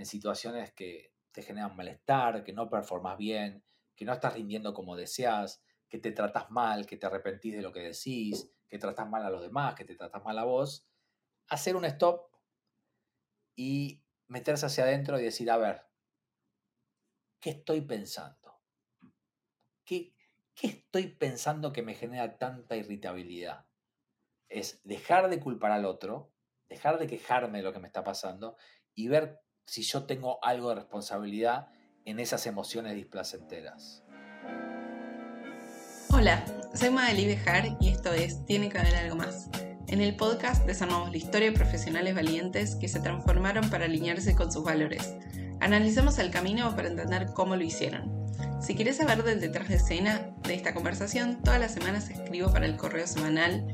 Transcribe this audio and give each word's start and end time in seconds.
en 0.00 0.06
situaciones 0.06 0.72
que 0.72 1.12
te 1.30 1.42
generan 1.42 1.76
malestar, 1.76 2.42
que 2.42 2.54
no 2.54 2.70
performas 2.70 3.18
bien, 3.18 3.62
que 3.94 4.06
no 4.06 4.14
estás 4.14 4.32
rindiendo 4.32 4.72
como 4.72 4.96
deseas, 4.96 5.62
que 5.90 5.98
te 5.98 6.12
tratas 6.12 6.50
mal, 6.50 6.86
que 6.86 6.96
te 6.96 7.06
arrepentís 7.06 7.54
de 7.54 7.60
lo 7.60 7.70
que 7.70 7.80
decís, 7.80 8.50
que 8.66 8.78
tratas 8.78 9.06
mal 9.08 9.24
a 9.24 9.30
los 9.30 9.42
demás, 9.42 9.74
que 9.74 9.84
te 9.84 9.94
tratas 9.94 10.24
mal 10.24 10.38
a 10.38 10.44
vos, 10.44 10.88
hacer 11.48 11.76
un 11.76 11.84
stop 11.84 12.34
y 13.54 14.02
meterse 14.26 14.64
hacia 14.64 14.84
adentro 14.84 15.20
y 15.20 15.24
decir, 15.24 15.50
a 15.50 15.58
ver, 15.58 15.82
¿qué 17.38 17.50
estoy 17.50 17.82
pensando? 17.82 18.58
¿Qué, 19.84 20.14
¿Qué 20.54 20.68
estoy 20.68 21.08
pensando 21.08 21.74
que 21.74 21.82
me 21.82 21.94
genera 21.94 22.38
tanta 22.38 22.76
irritabilidad? 22.76 23.66
Es 24.48 24.80
dejar 24.82 25.28
de 25.28 25.40
culpar 25.40 25.72
al 25.72 25.84
otro, 25.84 26.32
dejar 26.70 26.98
de 26.98 27.06
quejarme 27.06 27.58
de 27.58 27.64
lo 27.64 27.72
que 27.74 27.80
me 27.80 27.86
está 27.86 28.02
pasando 28.02 28.56
y 28.94 29.08
ver 29.08 29.42
si 29.70 29.82
yo 29.82 30.02
tengo 30.02 30.44
algo 30.44 30.70
de 30.70 30.74
responsabilidad 30.74 31.68
en 32.04 32.18
esas 32.18 32.44
emociones 32.48 32.96
displacenteras. 32.96 34.02
Hola, 36.08 36.44
soy 36.74 36.90
Madeli 36.90 37.26
Bejar 37.26 37.76
y 37.78 37.90
esto 37.90 38.12
es 38.12 38.44
Tiene 38.46 38.68
que 38.68 38.78
haber 38.78 38.96
algo 38.96 39.14
más. 39.14 39.48
En 39.86 40.00
el 40.00 40.16
podcast 40.16 40.66
desarmamos 40.66 41.12
la 41.12 41.18
historia 41.18 41.52
de 41.52 41.56
profesionales 41.56 42.16
valientes 42.16 42.74
que 42.74 42.88
se 42.88 42.98
transformaron 42.98 43.70
para 43.70 43.84
alinearse 43.84 44.34
con 44.34 44.50
sus 44.50 44.64
valores. 44.64 45.14
Analizamos 45.60 46.18
el 46.18 46.32
camino 46.32 46.74
para 46.74 46.88
entender 46.88 47.28
cómo 47.32 47.54
lo 47.54 47.62
hicieron. 47.62 48.10
Si 48.60 48.74
quieres 48.74 48.96
saber 48.96 49.22
del 49.22 49.40
detrás 49.40 49.68
de 49.68 49.76
escena 49.76 50.34
de 50.42 50.54
esta 50.54 50.74
conversación, 50.74 51.44
todas 51.44 51.60
las 51.60 51.72
semanas 51.72 52.10
escribo 52.10 52.52
para 52.52 52.66
el 52.66 52.76
correo 52.76 53.06
semanal 53.06 53.64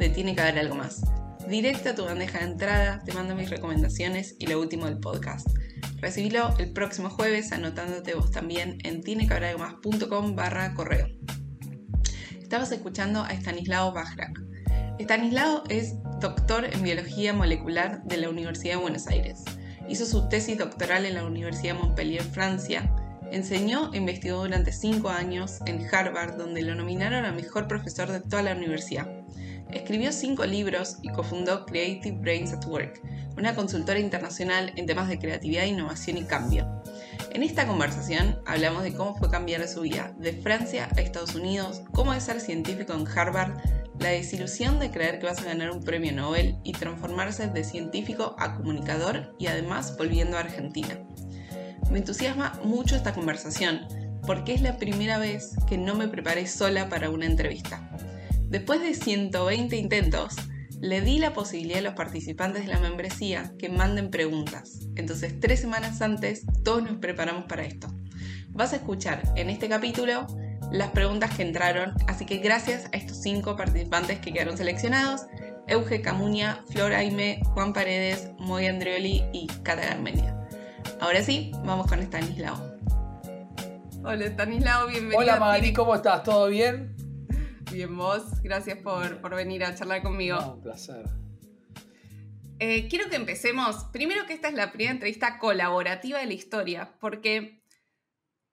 de 0.00 0.08
Tiene 0.08 0.34
que 0.34 0.40
haber 0.40 0.58
algo 0.58 0.74
más. 0.74 1.04
Directo 1.48 1.94
tu 1.94 2.04
bandeja 2.06 2.38
de 2.38 2.46
entrada, 2.46 3.02
te 3.04 3.12
mando 3.12 3.34
mis 3.34 3.50
recomendaciones 3.50 4.34
y 4.38 4.46
lo 4.46 4.58
último 4.58 4.86
del 4.86 4.98
podcast. 4.98 5.46
Recibilo 6.00 6.54
el 6.58 6.72
próximo 6.72 7.10
jueves 7.10 7.52
anotándote 7.52 8.14
vos 8.14 8.30
también 8.30 8.78
en 8.82 9.02
tienequehaberalgomás.com 9.02 10.36
barra 10.36 10.72
correo. 10.72 11.06
Estabas 12.40 12.72
escuchando 12.72 13.22
a 13.22 13.32
Stanislao 13.32 13.92
Bajrak. 13.92 14.40
Stanislao 14.98 15.64
es 15.68 15.94
doctor 16.18 16.64
en 16.64 16.82
biología 16.82 17.34
molecular 17.34 18.02
de 18.04 18.16
la 18.16 18.30
Universidad 18.30 18.76
de 18.76 18.80
Buenos 18.80 19.06
Aires. 19.08 19.44
Hizo 19.86 20.06
su 20.06 20.28
tesis 20.30 20.56
doctoral 20.56 21.04
en 21.04 21.14
la 21.14 21.26
Universidad 21.26 21.74
de 21.74 21.80
Montpellier, 21.80 22.22
Francia. 22.22 22.90
Enseñó 23.30 23.92
e 23.92 23.98
investigó 23.98 24.44
durante 24.44 24.72
cinco 24.72 25.10
años 25.10 25.58
en 25.66 25.86
Harvard, 25.92 26.38
donde 26.38 26.62
lo 26.62 26.74
nominaron 26.74 27.26
a 27.26 27.32
mejor 27.32 27.68
profesor 27.68 28.10
de 28.10 28.20
toda 28.20 28.42
la 28.42 28.54
universidad. 28.54 29.06
Escribió 29.74 30.12
cinco 30.12 30.46
libros 30.46 30.98
y 31.02 31.08
cofundó 31.10 31.66
Creative 31.66 32.16
Brains 32.18 32.52
at 32.52 32.64
Work, 32.66 33.02
una 33.36 33.56
consultora 33.56 33.98
internacional 33.98 34.72
en 34.76 34.86
temas 34.86 35.08
de 35.08 35.18
creatividad, 35.18 35.64
innovación 35.64 36.16
y 36.16 36.24
cambio. 36.24 36.82
En 37.32 37.42
esta 37.42 37.66
conversación 37.66 38.38
hablamos 38.46 38.84
de 38.84 38.94
cómo 38.94 39.16
fue 39.16 39.28
cambiar 39.28 39.66
su 39.66 39.80
vida 39.80 40.14
de 40.16 40.32
Francia 40.32 40.88
a 40.96 41.00
Estados 41.00 41.34
Unidos, 41.34 41.82
cómo 41.90 42.14
es 42.14 42.22
ser 42.22 42.40
científico 42.40 42.92
en 42.92 43.06
Harvard, 43.06 43.58
la 43.98 44.10
desilusión 44.10 44.78
de 44.78 44.92
creer 44.92 45.18
que 45.18 45.26
vas 45.26 45.40
a 45.40 45.44
ganar 45.44 45.72
un 45.72 45.82
premio 45.82 46.12
Nobel 46.12 46.56
y 46.62 46.72
transformarse 46.72 47.48
de 47.48 47.64
científico 47.64 48.36
a 48.38 48.54
comunicador 48.56 49.34
y 49.40 49.48
además 49.48 49.96
volviendo 49.98 50.36
a 50.36 50.40
Argentina. 50.40 51.00
Me 51.90 51.98
entusiasma 51.98 52.60
mucho 52.62 52.94
esta 52.94 53.12
conversación 53.12 53.80
porque 54.24 54.54
es 54.54 54.62
la 54.62 54.78
primera 54.78 55.18
vez 55.18 55.56
que 55.68 55.76
no 55.76 55.96
me 55.96 56.08
preparé 56.08 56.46
sola 56.46 56.88
para 56.88 57.10
una 57.10 57.26
entrevista. 57.26 57.90
Después 58.54 58.80
de 58.80 58.94
120 58.94 59.74
intentos, 59.74 60.36
le 60.80 61.00
di 61.00 61.18
la 61.18 61.32
posibilidad 61.32 61.80
a 61.80 61.82
los 61.82 61.94
participantes 61.94 62.64
de 62.64 62.72
la 62.72 62.78
membresía 62.78 63.52
que 63.58 63.68
manden 63.68 64.10
preguntas. 64.10 64.78
Entonces, 64.94 65.40
tres 65.40 65.58
semanas 65.58 66.00
antes, 66.00 66.46
todos 66.62 66.84
nos 66.84 66.98
preparamos 66.98 67.46
para 67.46 67.64
esto. 67.64 67.88
Vas 68.50 68.72
a 68.72 68.76
escuchar 68.76 69.24
en 69.34 69.50
este 69.50 69.68
capítulo 69.68 70.28
las 70.70 70.90
preguntas 70.90 71.34
que 71.34 71.42
entraron, 71.42 71.94
así 72.06 72.26
que 72.26 72.36
gracias 72.36 72.84
a 72.92 72.96
estos 72.96 73.20
cinco 73.20 73.56
participantes 73.56 74.20
que 74.20 74.32
quedaron 74.32 74.56
seleccionados, 74.56 75.22
Euge 75.66 76.00
Camuña, 76.00 76.62
Flor 76.70 76.92
Aime, 76.92 77.40
Juan 77.54 77.72
Paredes, 77.72 78.30
Moy 78.38 78.68
Andreoli 78.68 79.24
y 79.32 79.48
Cata 79.64 79.84
Garmendia. 79.84 80.46
Ahora 81.00 81.24
sí, 81.24 81.50
vamos 81.64 81.88
con 81.88 81.98
Stanislao. 81.98 82.54
Hola 84.04 84.26
Stanislao, 84.26 84.86
bienvenido. 84.86 85.18
Hola 85.18 85.40
Mari, 85.40 85.72
¿cómo 85.72 85.96
estás? 85.96 86.22
¿Todo 86.22 86.46
bien? 86.46 86.93
Bien, 87.74 87.96
vos, 87.96 88.40
gracias 88.40 88.78
por, 88.78 89.34
venir 89.34 89.64
a 89.64 89.74
charlar 89.74 90.00
conmigo. 90.00 90.38
un 90.54 90.62
placer. 90.62 91.06
Eh, 92.60 92.86
quiero 92.86 93.10
que 93.10 93.16
empecemos. 93.16 93.86
Primero 93.92 94.26
que 94.26 94.32
esta 94.32 94.46
es 94.46 94.54
la 94.54 94.70
primera 94.70 94.92
entrevista 94.92 95.40
colaborativa 95.40 96.20
de 96.20 96.26
la 96.26 96.34
historia, 96.34 96.94
porque 97.00 97.64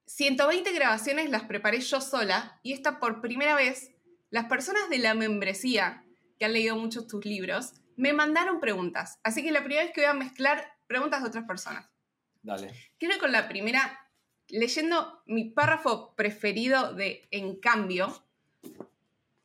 120 0.08 0.74
grabaciones 0.74 1.30
las 1.30 1.44
preparé 1.44 1.82
yo 1.82 2.02
sola 2.02 2.60
y 2.64 2.74
esta 2.74 3.00
por 3.00 3.22
primera 3.22 3.54
vez, 3.54 3.92
las 4.32 4.46
personas 4.46 4.90
de 4.90 4.98
la 4.98 5.14
membresía 5.14 6.04
que 6.40 6.46
han 6.46 6.54
leído 6.54 6.76
muchos 6.76 7.06
tus 7.06 7.24
libros 7.24 7.74
me 7.98 8.14
mandaron 8.14 8.60
preguntas. 8.60 9.20
Así 9.22 9.44
que 9.44 9.52
la 9.52 9.60
primera 9.60 9.84
vez 9.84 9.94
que 9.94 10.02
voy 10.02 10.10
a 10.10 10.16
mezclar 10.16 10.66
preguntas 10.88 11.22
de 11.22 11.28
otras 11.28 11.46
personas. 11.46 11.88
Dale. 12.42 12.74
Quiero 12.98 13.20
con 13.20 13.32
la 13.32 13.48
primera, 13.48 14.00
leyendo 14.48 15.22
mi 15.28 15.52
párrafo 15.52 16.16
preferido 16.16 16.96
de 16.96 17.28
En 17.30 17.60
cambio, 17.60 18.26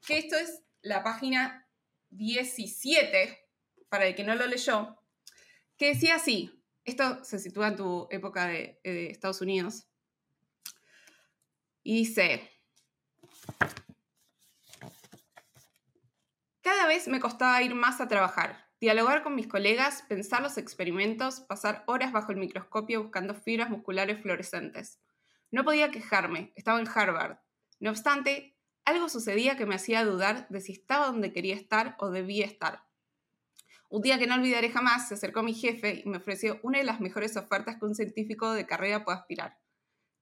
que 0.06 0.18
esto 0.18 0.36
es 0.36 0.62
la 0.82 1.02
página 1.02 1.68
17, 2.10 3.38
para 3.88 4.06
el 4.06 4.14
que 4.14 4.24
no 4.24 4.34
lo 4.36 4.46
leyó, 4.46 4.96
que 5.76 5.88
decía 5.88 6.14
así, 6.14 6.62
esto 6.84 7.24
se 7.24 7.40
sitúa 7.40 7.68
en 7.68 7.76
tu 7.76 8.06
época 8.10 8.46
de, 8.46 8.80
de 8.84 9.10
Estados 9.10 9.40
Unidos, 9.40 9.88
y 11.82 11.98
dice, 11.98 12.48
cada 16.62 16.86
vez 16.86 17.08
me 17.08 17.20
costaba 17.20 17.62
ir 17.62 17.74
más 17.74 18.00
a 18.00 18.08
trabajar, 18.08 18.70
dialogar 18.80 19.22
con 19.22 19.34
mis 19.34 19.48
colegas, 19.48 20.02
pensar 20.08 20.40
los 20.40 20.56
experimentos, 20.56 21.40
pasar 21.40 21.82
horas 21.86 22.12
bajo 22.12 22.32
el 22.32 22.38
microscopio 22.38 23.02
buscando 23.02 23.34
fibras 23.34 23.70
musculares 23.70 24.20
fluorescentes. 24.20 25.00
No 25.50 25.64
podía 25.64 25.90
quejarme, 25.90 26.52
estaba 26.56 26.80
en 26.80 26.88
Harvard. 26.88 27.38
No 27.78 27.90
obstante, 27.90 28.55
algo 28.86 29.08
sucedía 29.08 29.56
que 29.56 29.66
me 29.66 29.74
hacía 29.74 30.04
dudar 30.04 30.48
de 30.48 30.60
si 30.60 30.72
estaba 30.72 31.06
donde 31.06 31.32
quería 31.32 31.56
estar 31.56 31.96
o 31.98 32.10
debía 32.10 32.46
estar. 32.46 32.84
Un 33.88 34.00
día 34.00 34.18
que 34.18 34.26
no 34.26 34.34
olvidaré 34.34 34.70
jamás, 34.70 35.08
se 35.08 35.14
acercó 35.14 35.42
mi 35.42 35.54
jefe 35.54 36.02
y 36.04 36.08
me 36.08 36.18
ofreció 36.18 36.60
una 36.62 36.78
de 36.78 36.84
las 36.84 37.00
mejores 37.00 37.36
ofertas 37.36 37.76
que 37.76 37.84
un 37.84 37.94
científico 37.94 38.52
de 38.52 38.66
carrera 38.66 39.04
puede 39.04 39.18
aspirar. 39.18 39.58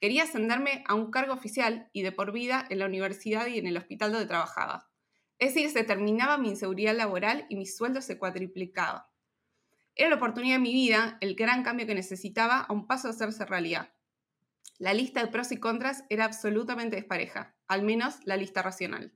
Quería 0.01 0.25
ascenderme 0.25 0.83
a 0.87 0.95
un 0.95 1.11
cargo 1.11 1.35
oficial 1.35 1.89
y 1.93 2.03
de 2.03 2.13
por 2.13 2.33
vida 2.33 2.67
en 2.71 2.79
la 2.79 2.87
universidad 2.87 3.47
y 3.47 3.59
en 3.59 3.67
el 3.67 3.77
hospital 3.77 4.13
donde 4.13 4.27
trabajaba. 4.27 4.91
Es 5.39 5.55
decir, 5.55 5.71
se 5.71 5.85
terminaba 5.85 6.39
mi 6.39 6.49
inseguridad 6.49 6.97
laboral 6.97 7.47
y 7.51 7.57
mi 7.57 7.67
sueldo 7.67 8.01
se 8.01 8.19
cuadriplicaba. 8.19 9.11
Era 9.95 10.09
la 10.09 10.17
oportunidad 10.17 10.57
de 10.57 10.63
mi 10.63 10.73
vida, 10.73 11.19
el 11.21 11.35
gran 11.35 11.63
cambio 11.63 11.87
que 11.87 11.95
necesitaba 11.95 12.61
a 12.61 12.73
un 12.73 12.87
paso 12.87 13.09
de 13.09 13.15
hacerse 13.15 13.45
realidad. 13.45 13.93
La 14.79 14.95
lista 14.95 15.21
de 15.21 15.31
pros 15.31 15.53
y 15.53 15.59
contras 15.59 16.05
era 16.09 16.25
absolutamente 16.25 16.97
despareja, 16.97 17.54
al 17.69 17.83
menos 17.83 18.17
la 18.25 18.37
lista 18.37 18.63
racional. 18.63 19.13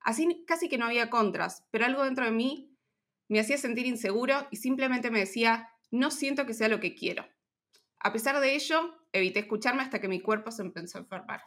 Así 0.00 0.44
casi 0.46 0.68
que 0.68 0.78
no 0.78 0.86
había 0.86 1.10
contras, 1.10 1.64
pero 1.70 1.86
algo 1.86 2.04
dentro 2.04 2.24
de 2.24 2.30
mí 2.30 2.76
me 3.28 3.40
hacía 3.40 3.56
sentir 3.56 3.86
inseguro 3.86 4.46
y 4.50 4.56
simplemente 4.56 5.10
me 5.10 5.20
decía, 5.20 5.70
no 5.90 6.10
siento 6.10 6.46
que 6.46 6.54
sea 6.54 6.68
lo 6.68 6.80
que 6.80 6.94
quiero. 6.94 7.26
A 8.00 8.12
pesar 8.12 8.38
de 8.40 8.54
ello, 8.54 8.94
evité 9.12 9.40
escucharme 9.40 9.82
hasta 9.82 10.00
que 10.00 10.08
mi 10.08 10.20
cuerpo 10.20 10.50
se 10.50 10.62
empezó 10.62 10.98
a 10.98 11.02
enfermar. 11.02 11.42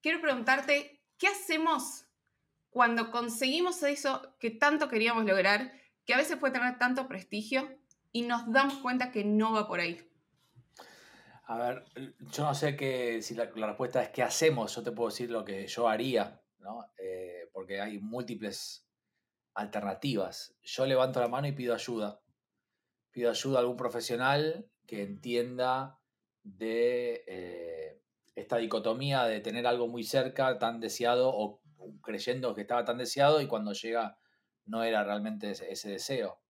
Quiero 0.00 0.20
preguntarte, 0.20 1.02
¿qué 1.18 1.28
hacemos 1.28 2.06
cuando 2.70 3.10
conseguimos 3.10 3.82
eso 3.82 4.34
que 4.40 4.50
tanto 4.50 4.88
queríamos 4.88 5.26
lograr, 5.26 5.72
que 6.06 6.14
a 6.14 6.16
veces 6.16 6.38
puede 6.38 6.54
tener 6.54 6.78
tanto 6.78 7.06
prestigio, 7.08 7.78
y 8.10 8.22
nos 8.22 8.50
damos 8.50 8.78
cuenta 8.78 9.10
que 9.10 9.24
no 9.24 9.52
va 9.52 9.68
por 9.68 9.80
ahí? 9.80 10.00
A 11.44 11.58
ver, 11.58 11.84
yo 12.30 12.44
no 12.44 12.54
sé 12.54 12.76
que, 12.76 13.20
si 13.20 13.34
la, 13.34 13.46
respuesta 13.46 14.02
es 14.02 14.10
qué 14.10 14.22
hacemos, 14.22 14.74
yo 14.76 14.82
te 14.82 14.92
puedo 14.92 15.10
decir 15.10 15.30
lo 15.30 15.44
que 15.44 15.66
yo 15.66 15.88
haría, 15.88 16.40
¿no? 16.58 16.86
Eh, 16.98 17.50
porque 17.52 17.80
hay 17.80 17.98
múltiples 17.98 18.86
alternativas. 19.54 20.54
Yo 20.62 20.86
levanto 20.86 21.20
la 21.20 21.28
mano 21.28 21.48
y 21.48 21.52
pido 21.52 21.74
ayuda. 21.74 22.20
Pido 23.10 23.30
ayuda 23.30 23.58
a 23.58 23.60
algún 23.60 23.76
profesional 23.76 24.70
que 24.86 25.02
entienda 25.02 25.98
de 26.44 27.24
eh, 27.26 28.02
esta 28.34 28.58
dicotomía 28.58 29.24
de 29.24 29.40
tener 29.40 29.66
algo 29.66 29.88
muy 29.88 30.04
cerca, 30.04 30.58
tan 30.58 30.80
deseado, 30.80 31.30
o 31.34 31.60
creyendo 32.02 32.54
que 32.54 32.62
estaba 32.62 32.84
tan 32.84 32.98
deseado, 32.98 33.40
y 33.40 33.48
cuando 33.48 33.72
llega 33.72 34.16
no 34.64 34.84
era 34.84 35.02
realmente 35.02 35.50
ese, 35.50 35.72
ese 35.72 35.90
deseo. 35.90 36.40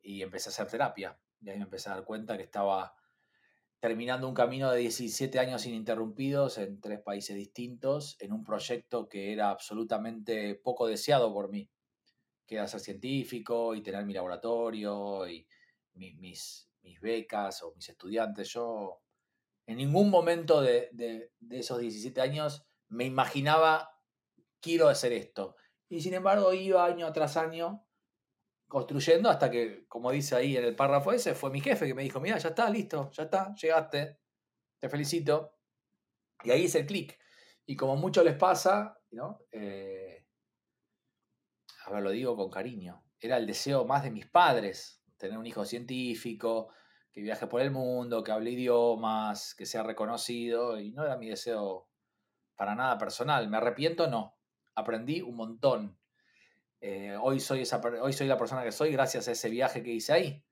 Y 0.00 0.22
empecé 0.22 0.48
a 0.48 0.52
hacer 0.52 0.68
terapia. 0.68 1.18
Y 1.40 1.50
ahí 1.50 1.58
me 1.58 1.64
empecé 1.64 1.90
a 1.90 1.96
dar 1.96 2.04
cuenta 2.04 2.36
que 2.36 2.44
estaba 2.44 2.94
terminando 3.82 4.28
un 4.28 4.34
camino 4.34 4.70
de 4.70 4.78
17 4.78 5.40
años 5.40 5.66
ininterrumpidos 5.66 6.56
en 6.58 6.80
tres 6.80 7.00
países 7.00 7.34
distintos, 7.34 8.16
en 8.20 8.32
un 8.32 8.44
proyecto 8.44 9.08
que 9.08 9.32
era 9.32 9.50
absolutamente 9.50 10.54
poco 10.54 10.86
deseado 10.86 11.34
por 11.34 11.50
mí, 11.50 11.68
que 12.46 12.54
era 12.54 12.68
ser 12.68 12.78
científico 12.78 13.74
y 13.74 13.82
tener 13.82 14.06
mi 14.06 14.12
laboratorio 14.12 15.28
y 15.28 15.48
mis, 15.94 16.70
becas 17.00 17.64
o 17.64 17.74
mis 17.74 17.88
estudiantes. 17.88 18.50
Yo 18.50 19.02
en 19.66 19.78
ningún 19.78 20.10
momento 20.10 20.60
de, 20.60 20.88
de 20.92 21.58
esos 21.58 21.80
17 21.80 22.20
años 22.20 22.64
me 22.86 23.04
imaginaba, 23.04 23.98
quiero 24.60 24.90
hacer 24.90 25.12
esto. 25.12 25.56
Y 25.88 26.02
sin 26.02 26.14
embargo 26.14 26.52
iba 26.52 26.84
año 26.84 27.12
tras 27.12 27.36
año 27.36 27.84
construyendo 28.72 29.28
hasta 29.28 29.50
que, 29.50 29.84
como 29.86 30.10
dice 30.10 30.34
ahí 30.34 30.56
en 30.56 30.64
el 30.64 30.74
párrafo 30.74 31.12
ese, 31.12 31.34
fue 31.34 31.50
mi 31.50 31.60
jefe 31.60 31.86
que 31.86 31.92
me 31.92 32.04
dijo, 32.04 32.20
mira, 32.20 32.38
ya 32.38 32.48
está, 32.48 32.70
listo, 32.70 33.10
ya 33.10 33.24
está, 33.24 33.54
llegaste, 33.54 34.18
te 34.78 34.88
felicito. 34.88 35.58
Y 36.42 36.52
ahí 36.52 36.62
hice 36.62 36.80
el 36.80 36.86
clic. 36.86 37.18
Y 37.66 37.76
como 37.76 37.96
mucho 37.96 38.24
les 38.24 38.34
pasa, 38.34 38.98
¿no? 39.10 39.40
Eh, 39.52 40.26
a 41.84 41.90
ver, 41.90 42.02
lo 42.02 42.12
digo 42.12 42.34
con 42.34 42.48
cariño, 42.48 43.04
era 43.20 43.36
el 43.36 43.46
deseo 43.46 43.84
más 43.84 44.04
de 44.04 44.10
mis 44.10 44.26
padres, 44.26 45.02
tener 45.18 45.36
un 45.36 45.44
hijo 45.44 45.66
científico, 45.66 46.72
que 47.12 47.20
viaje 47.20 47.46
por 47.48 47.60
el 47.60 47.72
mundo, 47.72 48.24
que 48.24 48.32
hable 48.32 48.52
idiomas, 48.52 49.54
que 49.54 49.66
sea 49.66 49.82
reconocido, 49.82 50.80
y 50.80 50.92
no 50.92 51.04
era 51.04 51.18
mi 51.18 51.28
deseo 51.28 51.90
para 52.56 52.74
nada 52.74 52.96
personal. 52.96 53.50
Me 53.50 53.58
arrepiento, 53.58 54.08
no. 54.08 54.38
Aprendí 54.74 55.20
un 55.20 55.36
montón 55.36 55.98
eh, 56.84 57.16
hoy, 57.16 57.38
soy 57.38 57.62
hoy 58.00 58.12
soy 58.12 58.26
la 58.26 58.36
persona 58.36 58.64
que 58.64 58.72
soy 58.72 58.90
gracias 58.90 59.28
a 59.28 59.32
ese 59.32 59.48
viaje 59.48 59.84
que 59.84 59.92
hice 59.92 60.12
ahí. 60.12 60.44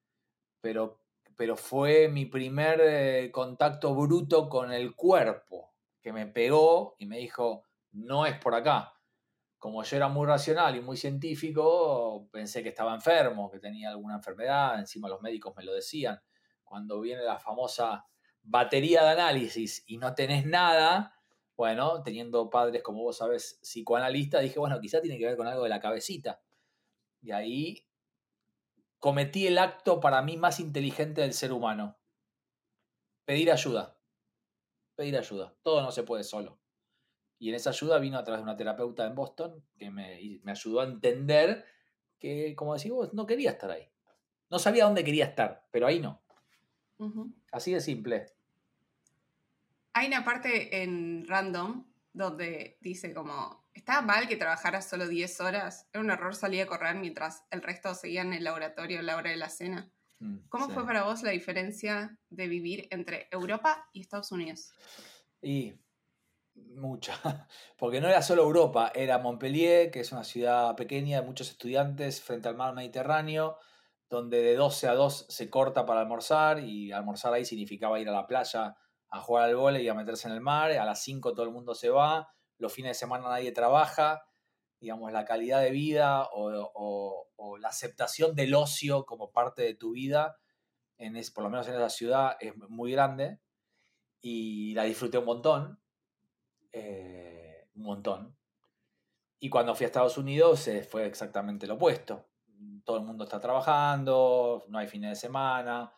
Pero, 0.60 1.00
pero 1.36 1.56
fue 1.56 2.08
mi 2.08 2.24
primer 2.26 2.80
eh, 2.80 3.32
contacto 3.32 3.96
bruto 3.96 4.48
con 4.48 4.72
el 4.72 4.94
cuerpo, 4.94 5.74
que 6.00 6.12
me 6.12 6.28
pegó 6.28 6.94
y 7.00 7.06
me 7.06 7.18
dijo, 7.18 7.64
no 7.90 8.26
es 8.26 8.38
por 8.38 8.54
acá. 8.54 8.94
Como 9.58 9.82
yo 9.82 9.96
era 9.96 10.06
muy 10.06 10.24
racional 10.24 10.76
y 10.76 10.80
muy 10.80 10.96
científico, 10.96 12.28
pensé 12.30 12.62
que 12.62 12.68
estaba 12.68 12.94
enfermo, 12.94 13.50
que 13.50 13.58
tenía 13.58 13.90
alguna 13.90 14.14
enfermedad, 14.14 14.78
encima 14.78 15.08
los 15.08 15.20
médicos 15.20 15.52
me 15.56 15.64
lo 15.64 15.74
decían. 15.74 16.22
Cuando 16.62 17.00
viene 17.00 17.24
la 17.24 17.40
famosa 17.40 18.06
batería 18.42 19.02
de 19.02 19.10
análisis 19.10 19.82
y 19.84 19.98
no 19.98 20.14
tenés 20.14 20.46
nada, 20.46 21.19
bueno, 21.60 22.02
teniendo 22.02 22.48
padres, 22.48 22.82
como 22.82 23.02
vos 23.02 23.18
sabes, 23.18 23.58
psicoanalistas, 23.60 24.40
dije, 24.40 24.58
bueno, 24.58 24.80
quizá 24.80 25.02
tiene 25.02 25.18
que 25.18 25.26
ver 25.26 25.36
con 25.36 25.46
algo 25.46 25.62
de 25.62 25.68
la 25.68 25.78
cabecita. 25.78 26.40
Y 27.20 27.32
ahí 27.32 27.86
cometí 28.98 29.46
el 29.46 29.58
acto 29.58 30.00
para 30.00 30.22
mí 30.22 30.38
más 30.38 30.58
inteligente 30.58 31.20
del 31.20 31.34
ser 31.34 31.52
humano. 31.52 31.98
Pedir 33.26 33.52
ayuda. 33.52 34.00
Pedir 34.94 35.18
ayuda. 35.18 35.54
Todo 35.60 35.82
no 35.82 35.92
se 35.92 36.02
puede 36.02 36.24
solo. 36.24 36.58
Y 37.38 37.50
en 37.50 37.56
esa 37.56 37.68
ayuda 37.68 37.98
vino 37.98 38.16
a 38.16 38.24
través 38.24 38.38
de 38.38 38.44
una 38.44 38.56
terapeuta 38.56 39.04
en 39.04 39.14
Boston 39.14 39.62
que 39.76 39.90
me, 39.90 40.40
ayudó 40.46 40.80
a 40.80 40.84
entender 40.84 41.66
que, 42.18 42.56
como 42.56 42.74
decís 42.74 42.90
no 43.12 43.26
quería 43.26 43.50
estar 43.50 43.70
ahí. 43.70 43.86
No 44.48 44.58
sabía 44.58 44.86
dónde 44.86 45.04
quería 45.04 45.26
estar, 45.26 45.68
pero 45.70 45.86
ahí 45.86 46.00
no. 46.00 46.22
Así 47.52 47.74
de 47.74 47.82
simple. 47.82 48.32
Hay 49.92 50.06
una 50.06 50.24
parte 50.24 50.82
en 50.82 51.26
Random 51.26 51.84
donde 52.12 52.78
dice 52.80 53.12
como, 53.14 53.64
estaba 53.74 54.02
mal 54.02 54.28
que 54.28 54.36
trabajara 54.36 54.82
solo 54.82 55.08
10 55.08 55.40
horas, 55.40 55.88
era 55.92 56.02
un 56.02 56.10
error 56.10 56.34
salir 56.34 56.62
a 56.62 56.66
correr 56.66 56.96
mientras 56.96 57.44
el 57.50 57.62
resto 57.62 57.94
seguía 57.94 58.22
en 58.22 58.32
el 58.32 58.44
laboratorio 58.44 59.00
a 59.00 59.02
la 59.02 59.16
hora 59.16 59.30
de 59.30 59.36
la 59.36 59.48
cena. 59.48 59.90
Mm, 60.18 60.48
¿Cómo 60.48 60.68
fue 60.70 60.84
para 60.84 61.04
vos 61.04 61.22
la 61.22 61.30
diferencia 61.30 62.18
de 62.28 62.48
vivir 62.48 62.88
entre 62.90 63.28
Europa 63.30 63.88
y 63.92 64.00
Estados 64.00 64.32
Unidos? 64.32 64.72
Y 65.40 65.74
mucha, 66.54 67.14
porque 67.78 68.00
no 68.00 68.08
era 68.08 68.22
solo 68.22 68.42
Europa, 68.42 68.92
era 68.94 69.18
Montpellier, 69.18 69.90
que 69.90 70.00
es 70.00 70.12
una 70.12 70.24
ciudad 70.24 70.76
pequeña 70.76 71.20
de 71.20 71.26
muchos 71.26 71.50
estudiantes 71.50 72.20
frente 72.20 72.48
al 72.48 72.56
mar 72.56 72.74
Mediterráneo, 72.74 73.58
donde 74.08 74.42
de 74.42 74.56
12 74.56 74.88
a 74.88 74.94
2 74.94 75.26
se 75.28 75.48
corta 75.48 75.86
para 75.86 76.00
almorzar 76.00 76.60
y 76.60 76.92
almorzar 76.92 77.32
ahí 77.32 77.44
significaba 77.44 78.00
ir 78.00 78.08
a 78.08 78.12
la 78.12 78.26
playa 78.26 78.76
a 79.10 79.20
jugar 79.20 79.44
al 79.44 79.56
vóley 79.56 79.84
y 79.84 79.88
a 79.88 79.94
meterse 79.94 80.28
en 80.28 80.34
el 80.34 80.40
mar, 80.40 80.70
a 80.70 80.84
las 80.84 81.02
5 81.02 81.32
todo 81.32 81.44
el 81.44 81.52
mundo 81.52 81.74
se 81.74 81.90
va, 81.90 82.32
los 82.58 82.72
fines 82.72 82.90
de 82.90 82.94
semana 82.94 83.28
nadie 83.28 83.52
trabaja, 83.52 84.22
digamos, 84.80 85.12
la 85.12 85.24
calidad 85.24 85.60
de 85.60 85.70
vida 85.70 86.28
o, 86.32 87.26
la 87.58 87.68
aceptación 87.68 88.34
del 88.34 88.54
ocio 88.54 89.04
como 89.04 89.32
parte 89.32 89.62
de 89.62 89.74
tu 89.74 89.92
vida, 89.92 90.38
en 90.98 91.16
es, 91.16 91.30
por 91.30 91.44
lo 91.44 91.50
menos 91.50 91.66
en 91.68 91.74
esa 91.74 91.90
ciudad, 91.90 92.36
es 92.40 92.56
muy 92.68 92.92
grande 92.92 93.40
y 94.20 94.72
la 94.74 94.84
disfruté 94.84 95.18
un 95.18 95.24
montón, 95.24 95.80
eh, 96.72 97.68
un 97.74 97.82
montón. 97.82 98.36
Y 99.38 99.48
cuando 99.48 99.74
fui 99.74 99.84
a 99.84 99.86
Estados 99.88 100.18
Unidos 100.18 100.68
eh, 100.68 100.82
fue 100.82 101.06
exactamente 101.06 101.66
lo 101.66 101.74
opuesto. 101.74 102.28
Todo 102.84 102.98
el 102.98 103.04
mundo 103.04 103.24
está 103.24 103.40
trabajando, 103.40 104.64
no 104.68 104.78
hay 104.78 104.86
fines 104.86 105.10
de 105.10 105.16
semana, 105.16 105.92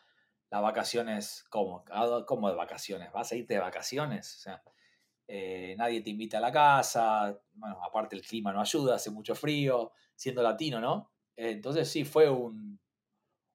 las 0.53 0.61
vacaciones, 0.61 1.47
¿cómo? 1.49 1.83
¿Cómo 2.27 2.51
de 2.51 2.55
vacaciones? 2.55 3.11
¿Vas 3.11 3.33
a 3.33 3.37
irte 3.37 3.55
de 3.55 3.61
vacaciones? 3.61 4.37
O 4.37 4.41
sea, 4.41 4.63
eh, 5.27 5.75
nadie 5.79 6.03
te 6.03 6.11
invita 6.11 6.37
a 6.37 6.43
la 6.43 6.53
casa, 6.53 7.41
bueno, 7.55 7.83
aparte 7.83 8.17
el 8.17 8.23
clima 8.23 8.53
no 8.53 8.61
ayuda, 8.61 8.97
hace 8.97 9.11
mucho 9.11 9.35
frío, 9.35 9.93
siendo 10.15 10.43
latino, 10.43 10.79
¿no? 10.79 11.11
entonces 11.35 11.89
sí, 11.91 12.05
fue 12.05 12.29
un, 12.29 12.79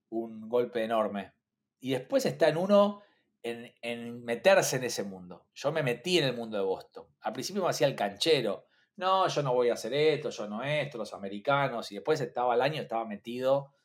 un, 0.10 0.50
golpe 0.50 0.84
enorme. 0.84 1.34
Y 1.80 1.92
después 1.92 2.26
está 2.26 2.50
en 2.50 2.58
uno 2.58 3.04
en, 3.44 3.72
en, 3.84 4.26
meterse 4.26 4.78
en 4.78 4.86
ese 4.86 5.04
mundo. 5.04 5.46
Yo 5.54 5.72
me 5.72 5.84
metí 5.84 6.18
en 6.18 6.24
el 6.24 6.36
mundo 6.36 6.58
de 6.58 6.64
Boston. 6.64 7.06
Al 7.22 7.34
principio 7.34 7.62
me 7.62 7.70
hacía 7.70 7.86
el 7.86 7.96
canchero. 7.96 8.66
No, 8.96 9.28
yo 9.28 9.44
no 9.44 9.54
voy 9.54 9.70
a 9.70 9.74
hacer 9.74 9.94
esto, 9.94 10.32
yo 10.32 10.48
no 10.48 10.64
esto, 10.64 10.98
los 10.98 11.14
americanos. 11.14 11.92
Y 11.92 11.96
después 11.96 12.20
estaba 12.20 12.56
el 12.56 12.62
año, 12.64 12.82
estaba 12.82 13.06
metido 13.06 13.76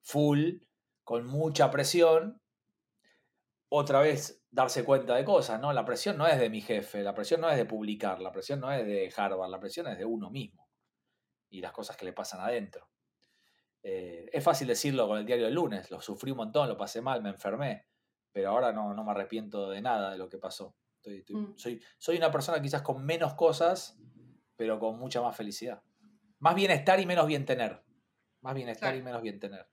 full, 0.00 0.62
con 1.04 1.26
mucha 1.26 1.70
presión 1.70 2.40
otra 3.68 4.00
vez 4.00 4.44
darse 4.50 4.84
cuenta 4.84 5.14
de 5.16 5.24
cosas, 5.24 5.60
¿no? 5.60 5.72
La 5.72 5.84
presión 5.84 6.16
no 6.16 6.26
es 6.26 6.38
de 6.38 6.50
mi 6.50 6.60
jefe, 6.60 7.02
la 7.02 7.14
presión 7.14 7.40
no 7.40 7.50
es 7.50 7.56
de 7.56 7.64
publicar, 7.64 8.20
la 8.20 8.30
presión 8.30 8.60
no 8.60 8.70
es 8.70 8.86
de 8.86 9.12
Harvard, 9.16 9.50
la 9.50 9.58
presión 9.58 9.86
es 9.88 9.98
de 9.98 10.04
uno 10.04 10.30
mismo 10.30 10.68
y 11.50 11.60
las 11.60 11.72
cosas 11.72 11.96
que 11.96 12.04
le 12.04 12.12
pasan 12.12 12.40
adentro. 12.40 12.88
Eh, 13.82 14.30
es 14.32 14.42
fácil 14.42 14.68
decirlo 14.68 15.06
con 15.06 15.18
el 15.18 15.26
diario 15.26 15.44
del 15.46 15.54
lunes, 15.54 15.90
lo 15.90 16.00
sufrí 16.00 16.30
un 16.30 16.38
montón, 16.38 16.68
lo 16.68 16.76
pasé 16.76 17.02
mal, 17.02 17.22
me 17.22 17.30
enfermé, 17.30 17.86
pero 18.32 18.50
ahora 18.50 18.72
no, 18.72 18.94
me 18.94 19.10
arrepiento 19.10 19.70
de 19.70 19.80
nada 19.80 20.12
de 20.12 20.18
lo 20.18 20.28
que 20.28 20.38
pasó. 20.38 20.76
Mm. 21.06 21.52
soy, 21.56 21.82
soy 21.98 22.16
una 22.16 22.30
persona 22.30 22.62
quizás 22.62 22.80
con 22.80 23.04
menos 23.04 23.34
cosas, 23.34 23.98
pero 24.56 24.78
con 24.78 24.98
mucha 24.98 25.20
más 25.20 25.36
felicidad. 25.36 25.82
Más 26.38 26.54
bienestar 26.54 26.98
y 26.98 27.06
menos 27.06 27.26
bien 27.26 27.44
tener. 27.44 27.84
Más 28.40 28.54
bienestar 28.54 28.94
y 28.96 29.02
menos 29.02 29.22
bien 29.22 29.38
tener. 29.38 29.68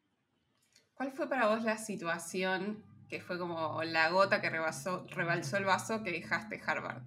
¿Cuál 0.94 1.12
fue 1.12 1.30
para 1.30 1.48
vos 1.48 1.64
la 1.64 1.78
situación 1.78 2.84
que 3.12 3.20
fue 3.20 3.38
como 3.38 3.84
la 3.84 4.10
gota 4.10 4.40
que 4.40 4.50
rebasó, 4.50 5.06
rebalsó 5.10 5.58
el 5.58 5.66
vaso 5.66 6.02
que 6.02 6.14
dejaste 6.14 6.62
Harvard? 6.66 7.04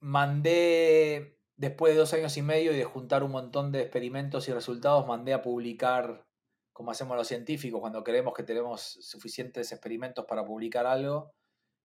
Mandé, 0.00 1.38
después 1.54 1.92
de 1.92 2.00
dos 2.00 2.12
años 2.12 2.36
y 2.36 2.42
medio 2.42 2.72
y 2.72 2.76
de 2.76 2.84
juntar 2.84 3.22
un 3.22 3.30
montón 3.30 3.70
de 3.70 3.82
experimentos 3.82 4.48
y 4.48 4.52
resultados, 4.52 5.06
mandé 5.06 5.32
a 5.32 5.42
publicar, 5.42 6.26
como 6.72 6.90
hacemos 6.90 7.16
los 7.16 7.28
científicos, 7.28 7.80
cuando 7.80 8.02
creemos 8.02 8.34
que 8.34 8.42
tenemos 8.42 8.82
suficientes 8.82 9.70
experimentos 9.70 10.24
para 10.26 10.44
publicar 10.44 10.86
algo, 10.86 11.32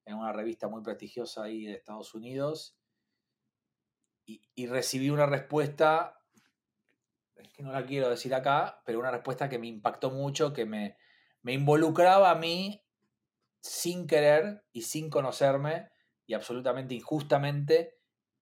en 0.06 0.16
una 0.16 0.34
revista 0.34 0.68
muy 0.68 0.82
prestigiosa 0.82 1.44
ahí 1.44 1.66
de 1.66 1.74
Estados 1.74 2.16
Unidos. 2.16 2.76
Y, 4.26 4.66
recibí 4.66 5.12
una 5.12 5.28
respuesta, 5.28 6.20
es 7.36 7.54
que 7.54 7.62
no 7.62 7.72
la 7.72 7.86
quiero 7.86 8.10
decir 8.10 8.34
acá, 8.34 8.82
pero 8.84 9.00
una 9.00 9.12
respuesta 9.12 9.48
que 9.48 9.60
me 9.60 9.68
impactó 9.68 10.10
mucho, 10.10 10.54
que 10.54 10.66
me, 10.66 10.98
me 11.44 11.54
involucraba 11.54 12.32
a 12.32 12.36
mí 12.36 12.84
sin 13.60 14.08
querer 14.08 14.66
y 14.72 14.82
sin 14.82 15.10
conocerme 15.10 15.90
y 16.26 16.34
absolutamente 16.34 16.96
injustamente 16.96 18.00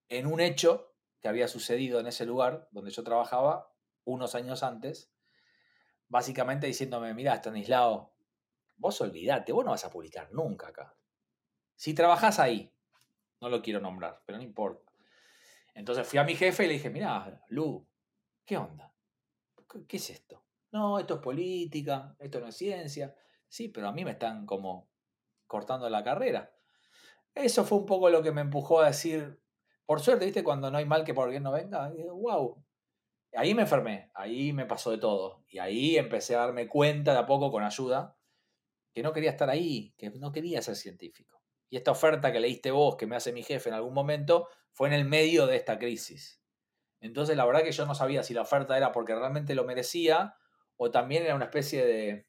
en 0.08 0.28
un 0.28 0.40
hecho 0.40 0.96
que 1.20 1.28
había 1.28 1.48
sucedido 1.48 2.00
en 2.00 2.08
ese 2.08 2.26
lugar 2.26 2.68
donde 2.72 2.92
yo 2.92 3.04
trabajaba 3.04 3.72
unos 4.04 4.34
años 4.36 4.64
antes, 4.64 5.12
básicamente 6.08 6.68
diciéndome, 6.68 7.14
mira, 7.14 7.36
Stanislao, 7.36 8.16
vos 8.78 9.02
olvidate, 9.02 9.52
vos 9.52 9.66
no 9.66 9.72
vas 9.72 9.86
a 9.86 9.92
publicar 9.92 10.32
nunca 10.32 10.70
acá. 10.70 10.96
Si 11.76 11.94
trabajás 11.94 12.40
ahí, 12.40 12.74
no 13.40 13.50
lo 13.50 13.62
quiero 13.62 13.80
nombrar, 13.80 14.22
pero 14.26 14.38
no 14.38 14.44
importa. 14.44 14.92
Entonces 15.74 16.08
fui 16.08 16.20
a 16.20 16.24
mi 16.24 16.36
jefe 16.36 16.66
y 16.66 16.68
le 16.68 16.74
dije, 16.74 16.90
mira, 16.90 17.44
Lu, 17.50 17.88
¿qué 18.46 18.58
onda? 18.58 18.94
¿Qué 19.88 19.98
es 19.98 20.10
esto? 20.10 20.44
No, 20.72 21.00
esto 21.00 21.16
es 21.16 21.20
política, 21.22 22.16
esto 22.20 22.40
no 22.40 22.48
es 22.48 22.56
ciencia. 22.56 23.16
Sí, 23.48 23.68
pero 23.68 23.88
a 23.88 23.92
mí 23.92 24.06
me 24.06 24.12
están 24.12 24.46
como 24.46 24.90
cortando 25.46 25.90
la 25.90 26.04
carrera. 26.04 26.54
Eso 27.36 27.64
fue 27.66 27.80
un 27.80 27.86
poco 27.86 28.10
lo 28.10 28.24
que 28.24 28.32
me 28.32 28.42
empujó 28.42 28.82
a 28.82 28.88
decir, 28.88 29.42
por 29.86 30.00
suerte, 30.00 30.26
¿viste? 30.26 30.44
Cuando 30.44 30.72
no 30.72 30.78
hay 30.78 30.86
mal 30.86 31.04
que 31.04 31.14
por 31.14 31.30
bien 31.30 31.44
no 31.44 31.52
venga, 31.52 31.92
wow. 32.14 32.64
Ahí 33.34 33.54
me 33.54 33.64
enfermé, 33.64 34.12
ahí 34.14 34.54
me 34.54 34.66
pasó 34.66 34.92
de 34.92 34.98
todo. 34.98 35.44
Y 35.48 35.60
ahí 35.60 35.98
empecé 35.98 36.36
a 36.36 36.40
darme 36.40 36.68
cuenta 36.68 37.14
de 37.14 37.20
a 37.20 37.26
poco 37.26 37.52
con 37.52 37.64
ayuda 37.64 38.18
que 38.94 39.04
no 39.04 39.14
quería 39.14 39.32
estar 39.32 39.50
ahí, 39.50 39.94
que 39.98 40.10
no 40.10 40.32
quería 40.32 40.62
ser 40.62 40.76
científico. 40.76 41.42
Y 41.70 41.78
esta 41.78 41.92
oferta 41.92 42.32
que 42.32 42.42
leíste 42.42 42.72
vos, 42.72 42.98
que 42.98 43.08
me 43.08 43.16
hace 43.16 43.32
mi 43.32 43.44
jefe 43.44 43.70
en 43.70 43.76
algún 43.76 43.94
momento, 43.94 44.50
fue 44.74 44.90
en 44.90 44.94
el 44.94 45.06
medio 45.06 45.48
de 45.48 45.56
esta 45.56 45.80
crisis. 45.80 46.42
Entonces 47.00 47.38
la 47.38 47.46
verdad 47.46 47.64
que 47.64 47.72
yo 47.72 47.86
no 47.86 47.96
sabía 47.96 48.24
si 48.24 48.34
la 48.34 48.42
oferta 48.42 48.78
era 48.78 48.92
porque 48.92 49.16
realmente 49.16 49.56
lo 49.56 49.64
merecía 49.64 50.36
o 50.84 50.90
también 50.90 51.22
era 51.22 51.36
una 51.36 51.46
especie 51.46 51.86
de, 51.86 52.28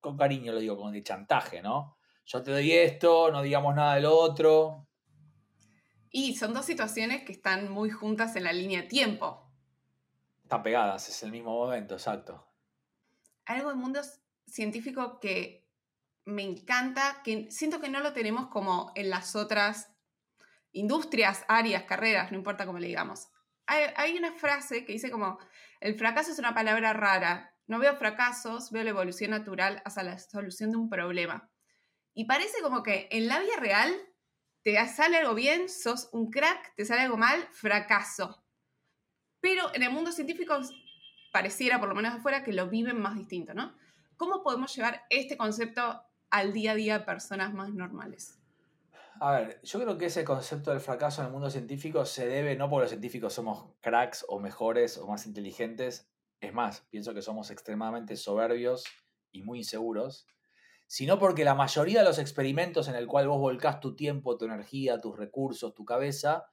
con 0.00 0.16
cariño 0.16 0.54
lo 0.54 0.58
digo, 0.58 0.78
con 0.78 0.90
de 0.90 1.02
chantaje, 1.02 1.60
¿no? 1.60 1.98
Yo 2.24 2.42
te 2.42 2.50
doy 2.50 2.72
esto, 2.72 3.30
no 3.30 3.42
digamos 3.42 3.74
nada 3.74 3.96
del 3.96 4.06
otro. 4.06 4.88
Y 6.08 6.34
son 6.36 6.54
dos 6.54 6.64
situaciones 6.64 7.22
que 7.24 7.32
están 7.32 7.70
muy 7.70 7.90
juntas 7.90 8.36
en 8.36 8.44
la 8.44 8.54
línea 8.54 8.80
de 8.80 8.88
tiempo. 8.88 9.52
Están 10.44 10.62
pegadas, 10.62 11.10
es 11.10 11.22
el 11.22 11.30
mismo 11.30 11.50
momento, 11.50 11.92
exacto. 11.92 12.42
Algo 13.44 13.68
del 13.68 13.76
mundo 13.76 14.00
científico 14.46 15.20
que 15.20 15.68
me 16.24 16.42
encanta, 16.42 17.20
que 17.22 17.50
siento 17.50 17.82
que 17.82 17.90
no 17.90 18.00
lo 18.00 18.14
tenemos 18.14 18.46
como 18.46 18.92
en 18.94 19.10
las 19.10 19.36
otras 19.36 19.92
industrias, 20.72 21.44
áreas, 21.48 21.82
carreras, 21.82 22.32
no 22.32 22.38
importa 22.38 22.64
cómo 22.64 22.78
le 22.78 22.86
digamos. 22.86 23.28
Hay, 23.72 24.18
una 24.18 24.32
frase 24.32 24.84
que 24.84 24.94
dice 24.94 25.12
como, 25.12 25.38
el 25.78 25.94
fracaso 25.94 26.32
es 26.32 26.40
una 26.40 26.54
palabra 26.54 26.92
rara, 26.92 27.54
no 27.68 27.78
veo 27.78 27.94
fracasos, 27.94 28.72
veo 28.72 28.82
la 28.82 28.90
evolución 28.90 29.30
natural 29.30 29.80
hacia 29.84 30.02
la 30.02 30.18
solución 30.18 30.72
de 30.72 30.76
un 30.76 30.88
problema. 30.88 31.48
Y 32.12 32.24
parece 32.24 32.62
como 32.62 32.82
que 32.82 33.06
en 33.12 33.28
la 33.28 33.38
vida 33.38 33.54
real 33.60 33.94
te 34.64 34.74
sale 34.88 35.18
algo 35.18 35.36
bien, 35.36 35.68
sos 35.68 36.08
un 36.12 36.32
crack, 36.32 36.74
te 36.74 36.84
sale 36.84 37.02
algo 37.02 37.16
mal, 37.16 37.46
fracaso. 37.52 38.44
Pero 39.40 39.72
en 39.72 39.84
el 39.84 39.92
mundo 39.92 40.10
científico 40.10 40.58
pareciera, 41.32 41.78
por 41.78 41.88
lo 41.88 41.94
menos 41.94 42.14
afuera, 42.14 42.42
que 42.42 42.52
lo 42.52 42.68
viven 42.68 43.00
más 43.00 43.14
distinto, 43.14 43.54
¿no? 43.54 43.76
¿Cómo 44.16 44.42
podemos 44.42 44.74
llevar 44.74 45.04
este 45.10 45.36
concepto 45.36 46.02
al 46.28 46.52
día 46.52 46.72
a 46.72 46.74
día 46.74 46.98
de 46.98 47.04
personas 47.04 47.54
más 47.54 47.70
normales? 47.70 48.39
A 49.22 49.32
ver, 49.32 49.60
yo 49.62 49.78
creo 49.78 49.98
que 49.98 50.06
ese 50.06 50.24
concepto 50.24 50.70
del 50.70 50.80
fracaso 50.80 51.20
en 51.20 51.26
el 51.26 51.32
mundo 51.32 51.50
científico 51.50 52.06
se 52.06 52.26
debe 52.26 52.56
no 52.56 52.70
porque 52.70 52.84
los 52.84 52.90
científicos 52.90 53.34
somos 53.34 53.66
cracks 53.80 54.24
o 54.26 54.40
mejores 54.40 54.96
o 54.96 55.06
más 55.06 55.26
inteligentes, 55.26 56.08
es 56.40 56.54
más, 56.54 56.86
pienso 56.88 57.12
que 57.12 57.20
somos 57.20 57.50
extremadamente 57.50 58.16
soberbios 58.16 58.84
y 59.30 59.42
muy 59.42 59.58
inseguros, 59.58 60.26
sino 60.86 61.18
porque 61.18 61.44
la 61.44 61.54
mayoría 61.54 61.98
de 61.98 62.06
los 62.06 62.18
experimentos 62.18 62.88
en 62.88 62.94
el 62.94 63.06
cual 63.06 63.28
vos 63.28 63.38
volcás 63.38 63.78
tu 63.80 63.94
tiempo, 63.94 64.38
tu 64.38 64.46
energía, 64.46 64.98
tus 65.02 65.18
recursos, 65.18 65.74
tu 65.74 65.84
cabeza, 65.84 66.46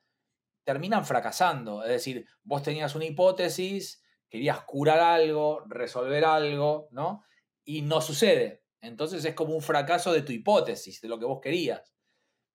terminan 0.65 1.05
fracasando. 1.05 1.83
Es 1.83 1.89
decir, 1.89 2.27
vos 2.43 2.63
tenías 2.63 2.95
una 2.95 3.05
hipótesis, 3.05 4.03
querías 4.29 4.59
curar 4.65 4.99
algo, 4.99 5.63
resolver 5.69 6.25
algo, 6.25 6.89
¿no? 6.91 7.23
Y 7.63 7.83
no 7.83 8.01
sucede. 8.01 8.65
Entonces 8.81 9.23
es 9.23 9.35
como 9.35 9.55
un 9.55 9.61
fracaso 9.61 10.11
de 10.11 10.21
tu 10.21 10.33
hipótesis, 10.33 10.99
de 10.99 11.07
lo 11.07 11.17
que 11.17 11.25
vos 11.25 11.39
querías. 11.41 11.96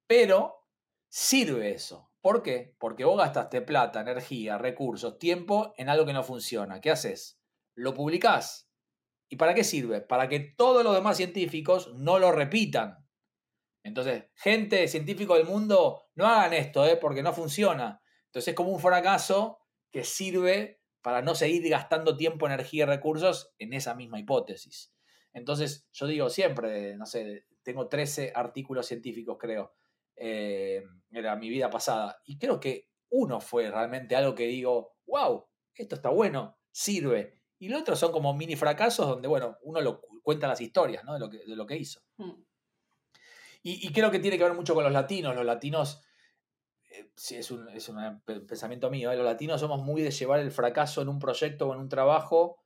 Pero 0.06 0.66
sirve 1.08 1.72
eso. 1.72 2.10
¿Por 2.20 2.42
qué? 2.42 2.76
Porque 2.78 3.04
vos 3.04 3.18
gastaste 3.18 3.62
plata, 3.62 4.00
energía, 4.00 4.58
recursos, 4.58 5.18
tiempo 5.18 5.74
en 5.76 5.88
algo 5.88 6.06
que 6.06 6.12
no 6.12 6.22
funciona. 6.22 6.80
¿Qué 6.80 6.90
haces? 6.90 7.40
Lo 7.74 7.94
publicás. 7.94 8.70
¿Y 9.28 9.36
para 9.36 9.54
qué 9.54 9.64
sirve? 9.64 10.00
Para 10.00 10.28
que 10.28 10.40
todos 10.40 10.84
los 10.84 10.94
demás 10.94 11.16
científicos 11.16 11.92
no 11.94 12.18
lo 12.18 12.30
repitan. 12.32 13.08
Entonces, 13.82 14.26
gente 14.36 14.86
científico 14.86 15.34
del 15.34 15.46
mundo, 15.46 16.04
no 16.14 16.26
hagan 16.26 16.52
esto, 16.52 16.86
¿eh? 16.86 16.96
porque 16.96 17.22
no 17.22 17.32
funciona. 17.32 18.00
Entonces 18.26 18.48
es 18.48 18.54
como 18.54 18.70
un 18.70 18.80
fracaso 18.80 19.58
que 19.90 20.04
sirve 20.04 20.80
para 21.02 21.22
no 21.22 21.34
seguir 21.34 21.68
gastando 21.68 22.16
tiempo, 22.16 22.46
energía 22.46 22.84
y 22.84 22.86
recursos 22.86 23.52
en 23.58 23.72
esa 23.72 23.94
misma 23.94 24.20
hipótesis. 24.20 24.94
Entonces, 25.32 25.88
yo 25.92 26.06
digo 26.06 26.30
siempre, 26.30 26.96
no 26.96 27.06
sé, 27.06 27.46
tengo 27.62 27.88
13 27.88 28.32
artículos 28.34 28.86
científicos, 28.86 29.36
creo, 29.40 29.74
eh, 30.24 30.84
era 31.10 31.34
mi 31.34 31.48
vida 31.48 31.68
pasada. 31.68 32.20
Y 32.24 32.38
creo 32.38 32.60
que 32.60 32.90
uno 33.10 33.40
fue 33.40 33.68
realmente 33.70 34.14
algo 34.14 34.36
que 34.36 34.46
digo, 34.46 34.94
wow, 35.06 35.48
esto 35.74 35.96
está 35.96 36.10
bueno, 36.10 36.58
sirve. 36.70 37.42
Y 37.58 37.68
los 37.68 37.80
otros 37.80 37.98
son 37.98 38.12
como 38.12 38.32
mini 38.32 38.54
fracasos 38.54 39.08
donde, 39.08 39.26
bueno, 39.26 39.58
uno 39.62 39.80
lo 39.80 40.00
cuenta 40.22 40.46
las 40.46 40.60
historias 40.60 41.02
¿no? 41.04 41.14
de, 41.14 41.18
lo 41.18 41.28
que, 41.28 41.38
de 41.38 41.56
lo 41.56 41.66
que 41.66 41.76
hizo. 41.76 42.00
Hmm. 42.16 42.44
Y, 43.64 43.92
creo 43.92 44.10
que 44.10 44.18
tiene 44.18 44.38
que 44.38 44.44
ver 44.44 44.54
mucho 44.54 44.74
con 44.74 44.82
los 44.82 44.92
latinos. 44.92 45.36
Los 45.36 45.44
latinos, 45.44 46.02
eh, 46.90 47.12
sí, 47.16 47.36
es 47.36 47.50
un, 47.50 47.68
es 47.68 47.88
un, 47.88 48.20
pensamiento 48.24 48.90
mío, 48.90 49.12
¿eh? 49.12 49.16
los 49.16 49.24
latinos 49.24 49.60
somos 49.60 49.80
muy 49.80 50.02
de 50.02 50.10
llevar 50.10 50.40
el 50.40 50.50
fracaso 50.50 51.00
en 51.02 51.08
un 51.08 51.20
proyecto 51.20 51.68
o 51.68 51.74
en 51.74 51.80
un 51.80 51.88
trabajo 51.88 52.64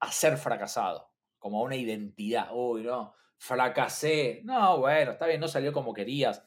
a 0.00 0.10
ser 0.10 0.36
fracasado, 0.36 1.12
como 1.38 1.62
una 1.62 1.76
identidad. 1.76 2.48
Uy, 2.52 2.82
no, 2.82 3.14
fracasé. 3.36 4.42
No, 4.44 4.78
bueno, 4.78 5.12
está 5.12 5.26
bien, 5.26 5.40
no 5.40 5.46
salió 5.46 5.72
como 5.72 5.94
querías 5.94 6.44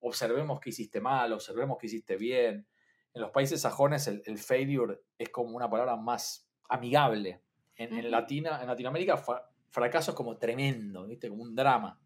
observemos 0.00 0.60
que 0.60 0.70
hiciste 0.70 1.00
mal, 1.00 1.32
observemos 1.32 1.78
que 1.78 1.86
hiciste 1.86 2.16
bien. 2.16 2.66
En 3.12 3.22
los 3.22 3.30
países 3.30 3.60
sajones 3.60 4.06
el, 4.06 4.38
failure 4.38 5.00
es 5.18 5.28
como 5.30 5.56
una 5.56 5.68
palabra 5.68 5.96
más 5.96 6.48
amigable. 6.68 7.40
En, 7.76 8.10
Latina, 8.10 8.60
en 8.60 8.68
Latinoamérica 8.68 9.22
fracaso 9.70 10.10
es 10.10 10.16
como 10.16 10.36
tremendo, 10.36 11.06
¿viste? 11.06 11.28
Como 11.28 11.42
un 11.42 11.54
drama. 11.54 11.98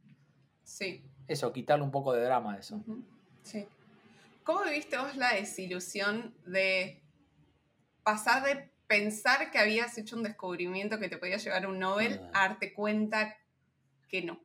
Sí. 0.63 1.03
Eso, 1.27 1.53
quitarle 1.53 1.85
un 1.85 1.91
poco 1.91 2.13
de 2.13 2.23
drama 2.23 2.55
a 2.55 2.59
eso. 2.59 2.83
Sí. 3.43 3.67
¿Cómo 4.45 4.63
viviste 4.65 4.97
vos 4.99 5.17
la 5.17 5.35
desilusión 5.35 6.35
de 6.47 7.03
pasar 8.03 8.45
de 8.45 8.71
pensar 8.87 9.51
que 9.51 9.59
habías 9.59 9.97
hecho 9.99 10.17
un 10.17 10.23
descubrimiento 10.23 10.99
que 10.99 11.09
te 11.09 11.17
podía 11.17 11.39
llevar 11.39 11.65
a 11.65 11.69
un 11.69 11.79
Nobel 11.79 12.21
ah. 12.23 12.45
a 12.45 12.49
darte 12.49 12.73
cuenta 12.73 13.37
que 14.09 14.23
no? 14.23 14.39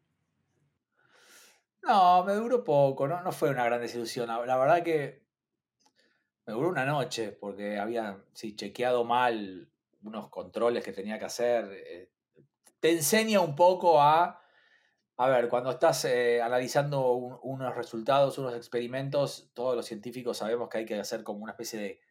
No, 1.84 2.24
me 2.24 2.34
duró 2.34 2.64
poco, 2.64 3.08
no, 3.08 3.22
no 3.22 3.32
fue 3.32 3.50
una 3.50 3.66
gran 3.66 3.82
desilusión. 3.82 4.28
La, 4.28 4.58
verdad 4.58 4.84
que 4.84 5.24
me 6.46 6.54
duró 6.54 6.70
una 6.70 6.86
noche 6.86 7.32
porque 7.32 7.80
había 7.80 8.24
sí, 8.34 8.56
chequeado 8.56 9.04
mal 9.04 9.70
unos 10.04 10.30
controles 10.30 10.84
que 10.84 10.92
tenía 10.92 11.18
que 11.18 11.26
hacer. 11.26 11.70
Eh, 11.72 12.12
te 12.80 12.92
enseña 12.92 13.42
un 13.42 13.56
poco 13.56 14.02
a, 14.02 14.42
a 15.18 15.28
ver, 15.28 15.50
cuando 15.50 15.72
estás 15.72 16.06
eh, 16.06 16.42
analizando 16.42 17.12
unos 17.14 17.76
resultados, 17.76 18.38
unos 18.38 18.56
experimentos, 18.56 19.52
todos 19.54 19.76
los 19.76 19.86
científicos 19.86 20.38
sabemos 20.38 20.70
que 20.70 20.80
hay 20.80 20.86
que 20.86 21.00
hacer 21.00 21.24
como 21.24 21.44
una 21.44 21.54
especie 21.54 21.80
de 21.80 22.02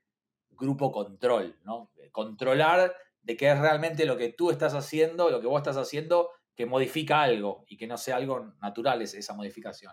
grupo 0.51 0.91
control, 0.93 1.57
¿no? 1.65 1.91
Controlar 2.13 2.95
de 3.23 3.37
qué 3.37 3.51
es 3.51 3.59
realmente 3.59 4.07
lo 4.07 4.17
que 4.17 4.31
tú 4.31 4.51
estás 4.51 4.75
haciendo, 4.75 5.31
lo 5.31 5.41
que 5.41 5.47
vos 5.47 5.59
estás 5.59 5.77
haciendo 5.77 6.31
que 6.59 6.67
modifica 6.67 7.23
algo 7.23 7.65
y 7.69 7.77
que 7.77 7.87
no 7.87 7.97
sea 7.97 8.17
algo 8.17 8.53
natural 8.61 9.01
esa 9.01 9.33
modificación. 9.33 9.93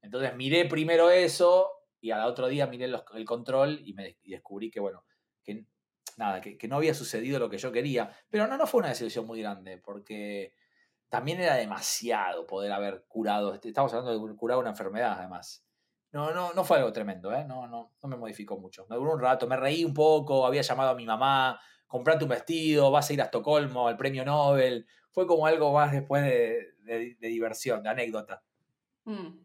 Entonces 0.00 0.34
miré 0.34 0.64
primero 0.64 1.10
eso 1.10 1.70
y 2.00 2.10
al 2.10 2.24
otro 2.24 2.48
día 2.48 2.66
miré 2.66 2.86
el 2.86 3.24
control 3.26 3.78
y, 3.84 3.92
me, 3.92 4.16
descubrí 4.24 4.70
que, 4.70 4.80
bueno, 4.80 5.04
que 5.44 5.66
nada, 6.16 6.40
que, 6.40 6.56
no 6.68 6.76
había 6.76 6.94
sucedido 6.94 7.38
lo 7.38 7.50
que 7.50 7.58
yo 7.58 7.70
quería. 7.70 8.10
Pero 8.30 8.46
no, 8.46 8.56
no 8.56 8.66
fue 8.66 8.78
una 8.78 8.88
desilusión 8.88 9.26
muy 9.26 9.42
grande, 9.42 9.76
porque 9.76 10.54
también 11.10 11.38
era 11.38 11.56
demasiado 11.56 12.46
poder 12.46 12.72
haber 12.72 13.04
curado, 13.06 13.52
este, 13.52 13.68
estamos 13.68 13.92
hablando 13.92 14.26
de 14.26 14.36
curar 14.36 14.56
una 14.56 14.70
enfermedad 14.70 15.16
además. 15.18 15.66
No, 16.12 16.32
no, 16.32 16.54
no 16.54 16.64
fue 16.64 16.78
algo 16.78 16.94
tremendo, 16.94 17.30
¿eh? 17.34 17.44
no, 17.44 17.66
no, 17.66 17.92
no 18.02 18.08
me 18.08 18.16
modificó 18.16 18.56
mucho. 18.56 18.86
Me 18.88 18.96
duró 18.96 19.12
un 19.12 19.20
rato, 19.20 19.46
me 19.46 19.58
reí 19.58 19.84
un 19.84 19.92
poco, 19.92 20.46
había 20.46 20.62
llamado 20.62 20.88
a 20.88 20.94
mi 20.94 21.04
mamá, 21.04 21.60
comprate 21.86 22.24
un 22.24 22.30
vestido, 22.30 22.90
vas 22.90 23.10
a 23.10 23.12
ir 23.12 23.20
a 23.20 23.24
Estocolmo 23.24 23.86
al 23.86 23.98
premio 23.98 24.24
Nobel, 24.24 24.86
fue 25.12 25.26
como 25.26 25.46
algo 25.46 25.72
más 25.72 25.92
después 25.92 26.22
de, 26.22 27.16
diversión, 27.20 27.82
de 27.82 27.90
anécdota. 27.90 28.42
Mm. 29.04 29.38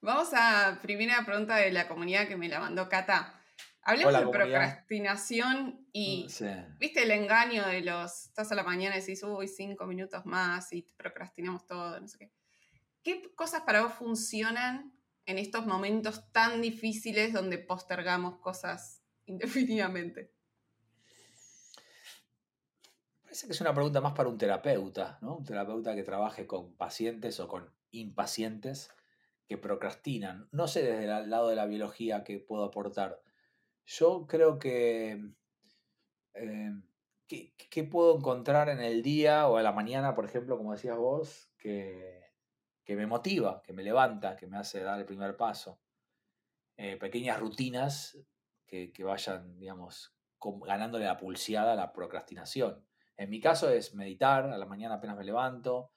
Vamos 0.00 0.28
a 0.34 0.78
primera 0.82 1.24
pregunta 1.24 1.56
de 1.56 1.72
la 1.72 1.88
comunidad 1.88 2.28
que 2.28 2.36
me 2.36 2.48
la 2.48 2.60
mandó 2.60 2.88
Cata. 2.88 3.40
Hablemos 3.82 4.18
de 4.18 4.26
procrastinación 4.26 5.86
y, 5.92 6.26
mm, 6.28 6.78
viste, 6.78 7.02
el 7.04 7.10
engaño 7.12 7.66
de 7.66 7.82
los, 7.82 8.26
estás 8.26 8.50
a 8.50 8.56
la 8.56 8.64
mañana 8.64 8.96
y 8.96 9.00
decís, 9.00 9.22
uy, 9.22 9.46
cinco 9.46 9.86
minutos 9.86 10.26
más 10.26 10.72
y 10.72 10.82
procrastinamos 10.96 11.66
todo, 11.66 12.00
no 12.00 12.08
sé 12.08 12.18
qué. 12.18 12.32
¿Qué 13.02 13.34
cosas 13.36 13.62
para 13.62 13.82
vos 13.82 13.92
funcionan 13.94 14.92
en 15.26 15.38
estos 15.38 15.66
momentos 15.66 16.32
tan 16.32 16.60
difíciles 16.60 17.32
donde 17.32 17.58
postergamos 17.58 18.38
cosas 18.38 19.02
indefinidamente? 19.26 20.35
Parece 23.36 23.48
que 23.48 23.52
es 23.52 23.60
una 23.60 23.74
pregunta 23.74 24.00
más 24.00 24.14
para 24.14 24.30
un 24.30 24.38
terapeuta, 24.38 25.18
¿no? 25.20 25.36
Un 25.36 25.44
terapeuta 25.44 25.94
que 25.94 26.02
trabaje 26.02 26.46
con 26.46 26.74
pacientes 26.74 27.38
o 27.38 27.46
con 27.46 27.70
impacientes 27.90 28.90
que 29.46 29.58
procrastinan. 29.58 30.48
No 30.52 30.66
sé 30.66 30.82
desde 30.82 31.04
el 31.04 31.28
lado 31.28 31.50
de 31.50 31.56
la 31.56 31.66
biología 31.66 32.24
qué 32.24 32.38
puedo 32.40 32.64
aportar. 32.64 33.20
Yo 33.84 34.26
creo 34.26 34.58
que... 34.58 35.22
Eh, 36.32 36.72
¿qué, 37.28 37.84
puedo 37.84 38.16
encontrar 38.16 38.70
en 38.70 38.80
el 38.80 39.02
día 39.02 39.46
o 39.48 39.58
a 39.58 39.62
la 39.62 39.72
mañana, 39.72 40.14
por 40.14 40.24
ejemplo, 40.24 40.56
como 40.56 40.72
decías 40.72 40.96
vos, 40.96 41.50
que, 41.58 42.32
que 42.84 42.96
me 42.96 43.06
motiva, 43.06 43.60
que 43.62 43.74
me 43.74 43.82
levanta, 43.82 44.34
que 44.38 44.46
me 44.46 44.56
hace 44.56 44.80
dar 44.82 44.98
el 44.98 45.04
primer 45.04 45.36
paso? 45.36 45.78
Eh, 46.78 46.96
pequeñas 46.96 47.38
rutinas 47.38 48.16
que, 48.66 48.94
que 48.94 49.04
vayan, 49.04 49.58
digamos, 49.58 50.16
ganándole 50.40 51.04
la 51.04 51.18
pulseada 51.18 51.74
a 51.74 51.76
la 51.76 51.92
procrastinación. 51.92 52.86
En 53.16 53.30
mi 53.30 53.40
caso 53.40 53.68
es 53.70 53.94
meditar, 53.94 54.44
a 54.44 54.58
la 54.58 54.66
mañana 54.66 54.96
apenas 54.96 55.16
me 55.16 55.24
levanto, 55.24 55.92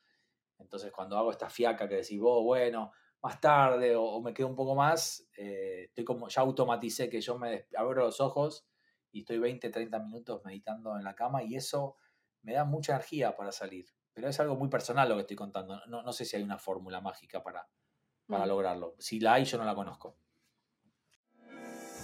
entonces 0.57 0.91
cuando 0.91 1.17
hago 1.17 1.31
esta 1.31 1.49
fiaca 1.49 1.87
que 1.87 1.95
decís 1.95 2.19
vos, 2.19 2.43
bueno, 2.43 2.91
más 3.21 3.41
tarde 3.41 3.95
o, 3.95 4.21
me 4.21 4.33
quedo 4.33 4.47
un 4.47 4.55
poco 4.55 4.75
más, 4.75 5.27
eh, 5.37 5.85
estoy 5.87 6.05
como, 6.05 6.29
ya 6.29 6.41
automaticé 6.41 7.09
que 7.09 7.21
yo 7.21 7.37
me 7.37 7.67
abro 7.75 8.05
los 8.05 8.21
ojos 8.21 8.65
y 9.11 9.21
estoy 9.21 9.39
20, 9.39 9.69
30 9.69 9.99
minutos 9.99 10.41
meditando 10.45 10.95
en 10.97 11.03
la 11.03 11.15
cama 11.15 11.43
y 11.43 11.55
eso 11.55 11.97
me 12.41 12.53
da 12.53 12.63
mucha 12.63 12.93
energía 12.93 13.35
para 13.35 13.51
salir. 13.51 13.85
pero 14.13 14.27
es 14.27 14.39
algo 14.41 14.57
muy 14.57 14.67
personal 14.67 15.07
lo 15.07 15.15
que 15.15 15.21
estoy 15.21 15.37
contando. 15.37 15.79
No, 15.87 16.03
no 16.03 16.11
sé 16.11 16.25
si 16.25 16.35
hay 16.35 16.43
una 16.43 16.57
fórmula 16.57 16.99
mágica 16.99 17.41
para, 17.41 17.69
para 18.27 18.45
Mm. 18.45 18.47
lograrlo. 18.49 18.95
Si 18.99 19.19
la 19.19 19.35
hay, 19.35 19.45
yo 19.45 19.57
no 19.57 19.63
la 19.63 19.75
conozco. 19.75 20.17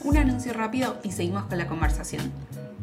Un 0.03 0.17
anuncio 0.17 0.53
rápido 0.53 0.98
y 1.03 1.12
seguimos 1.12 1.45
con 1.45 1.57
la 1.57 1.67
conversación. 1.67 2.31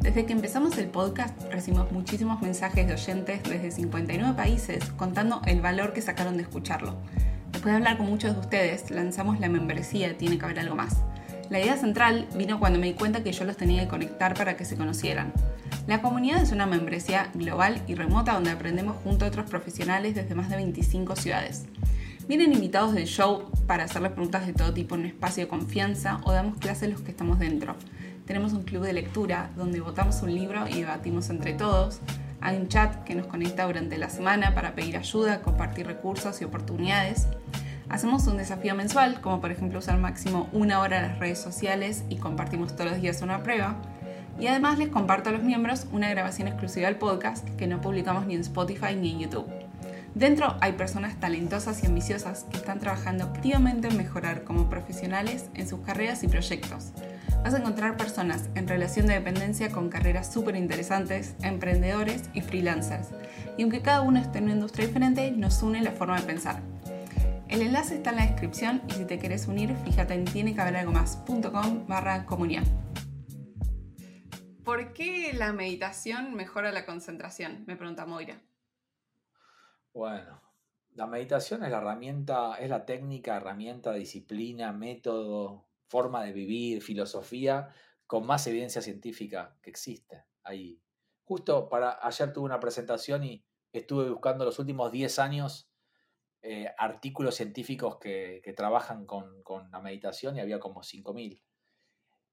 Desde 0.03 0.27
que 0.27 0.33
empezamos 0.33 0.77
el 0.79 0.89
podcast 0.89 1.41
recibimos 1.53 1.93
muchísimos 1.93 2.43
mensajes 2.43 2.89
de 2.89 2.95
oyentes 2.95 3.41
desde 3.45 3.71
59 3.71 4.35
países 4.35 4.85
contando 4.97 5.41
el 5.47 5.61
valor 5.61 5.93
que 5.93 6.03
sacaron 6.03 6.37
de 6.37 6.43
escucharlo. 6.43 6.97
Después 7.53 7.73
de 7.73 7.77
hablar 7.77 7.99
con 7.99 8.07
muchos 8.07 8.35
de 8.35 8.41
ustedes, 8.41 8.91
lanzamos 8.91 9.39
la 9.39 9.49
membresía 9.49 10.19
Tiene 10.19 10.39
que 10.39 10.45
haber 10.45 10.59
algo 10.59 10.75
más. 10.75 10.97
La 11.51 11.61
idea 11.61 11.77
central 11.77 12.27
vino 12.35 12.59
cuando 12.59 12.81
me 12.81 12.87
di 12.87 12.95
cuenta 12.95 13.23
que 13.23 13.31
yo 13.31 13.45
los 13.45 13.57
tenía 13.57 13.83
que 13.83 13.89
conectar 13.89 14.35
para 14.35 14.57
que 14.57 14.65
se 14.65 14.77
conocieran. 14.77 15.33
La 15.87 16.03
comunidad 16.03 16.43
es 16.43 16.51
una 16.51 16.67
membresía 16.67 17.31
global 17.35 17.81
y 17.87 17.95
remota 17.95 18.35
donde 18.35 18.51
aprendemos 18.51 18.97
junto 19.05 19.25
a 19.25 19.29
otros 19.29 19.49
profesionales 19.49 20.17
desde 20.17 20.35
más 20.35 20.51
de 20.51 20.57
25 20.57 21.15
ciudades. 21.15 21.67
Vienen 22.27 22.53
invitados 22.53 22.93
del 22.93 23.07
show 23.07 23.53
para 23.69 23.85
hacerles 23.85 24.13
preguntas 24.13 24.49
de 24.49 24.53
todo 24.53 24.75
tipo 24.75 24.97
en 24.97 25.03
un 25.03 25.07
espacio 25.07 25.45
de 25.45 25.49
confianza 25.49 26.21
o 26.25 26.33
damos 26.33 26.59
clases 26.59 26.91
los 26.91 27.03
que 27.03 27.13
estamos 27.13 27.39
dentro. 27.39 27.77
Tenemos 28.33 28.55
un 28.55 28.63
club 28.63 28.85
de 28.85 28.95
lectura 28.95 29.51
donde 29.57 29.83
votamos 29.83 30.23
un 30.23 30.35
libro 30.35 30.67
y 30.67 30.81
debatimos 30.81 31.29
entre 31.29 31.53
todos. 31.53 32.01
Hay 32.41 32.57
un 32.57 32.67
chat 32.67 33.05
que 33.05 33.15
nos 33.15 33.27
conecta 33.27 33.67
durante 33.67 33.99
la 33.99 34.09
semana 34.09 34.55
para 34.55 34.75
pedir 34.75 34.97
ayuda, 34.97 35.43
compartir 35.43 35.87
recursos 35.87 36.41
y 36.41 36.45
oportunidades. 36.45 37.27
Hacemos 37.91 38.27
un 38.27 38.39
desafío 38.39 38.75
mensual, 38.75 39.21
como 39.21 39.43
por 39.43 39.53
ejemplo 39.53 39.81
usar 39.81 39.99
máximo 39.99 40.49
una 40.53 40.81
hora 40.81 41.03
las 41.03 41.19
redes 41.19 41.41
sociales 41.41 42.05
y 42.09 42.17
compartimos 42.17 42.75
todos 42.75 42.93
los 42.93 43.03
días 43.03 43.21
una 43.21 43.43
prueba. 43.43 43.77
Y 44.41 44.47
además 44.47 44.79
les 44.79 44.89
comparto 44.89 45.29
a 45.29 45.33
los 45.33 45.43
miembros 45.43 45.87
una 45.93 46.09
grabación 46.09 46.49
exclusiva 46.49 46.87
del 46.87 46.97
podcast 46.97 47.47
que 47.59 47.67
no 47.67 47.83
publicamos 47.83 48.25
ni 48.25 48.35
en 48.35 48.41
Spotify 48.41 48.97
ni 48.99 49.11
en 49.11 49.19
YouTube. 49.19 49.47
Dentro 50.15 50.57
hay 50.63 50.73
personas 50.73 51.21
talentosas 51.21 51.85
y 51.85 51.87
ambiciosas 51.87 52.45
que 52.45 52.57
están 52.57 52.79
trabajando 52.79 53.25
activamente 53.25 53.89
en 53.89 53.97
mejorar 53.99 54.45
como 54.45 54.71
profesionales 54.71 55.51
en 55.53 55.69
sus 55.69 55.81
carreras 55.81 56.23
y 56.23 56.29
proyectos. 56.29 56.93
Vas 57.43 57.55
a 57.55 57.59
encontrar 57.59 57.97
personas 57.97 58.49
en 58.55 58.69
relación 58.69 59.07
de 59.07 59.15
dependencia 59.15 59.73
con 59.73 59.89
carreras 59.89 60.33
súper 60.33 60.55
interesantes, 60.55 61.35
emprendedores 61.43 62.31
y 62.35 62.41
freelancers. 62.41 63.09
Y 63.59 63.63
aunque 63.63 63.83
cada 63.83 64.03
uno 64.03 64.21
esté 64.21 64.39
en 64.39 64.45
una 64.45 64.53
industria 64.53 64.87
diferente, 64.87 65.33
nos 65.33 65.61
une 65.61 65.83
la 65.83 65.91
forma 65.91 66.21
de 66.21 66.27
pensar. 66.27 66.63
El 67.49 67.63
enlace 67.63 67.97
está 67.97 68.11
en 68.11 68.17
la 68.17 68.27
descripción 68.27 68.81
y 68.89 68.93
si 68.93 69.05
te 69.07 69.19
querés 69.19 69.49
unir, 69.49 69.75
fíjate 69.85 70.15
en 70.15 70.25
tienequehaberalgomás.com 70.25 71.89
barra 71.89 72.27
comunidad. 72.27 72.63
¿Por 74.65 74.93
qué 74.93 75.33
la 75.33 75.53
meditación 75.53 76.35
mejora 76.35 76.71
la 76.71 76.87
concentración? 76.87 77.65
Me 77.67 77.75
pregunta 77.75 78.07
Moira. 78.07 78.41
Bueno, 79.93 80.41
la 80.95 81.09
meditación 81.09 81.65
es 81.65 81.73
la 81.73 81.79
herramienta, 81.79 82.55
es 82.55 82.71
la 82.71 82.87
técnica, 82.87 83.37
herramienta, 83.37 83.93
disciplina, 83.95 84.73
método, 84.73 85.72
forma 85.93 86.25
de 86.25 86.33
vivir, 86.33 86.81
filosofía 86.81 87.69
con 88.07 88.25
más 88.25 88.47
evidencia 88.47 88.81
científica 88.81 89.59
que 89.61 89.69
existe. 89.69 90.25
Ahí. 90.43 90.81
Justo 91.25 91.69
para 91.69 91.99
ayer 92.01 92.33
tuve 92.33 92.47
una 92.47 92.59
presentación 92.59 93.25
y 93.25 93.45
estuve 93.73 94.09
buscando 94.09 94.47
los 94.47 94.59
últimos 94.59 94.91
10 94.91 95.19
años 95.19 95.71
eh, 96.41 96.71
artículos 96.79 97.35
científicos 97.35 97.99
que, 97.99 98.43
trabajan 98.57 99.05
con, 99.05 99.43
con, 99.43 99.71
la 99.71 99.81
meditación 99.81 100.37
y 100.37 100.41
había 100.41 100.59
como 100.59 100.81
5.000. 100.81 101.43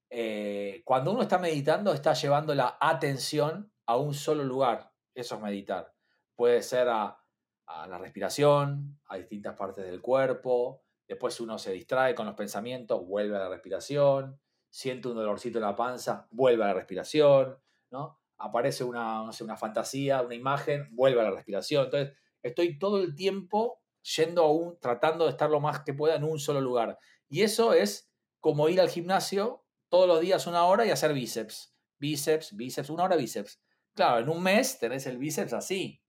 Eh, 0.08 0.82
cuando 0.86 1.12
uno 1.12 1.20
está 1.22 1.38
meditando, 1.38 1.92
está 1.92 2.14
llevando 2.14 2.54
la 2.54 2.78
atención 2.80 3.70
a 3.84 3.96
un 3.98 4.14
solo 4.14 4.42
lugar. 4.42 4.90
Eso 5.14 5.34
es 5.34 5.42
meditar. 5.42 5.92
Puede 6.34 6.62
ser 6.62 6.88
a 6.88 7.18
la 7.66 7.98
respiración, 7.98 8.98
a 9.06 9.16
distintas 9.18 9.54
partes 9.54 9.84
del 9.84 10.00
cuerpo. 10.00 10.82
Después 11.10 11.40
uno 11.40 11.58
se 11.58 11.72
distrae 11.72 12.14
con 12.14 12.24
los 12.26 12.36
pensamientos, 12.36 13.04
vuelve 13.04 13.34
a 13.34 13.40
la 13.40 13.48
respiración. 13.48 14.40
Siente 14.68 15.08
un 15.08 15.16
dolorcito 15.16 15.58
en 15.58 15.64
la 15.64 15.74
panza, 15.74 16.28
vuelve 16.30 16.62
a 16.62 16.68
la 16.68 16.74
respiración. 16.74 17.58
¿no? 17.90 18.20
Aparece 18.38 18.84
una, 18.84 19.24
no 19.24 19.32
sé, 19.32 19.42
una 19.42 19.56
fantasía, 19.56 20.22
una 20.22 20.36
imagen, 20.36 20.86
vuelve 20.92 21.20
a 21.20 21.24
la 21.24 21.32
respiración. 21.32 21.86
Entonces, 21.86 22.16
estoy 22.44 22.78
todo 22.78 23.02
el 23.02 23.16
tiempo 23.16 23.82
yendo 24.02 24.44
a 24.44 24.52
un, 24.52 24.78
tratando 24.78 25.24
de 25.24 25.32
estar 25.32 25.50
lo 25.50 25.58
más 25.58 25.80
que 25.80 25.94
pueda 25.94 26.14
en 26.14 26.22
un 26.22 26.38
solo 26.38 26.60
lugar. 26.60 26.96
Y 27.28 27.42
eso 27.42 27.72
es 27.72 28.08
como 28.38 28.68
ir 28.68 28.80
al 28.80 28.88
gimnasio 28.88 29.64
todos 29.88 30.06
los 30.06 30.20
días 30.20 30.46
una 30.46 30.64
hora 30.64 30.86
y 30.86 30.90
hacer 30.90 31.12
bíceps. 31.12 31.74
Bíceps, 31.98 32.54
bíceps, 32.56 32.88
una 32.88 33.02
hora 33.02 33.16
bíceps. 33.16 33.60
Claro, 33.96 34.20
en 34.20 34.28
un 34.28 34.40
mes 34.44 34.78
tenés 34.78 35.08
el 35.08 35.18
bíceps 35.18 35.54
así. 35.54 36.04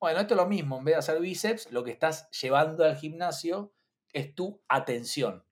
Bueno, 0.00 0.20
esto 0.20 0.32
es 0.32 0.38
lo 0.38 0.46
mismo. 0.46 0.78
En 0.78 0.84
vez 0.84 0.94
de 0.94 1.00
hacer 1.00 1.20
bíceps, 1.20 1.70
lo 1.70 1.84
que 1.84 1.90
estás 1.90 2.30
llevando 2.30 2.82
al 2.82 2.96
gimnasio 2.96 3.74
es 4.12 4.34
tu 4.34 4.62
atención. 4.68 5.44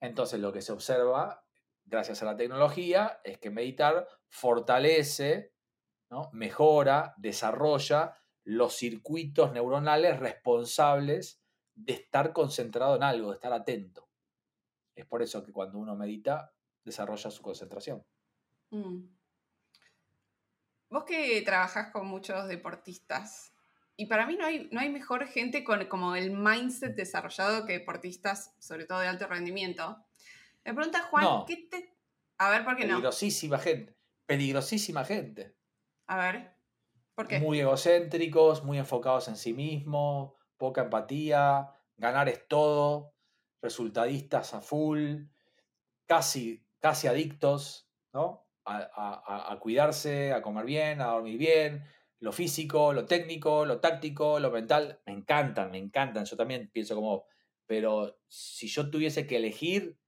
Entonces, 0.00 0.40
lo 0.40 0.52
que 0.52 0.62
se 0.62 0.72
observa, 0.72 1.44
gracias 1.84 2.22
a 2.22 2.26
la 2.26 2.36
tecnología, 2.36 3.20
es 3.24 3.38
que 3.38 3.50
meditar 3.50 4.08
fortalece, 4.28 5.54
¿no? 6.10 6.30
mejora, 6.32 7.14
desarrolla 7.16 8.16
los 8.44 8.74
circuitos 8.74 9.52
neuronales 9.52 10.18
responsables 10.18 11.40
de 11.74 11.94
estar 11.94 12.32
concentrado 12.32 12.96
en 12.96 13.02
algo, 13.02 13.30
de 13.30 13.34
estar 13.34 13.52
atento. 13.52 14.08
Es 14.94 15.06
por 15.06 15.22
eso 15.22 15.44
que 15.44 15.52
cuando 15.52 15.78
uno 15.78 15.96
medita, 15.96 16.52
desarrolla 16.84 17.30
su 17.30 17.42
concentración. 17.42 18.04
Mm. 18.70 19.04
Vos 20.90 21.04
que 21.04 21.40
trabajás 21.42 21.90
con 21.90 22.06
muchos 22.06 22.48
deportistas, 22.48 23.51
y 23.96 24.06
para 24.06 24.26
mí 24.26 24.36
no 24.36 24.46
hay, 24.46 24.68
no 24.72 24.80
hay 24.80 24.88
mejor 24.90 25.26
gente 25.26 25.64
con 25.64 25.84
como 25.86 26.14
el 26.16 26.30
mindset 26.30 26.94
desarrollado 26.96 27.66
que 27.66 27.74
deportistas, 27.74 28.54
sobre 28.58 28.84
todo 28.86 29.00
de 29.00 29.08
alto 29.08 29.26
rendimiento. 29.26 30.04
Me 30.64 30.74
pregunta 30.74 31.02
Juan, 31.02 31.24
No. 31.24 31.44
¿qué 31.46 31.68
te... 31.70 31.96
A 32.38 32.50
ver, 32.50 32.64
¿por 32.64 32.76
qué 32.76 32.84
no? 32.84 32.94
Peligrosísima 32.96 33.58
gente. 33.58 33.96
Peligrosísima 34.26 35.04
gente. 35.04 35.56
A 36.06 36.16
ver, 36.16 36.54
¿por 37.14 37.28
qué? 37.28 37.38
Muy 37.40 37.60
egocéntricos, 37.60 38.64
muy 38.64 38.78
enfocados 38.78 39.28
en 39.28 39.36
sí 39.36 39.52
mismos, 39.52 40.32
poca 40.56 40.82
empatía, 40.82 41.68
ganar 41.96 42.28
es 42.28 42.46
todo, 42.48 43.14
resultadistas 43.60 44.54
a 44.54 44.60
full, 44.60 45.24
casi, 46.06 46.66
casi 46.80 47.06
adictos, 47.06 47.88
¿no? 48.12 48.48
A, 48.64 48.76
a- 48.78 49.52
a 49.52 49.58
cuidarse, 49.58 50.32
a 50.32 50.40
comer 50.42 50.64
bien, 50.64 51.00
a 51.00 51.06
dormir 51.06 51.38
bien, 51.38 51.84
lo 52.22 52.30
físico, 52.30 52.92
lo 52.92 53.04
técnico, 53.04 53.66
lo 53.66 53.80
táctico, 53.80 54.38
lo 54.38 54.52
mental, 54.52 55.00
me 55.06 55.12
encantan, 55.12 55.72
me 55.72 55.78
encantan, 55.78 56.24
yo 56.24 56.36
también 56.36 56.70
pienso 56.72 56.94
como, 56.94 57.26
pero 57.66 58.20
si 58.28 58.68
yo 58.68 58.88
tuviese 58.88 59.26
que 59.26 59.38
elegir, 59.38 59.98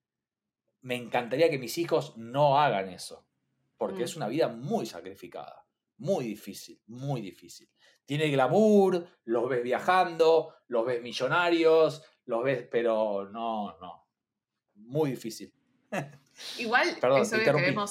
me 0.82 0.94
encantaría 0.94 1.50
que 1.50 1.58
mis 1.58 1.76
hijos 1.76 2.16
no 2.16 2.60
hagan 2.60 2.88
eso, 2.88 3.26
porque 3.76 4.02
Mm. 4.02 4.04
es 4.04 4.16
una 4.16 4.28
vida 4.28 4.46
muy 4.46 4.86
sacrificada, 4.86 5.66
muy 5.96 6.24
difícil, 6.26 6.80
muy 6.86 7.20
difícil. 7.20 7.68
Tiene 8.06 8.30
glamour, 8.30 9.08
los 9.24 9.48
ves 9.48 9.64
viajando, 9.64 10.54
los 10.68 10.86
ves 10.86 11.02
millonarios, 11.02 12.00
los 12.26 12.44
ves, 12.44 12.68
pero 12.70 13.28
no, 13.28 13.76
no, 13.80 14.06
muy 14.76 15.10
difícil. 15.10 15.52
Igual 16.58 16.96
Perdón, 17.00 17.22
es 17.22 17.30
te 17.30 17.36
obvio 17.38 17.44
que 17.44 17.58
interrumpí. 17.58 17.90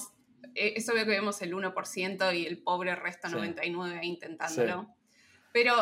Eh, 0.56 0.74
es 0.78 0.88
obvio 0.90 1.04
que 1.06 1.12
vemos 1.12 1.42
el 1.42 1.54
1% 1.54 2.34
y 2.38 2.46
el 2.46 2.62
pobre 2.64 2.96
resto 2.96 3.28
Sí. 3.28 3.36
99 3.36 4.00
ahí 4.00 4.08
intentándolo. 4.10 4.88
Pero, 5.52 5.74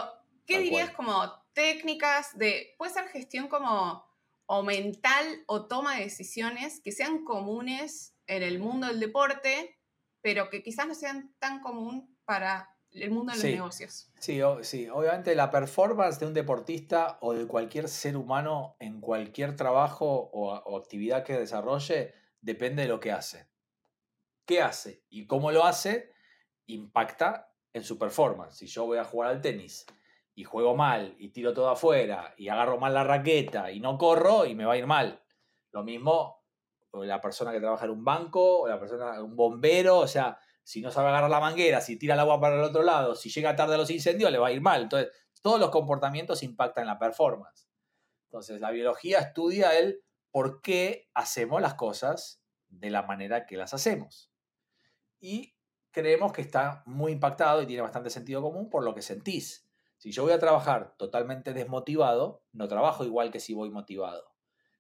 ¿qué 0.46 0.56
Tal 0.56 0.64
dirías 0.64 0.90
cual. 0.92 0.96
como 1.08 1.44
técnicas 1.54 2.38
de, 2.38 2.76
puede 2.78 2.94
ser 2.94 3.06
gestión 3.10 3.48
como 3.48 4.04
o 4.46 4.64
mental 4.64 5.26
o 5.48 5.68
toma 5.68 5.96
de 5.98 6.04
decisiones 6.04 6.82
que 6.84 6.92
sean 6.92 7.24
comunes 7.24 8.16
en 8.28 8.44
el 8.44 8.60
mundo 8.60 8.88
del 8.88 9.00
deporte, 9.00 9.78
pero 10.22 10.50
que 10.50 10.62
quizás 10.62 10.88
no 10.88 10.94
sean 10.96 11.34
tan 11.40 11.62
común 11.62 12.18
para 12.26 12.68
el 12.92 13.12
mundo 13.12 13.32
de 13.32 13.38
los 13.38 13.42
Sí. 13.46 13.52
negocios? 13.54 14.12
Sí, 14.20 14.42
o- 14.42 14.62
sí, 14.64 14.90
obviamente 14.90 15.34
la 15.36 15.50
performance 15.50 16.20
de 16.20 16.26
un 16.26 16.34
deportista 16.34 17.18
o 17.22 17.34
de 17.34 17.48
cualquier 17.48 17.88
ser 17.88 18.18
humano 18.18 18.76
en 18.80 19.00
cualquier 19.00 19.56
trabajo 19.56 20.06
o, 20.34 20.54
o 20.54 20.78
actividad 20.78 21.24
que 21.24 21.34
desarrolle 21.40 22.14
depende 22.42 22.82
de 22.82 22.88
lo 22.90 23.00
que 23.00 23.14
hace. 23.14 23.48
¿Qué 24.52 24.62
hace? 24.62 25.06
Y 25.10 25.28
cómo 25.28 25.50
lo 25.50 25.64
hace 25.64 26.12
impacta 26.66 27.54
en 27.72 27.86
su 27.86 27.98
performance. 27.98 28.58
Si 28.58 28.68
yo 28.68 28.86
voy 28.86 28.98
a 28.98 29.06
jugar 29.06 29.30
al 29.30 29.40
tenis 29.40 29.86
y 30.36 30.44
juego 30.44 30.76
mal 30.76 31.16
y 31.20 31.30
tiro 31.30 31.54
todo 31.54 31.70
afuera 31.70 32.34
y 32.36 32.50
agarro 32.50 32.78
mal 32.78 32.94
la 32.94 33.06
raqueta 33.06 33.72
y 33.72 33.80
no 33.80 33.98
corro 33.98 34.46
y 34.46 34.54
me 34.54 34.66
va 34.66 34.74
a 34.74 34.78
ir 34.78 34.88
mal. 34.88 35.24
Lo 35.72 35.86
mismo 35.86 36.44
la 36.92 37.22
persona 37.22 37.54
que 37.54 37.62
trabaja 37.62 37.86
en 37.86 37.92
un 37.92 38.04
banco 38.04 38.64
o 38.64 38.68
la 38.68 38.78
persona, 38.78 39.24
un 39.24 39.38
bombero, 39.38 40.00
o 40.00 40.08
sea, 40.08 40.38
si 40.62 40.82
no 40.82 40.92
sabe 40.92 41.08
agarrar 41.08 41.30
la 41.30 41.40
manguera, 41.40 41.80
si 41.80 41.98
tira 41.98 42.16
el 42.16 42.20
agua 42.20 42.42
para 42.42 42.58
el 42.58 42.64
otro 42.66 42.84
lado, 42.84 43.16
si 43.16 43.30
llega 43.30 43.56
tarde 43.56 43.76
a 43.76 43.78
los 43.78 43.90
incendios, 43.90 44.34
le 44.34 44.38
va 44.38 44.50
a 44.50 44.52
ir 44.52 44.60
mal. 44.60 44.82
Entonces, 44.82 45.14
todos 45.42 45.62
los 45.62 45.70
comportamientos 45.70 46.44
impactan 46.44 46.82
en 46.82 46.88
la 46.88 47.00
performance. 47.00 47.70
Entonces, 48.26 48.60
la 48.60 48.72
biología 48.72 49.20
estudia 49.20 49.80
el 49.80 50.04
por 50.30 50.62
qué 50.62 51.10
hacemos 51.14 51.62
las 51.62 51.76
cosas 51.76 52.44
de 52.68 52.90
la 52.90 53.04
manera 53.04 53.46
que 53.46 53.56
las 53.56 53.74
hacemos. 53.74 54.31
Y 55.22 55.56
creemos 55.92 56.34
que 56.34 56.42
está 56.42 56.84
muy 56.86 57.14
impactado 57.14 57.62
y 57.62 57.68
tiene 57.68 57.84
bastante 57.84 58.10
sentido 58.10 58.42
común 58.42 58.70
por 58.70 58.84
lo 58.84 58.94
que 58.94 59.02
sentís. 59.02 59.70
Si 59.98 60.12
yo 60.12 60.24
voy 60.24 60.34
a 60.34 60.40
trabajar 60.40 60.96
totalmente 60.98 61.54
desmotivado, 61.54 62.44
no 62.52 62.68
trabajo 62.68 63.06
igual 63.06 63.32
que 63.32 63.40
si 63.40 63.54
voy 63.54 63.70
motivado. 63.70 64.34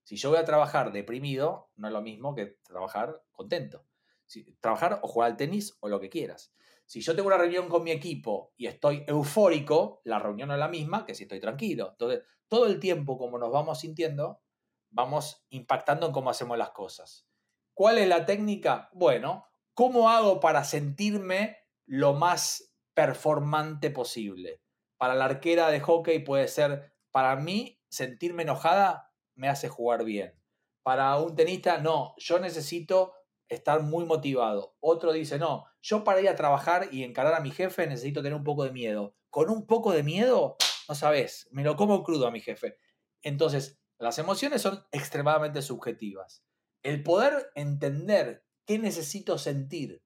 Si 0.03 0.15
yo 0.15 0.31
voy 0.31 0.39
a 0.39 0.45
trabajar 0.45 0.91
deprimido, 0.91 1.69
no 1.75 1.87
es 1.87 1.93
lo 1.93 2.01
mismo 2.01 2.33
que 2.33 2.57
trabajar 2.63 3.23
contento. 3.31 3.85
Si, 4.25 4.43
trabajar 4.59 4.99
o 5.03 5.07
jugar 5.07 5.31
al 5.31 5.37
tenis 5.37 5.77
o 5.79 5.89
lo 5.89 5.99
que 5.99 6.09
quieras. 6.09 6.55
Si 6.87 7.01
yo 7.01 7.15
tengo 7.15 7.27
una 7.27 7.37
reunión 7.37 7.69
con 7.69 7.83
mi 7.83 7.91
equipo 7.91 8.53
y 8.57 8.65
estoy 8.65 9.03
eufórico, 9.07 10.01
la 10.05 10.17
reunión 10.17 10.47
no 10.49 10.55
es 10.55 10.59
la 10.59 10.67
misma 10.67 11.05
que 11.05 11.13
si 11.13 11.23
estoy 11.23 11.39
tranquilo. 11.39 11.91
Entonces, 11.91 12.23
todo 12.47 12.65
el 12.65 12.79
tiempo 12.79 13.17
como 13.17 13.37
nos 13.37 13.51
vamos 13.51 13.79
sintiendo, 13.79 14.41
vamos 14.89 15.45
impactando 15.49 16.07
en 16.07 16.13
cómo 16.13 16.29
hacemos 16.29 16.57
las 16.57 16.71
cosas. 16.71 17.27
¿Cuál 17.73 17.99
es 17.99 18.07
la 18.07 18.25
técnica? 18.25 18.89
Bueno, 18.93 19.50
¿cómo 19.73 20.09
hago 20.09 20.39
para 20.39 20.63
sentirme 20.63 21.57
lo 21.85 22.13
más 22.13 22.73
performante 22.93 23.89
posible? 23.89 24.61
Para 24.97 25.15
la 25.15 25.25
arquera 25.25 25.69
de 25.69 25.79
hockey 25.79 26.19
puede 26.19 26.47
ser, 26.47 26.93
para 27.11 27.35
mí, 27.35 27.81
sentirme 27.89 28.43
enojada 28.43 29.11
me 29.35 29.49
hace 29.49 29.69
jugar 29.69 30.03
bien. 30.03 30.39
Para 30.83 31.17
un 31.17 31.35
tenista, 31.35 31.77
no, 31.79 32.13
yo 32.17 32.39
necesito 32.39 33.13
estar 33.49 33.81
muy 33.81 34.05
motivado. 34.05 34.75
Otro 34.79 35.11
dice, 35.11 35.37
no, 35.37 35.65
yo 35.81 36.03
para 36.03 36.21
ir 36.21 36.29
a 36.29 36.35
trabajar 36.35 36.89
y 36.91 37.03
encarar 37.03 37.33
a 37.33 37.41
mi 37.41 37.51
jefe 37.51 37.85
necesito 37.87 38.21
tener 38.21 38.37
un 38.37 38.43
poco 38.43 38.63
de 38.63 38.71
miedo. 38.71 39.15
Con 39.29 39.49
un 39.49 39.65
poco 39.65 39.91
de 39.91 40.03
miedo, 40.03 40.57
no 40.87 40.95
sabes, 40.95 41.47
me 41.51 41.63
lo 41.63 41.75
como 41.75 42.03
crudo 42.03 42.27
a 42.27 42.31
mi 42.31 42.39
jefe. 42.39 42.77
Entonces, 43.21 43.79
las 43.99 44.17
emociones 44.19 44.61
son 44.61 44.83
extremadamente 44.91 45.61
subjetivas. 45.61 46.43
El 46.83 47.03
poder 47.03 47.51
entender 47.55 48.45
qué 48.65 48.79
necesito 48.79 49.37
sentir 49.37 50.03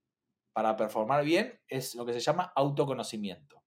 para 0.53 0.75
performar 0.75 1.23
bien 1.23 1.59
es 1.67 1.95
lo 1.95 2.05
que 2.05 2.13
se 2.13 2.19
llama 2.19 2.51
autoconocimiento 2.55 3.65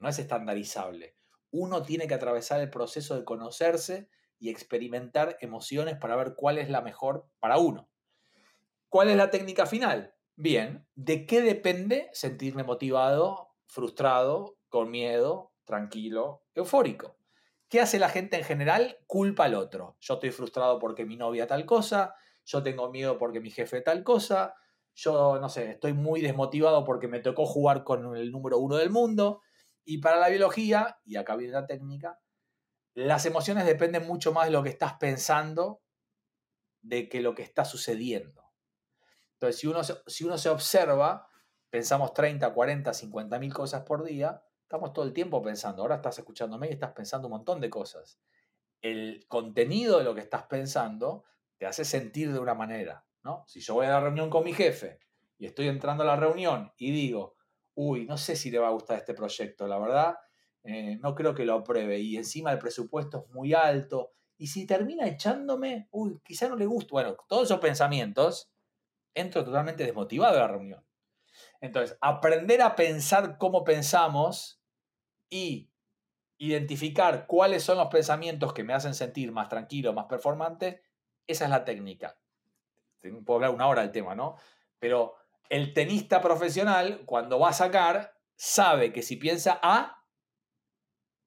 no 0.00 0.08
es 0.08 0.18
estandarizable. 0.18 1.14
Uno 1.52 1.82
tiene 1.82 2.08
que 2.08 2.14
atravesar 2.14 2.60
el 2.60 2.70
proceso 2.70 3.16
de 3.16 3.24
conocerse 3.24 4.08
y 4.38 4.50
experimentar 4.50 5.36
emociones 5.40 5.96
para 5.96 6.16
ver 6.16 6.34
cuál 6.34 6.58
es 6.58 6.70
la 6.70 6.80
mejor 6.80 7.28
para 7.38 7.58
uno. 7.58 7.88
¿Cuál 8.88 9.10
es 9.10 9.16
la 9.16 9.30
técnica 9.30 9.66
final? 9.66 10.14
Bien, 10.36 10.86
¿de 10.94 11.26
qué 11.26 11.42
depende 11.42 12.08
sentirme 12.12 12.64
motivado, 12.64 13.54
frustrado, 13.66 14.56
con 14.68 14.90
miedo, 14.90 15.52
tranquilo, 15.64 16.44
eufórico? 16.54 17.18
¿Qué 17.68 17.80
hace 17.80 17.98
la 17.98 18.08
gente 18.08 18.38
en 18.38 18.44
general? 18.44 18.98
Culpa 19.06 19.44
al 19.44 19.54
otro. 19.54 19.96
Yo 20.00 20.14
estoy 20.14 20.30
frustrado 20.30 20.78
porque 20.78 21.04
mi 21.04 21.16
novia 21.16 21.46
tal 21.46 21.66
cosa, 21.66 22.14
yo 22.44 22.62
tengo 22.62 22.90
miedo 22.90 23.18
porque 23.18 23.40
mi 23.40 23.50
jefe 23.50 23.80
tal 23.80 24.02
cosa, 24.02 24.54
yo 24.94 25.38
no 25.38 25.48
sé, 25.48 25.72
estoy 25.72 25.92
muy 25.92 26.20
desmotivado 26.20 26.84
porque 26.84 27.08
me 27.08 27.20
tocó 27.20 27.46
jugar 27.46 27.84
con 27.84 28.16
el 28.16 28.30
número 28.30 28.58
uno 28.58 28.76
del 28.76 28.90
mundo. 28.90 29.42
Y 29.84 29.98
para 29.98 30.18
la 30.18 30.28
biología, 30.28 30.98
y 31.04 31.16
acá 31.16 31.36
viene 31.36 31.54
la 31.54 31.66
técnica, 31.66 32.20
las 32.94 33.24
emociones 33.26 33.64
dependen 33.66 34.06
mucho 34.06 34.32
más 34.32 34.46
de 34.46 34.52
lo 34.52 34.62
que 34.62 34.68
estás 34.68 34.94
pensando 34.94 35.80
de 36.82 37.08
que 37.08 37.20
lo 37.20 37.34
que 37.34 37.42
está 37.42 37.64
sucediendo. 37.64 38.50
Entonces, 39.34 39.60
si 39.60 39.66
uno, 39.66 39.80
si 39.82 40.24
uno 40.24 40.38
se 40.38 40.48
observa, 40.48 41.26
pensamos 41.70 42.12
30, 42.12 42.52
40, 42.52 42.92
50 42.92 43.38
mil 43.38 43.54
cosas 43.54 43.82
por 43.84 44.04
día, 44.04 44.42
estamos 44.62 44.92
todo 44.92 45.04
el 45.04 45.12
tiempo 45.12 45.42
pensando. 45.42 45.82
Ahora 45.82 45.96
estás 45.96 46.18
escuchándome 46.18 46.68
y 46.68 46.72
estás 46.72 46.92
pensando 46.92 47.28
un 47.28 47.32
montón 47.32 47.60
de 47.60 47.70
cosas. 47.70 48.20
El 48.82 49.26
contenido 49.28 49.98
de 49.98 50.04
lo 50.04 50.14
que 50.14 50.20
estás 50.20 50.44
pensando 50.44 51.24
te 51.60 51.66
hace 51.66 51.84
sentir 51.84 52.32
de 52.32 52.38
una 52.38 52.54
manera. 52.54 53.04
¿no? 53.22 53.44
Si 53.46 53.60
yo 53.60 53.74
voy 53.74 53.84
a 53.84 53.90
la 53.90 54.00
reunión 54.00 54.30
con 54.30 54.44
mi 54.44 54.54
jefe 54.54 54.98
y 55.36 55.44
estoy 55.44 55.68
entrando 55.68 56.02
a 56.02 56.06
la 56.06 56.16
reunión 56.16 56.72
y 56.78 56.90
digo, 56.90 57.36
uy, 57.74 58.06
no 58.06 58.16
sé 58.16 58.34
si 58.34 58.50
le 58.50 58.58
va 58.58 58.68
a 58.68 58.72
gustar 58.72 58.96
este 58.96 59.12
proyecto, 59.12 59.68
la 59.68 59.78
verdad, 59.78 60.16
eh, 60.64 60.96
no 61.02 61.14
creo 61.14 61.34
que 61.34 61.44
lo 61.44 61.56
apruebe. 61.56 61.98
Y 61.98 62.16
encima 62.16 62.50
el 62.50 62.58
presupuesto 62.58 63.26
es 63.26 63.34
muy 63.34 63.52
alto. 63.52 64.14
Y 64.38 64.46
si 64.46 64.66
termina 64.66 65.06
echándome, 65.06 65.88
uy, 65.90 66.18
quizá 66.24 66.48
no 66.48 66.56
le 66.56 66.64
gusta. 66.64 66.88
Bueno, 66.92 67.16
todos 67.28 67.44
esos 67.44 67.60
pensamientos, 67.60 68.50
entro 69.12 69.44
totalmente 69.44 69.84
desmotivado 69.84 70.38
a 70.38 70.40
la 70.40 70.48
reunión. 70.48 70.82
Entonces, 71.60 71.98
aprender 72.00 72.62
a 72.62 72.74
pensar 72.74 73.36
cómo 73.36 73.64
pensamos 73.64 74.62
y 75.28 75.70
identificar 76.38 77.26
cuáles 77.26 77.62
son 77.64 77.76
los 77.76 77.88
pensamientos 77.88 78.54
que 78.54 78.64
me 78.64 78.72
hacen 78.72 78.94
sentir 78.94 79.30
más 79.30 79.50
tranquilo, 79.50 79.92
más 79.92 80.06
performante, 80.06 80.80
esa 81.30 81.44
es 81.44 81.50
la 81.50 81.64
técnica. 81.64 82.18
Puedo 83.24 83.36
hablar 83.36 83.50
una 83.50 83.66
hora 83.66 83.82
del 83.82 83.92
tema, 83.92 84.14
¿no? 84.14 84.36
Pero 84.78 85.16
el 85.48 85.72
tenista 85.72 86.20
profesional, 86.20 87.02
cuando 87.06 87.38
va 87.38 87.50
a 87.50 87.54
sacar, 87.54 88.16
sabe 88.36 88.92
que 88.92 89.02
si 89.02 89.16
piensa 89.16 89.58
A, 89.62 90.06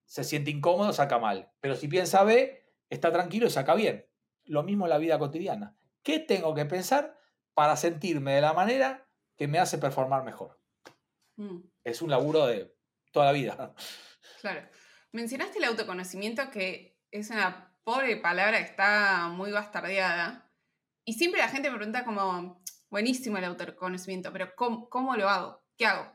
se 0.05 0.23
siente 0.23 0.51
incómodo, 0.51 0.93
saca 0.93 1.19
mal. 1.19 1.51
Pero 1.59 1.75
si 1.75 1.87
piensa 1.87 2.23
B, 2.23 2.63
está 2.89 3.11
tranquilo 3.11 3.47
y 3.47 3.49
saca 3.49 3.73
bien. 3.73 4.07
Lo 4.45 4.63
mismo 4.63 4.85
en 4.85 4.91
la 4.91 4.97
vida 4.97 5.17
cotidiana. 5.17 5.75
¿Qué 6.03 6.19
tengo 6.19 6.53
que 6.53 6.65
pensar 6.65 7.17
para 7.53 7.75
sentirme 7.75 8.33
de 8.33 8.41
la 8.41 8.53
manera 8.53 9.07
que 9.35 9.47
me 9.47 9.59
hace 9.59 9.77
performar 9.77 10.23
mejor? 10.23 10.59
Mm. 11.37 11.61
Es 11.83 12.01
un 12.01 12.09
laburo 12.09 12.45
de 12.45 12.75
toda 13.11 13.27
la 13.27 13.31
vida. 13.31 13.73
Claro. 14.41 14.67
Mencionaste 15.11 15.59
el 15.59 15.65
autoconocimiento, 15.65 16.49
que 16.49 16.99
es 17.11 17.29
una 17.29 17.72
pobre 17.83 18.17
palabra 18.17 18.59
que 18.59 18.69
está 18.69 19.29
muy 19.29 19.51
bastardeada. 19.51 20.51
Y 21.05 21.13
siempre 21.13 21.41
la 21.41 21.49
gente 21.49 21.69
me 21.69 21.77
pregunta 21.77 22.05
como, 22.05 22.63
buenísimo 22.89 23.37
el 23.37 23.45
autoconocimiento, 23.45 24.31
pero 24.31 24.53
¿cómo, 24.55 25.15
lo 25.15 25.29
hago? 25.29 25.63
¿Qué 25.77 25.85
hago? 25.85 26.11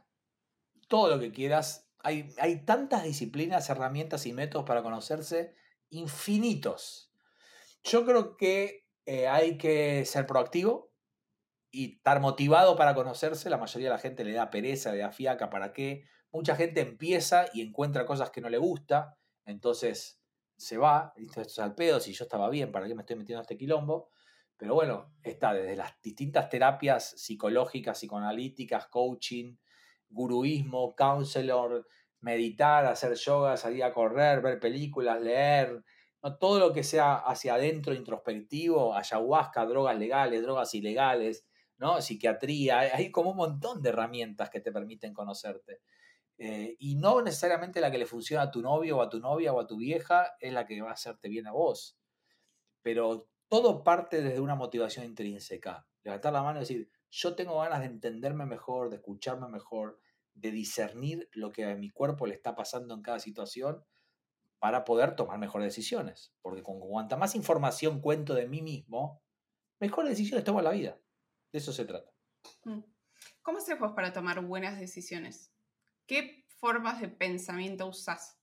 Todo 0.88 1.09
lo 1.09 1.20
que 1.20 1.33
quieras. 1.33 1.90
Hay, 2.00 2.33
hay 2.40 2.64
tantas 2.64 3.02
disciplinas, 3.02 3.68
herramientas 3.68 4.24
y 4.26 4.33
métodos 4.33 4.64
para 4.64 4.83
conocerse, 4.83 5.54
infinitos. 5.90 7.12
Yo 7.83 8.07
creo 8.07 8.37
que 8.37 8.87
eh, 9.04 9.26
hay 9.26 9.59
que 9.59 10.04
ser 10.04 10.26
proactivo 10.26 10.92
y 11.70 11.96
estar 11.96 12.20
motivado 12.20 12.76
para 12.76 12.94
conocerse. 12.94 13.50
La 13.50 13.59
mayoría 13.59 13.88
de 13.88 13.94
la 13.94 14.00
gente 14.00 14.24
le 14.24 14.33
da 14.33 14.50
pereza, 14.50 14.92
le 14.92 14.98
da 14.98 15.12
fiaca, 15.12 15.50
¿para 15.50 15.72
qué? 15.72 16.04
Mucha 16.31 16.57
gente 16.57 16.81
empieza 16.81 17.46
y 17.52 17.62
encuentra 17.62 18.07
cosas 18.07 18.31
que 18.31 18.40
no 18.40 18.50
le 18.50 18.59
gusta, 18.59 19.18
entonces 19.46 20.17
se 20.59 20.77
va, 20.77 21.12
esto 21.16 21.40
es 21.40 21.59
al 21.61 21.75
pedo, 21.75 22.01
si 22.01 22.12
yo 22.12 22.25
estaba 22.25 22.51
bien, 22.51 22.73
¿para 22.73 22.87
qué 22.88 22.94
me 22.94 23.03
estoy 23.03 23.16
metiendo 23.16 23.38
a 23.40 23.42
este 23.42 23.57
quilombo? 23.57 24.11
Pero 24.57 24.75
bueno, 24.75 25.14
está 25.23 25.55
desde 25.55 25.77
las 25.77 26.01
distintas 26.03 26.49
terapias 26.49 27.11
psicológicas, 27.16 27.97
psicoanalíticas, 27.99 28.88
coaching, 28.88 29.57
guruismo, 30.11 30.97
counselor, 30.97 31.87
meditar, 32.21 32.87
hacer 32.87 33.14
yoga, 33.14 33.57
salir 33.57 33.85
a 33.85 33.92
correr, 33.92 34.42
ver 34.42 34.59
películas, 34.59 35.21
leer, 35.21 35.85
todo 36.40 36.59
lo 36.59 36.73
que 36.73 36.83
sea 36.83 37.14
hacia 37.14 37.55
adentro, 37.55 37.94
introspectivo, 37.94 38.97
ayahuasca, 38.97 39.64
drogas 39.64 39.97
legales, 39.97 40.42
drogas 40.42 40.75
ilegales, 40.75 41.47
¿no? 41.77 42.01
psiquiatría, 42.03 42.81
hay 42.81 43.12
como 43.12 43.31
un 43.31 43.37
montón 43.37 43.81
de 43.81 43.90
herramientas 43.90 44.51
que 44.51 44.61
te 44.61 44.73
permiten 44.73 45.14
conocerte. 45.14 45.83
Eh, 46.38 46.77
y 46.79 46.94
no 46.94 47.20
necesariamente 47.20 47.81
la 47.81 47.90
que 47.90 47.98
le 47.98 48.07
funciona 48.07 48.44
a 48.44 48.51
tu 48.51 48.62
novio 48.62 48.98
o 48.98 49.03
a 49.03 49.09
tu 49.11 49.18
novia 49.18 49.53
o 49.53 49.61
a 49.61 49.66
tu 49.66 49.77
vieja 49.77 50.37
es 50.38 50.53
la 50.53 50.66
que 50.66 50.81
va 50.81 50.90
a 50.90 50.94
hacerte 50.94 51.29
bien 51.29 51.48
a 51.48 51.53
vos. 51.53 51.98
Pero 52.83 53.29
todo 53.48 53.83
parte 53.83 54.22
desde 54.22 54.40
una 54.40 54.55
motivación 54.55 55.05
intrínseca. 55.05 55.87
Levantar 56.05 56.33
la 56.33 56.42
mano 56.42 56.59
y 56.59 56.61
decir, 56.61 56.90
yo 57.11 57.35
tengo 57.35 57.59
ganas 57.59 57.81
de 57.81 57.87
entenderme 57.87 58.46
mejor, 58.46 58.88
de 58.88 58.96
escucharme 58.96 59.48
mejor, 59.48 60.01
de 60.35 60.53
discernir 60.53 61.29
lo 61.33 61.51
que 61.51 61.64
a 61.64 61.74
mi 61.74 61.90
cuerpo 61.90 62.27
le 62.27 62.35
está 62.35 62.55
pasando 62.55 62.94
en 62.94 63.03
cada 63.03 63.18
situación 63.18 63.85
para 64.61 64.85
poder 64.85 65.16
tomar 65.16 65.38
mejores 65.38 65.66
decisiones. 65.66 66.33
Porque 66.40 66.62
con 66.62 66.79
cuanta 66.79 67.16
más 67.16 67.35
información 67.35 68.01
cuento 68.01 68.35
de 68.35 68.46
mí 68.46 68.62
mismo, 68.62 69.22
mejores 69.81 70.11
decisiones 70.11 70.44
tomo 70.44 70.61
en 70.61 70.64
la 70.64 70.70
vida. 70.70 71.01
De 71.51 71.59
eso 71.59 71.72
se 71.72 71.85
trata. 71.85 72.12
Mm. 72.64 72.81
¿Cómo 73.42 73.59
haces 73.59 73.79
vos 73.79 73.92
para 73.92 74.12
tomar 74.12 74.44
buenas 74.44 74.79
decisiones? 74.79 75.53
¿Qué 76.09 76.44
formas 76.59 77.01
de 77.01 77.07
pensamiento 77.07 77.87
usás? 77.87 78.38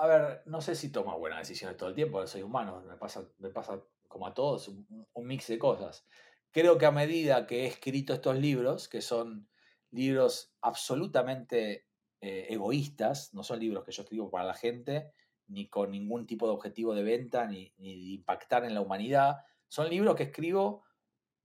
a 0.00 0.06
ver, 0.06 0.42
no 0.46 0.62
sé 0.62 0.74
si 0.74 0.90
tomo 0.90 1.18
buenas 1.18 1.40
decisiones 1.40 1.76
todo 1.76 1.90
el 1.90 1.94
tiempo, 1.94 2.26
soy 2.26 2.40
humano, 2.40 2.82
me 2.88 2.96
pasa, 2.96 3.28
me 3.38 3.50
pasa 3.50 3.84
como 4.08 4.26
a 4.26 4.32
todos, 4.32 4.68
un, 4.68 5.06
mix 5.26 5.46
de 5.48 5.58
cosas. 5.58 6.06
Creo 6.50 6.78
que 6.78 6.86
a 6.86 6.90
medida 6.90 7.46
que 7.46 7.64
he 7.64 7.66
escrito 7.66 8.14
estos 8.14 8.38
libros, 8.38 8.88
que 8.88 9.02
son 9.02 9.50
libros 9.90 10.54
absolutamente 10.62 11.86
eh, 12.22 12.46
egoístas, 12.48 13.34
no 13.34 13.42
son 13.42 13.60
libros 13.60 13.84
que 13.84 13.92
yo 13.92 14.02
escribo 14.02 14.30
para 14.30 14.46
la 14.46 14.54
gente, 14.54 15.12
ni 15.48 15.68
con 15.68 15.90
ningún 15.90 16.26
tipo 16.26 16.46
de 16.46 16.54
objetivo 16.54 16.94
de 16.94 17.02
venta, 17.02 17.46
ni, 17.46 17.74
ni 17.76 17.94
de 17.94 18.14
impactar 18.14 18.64
en 18.64 18.72
la 18.72 18.80
humanidad, 18.80 19.44
son 19.68 19.90
libros 19.90 20.16
que 20.16 20.24
escribo 20.24 20.82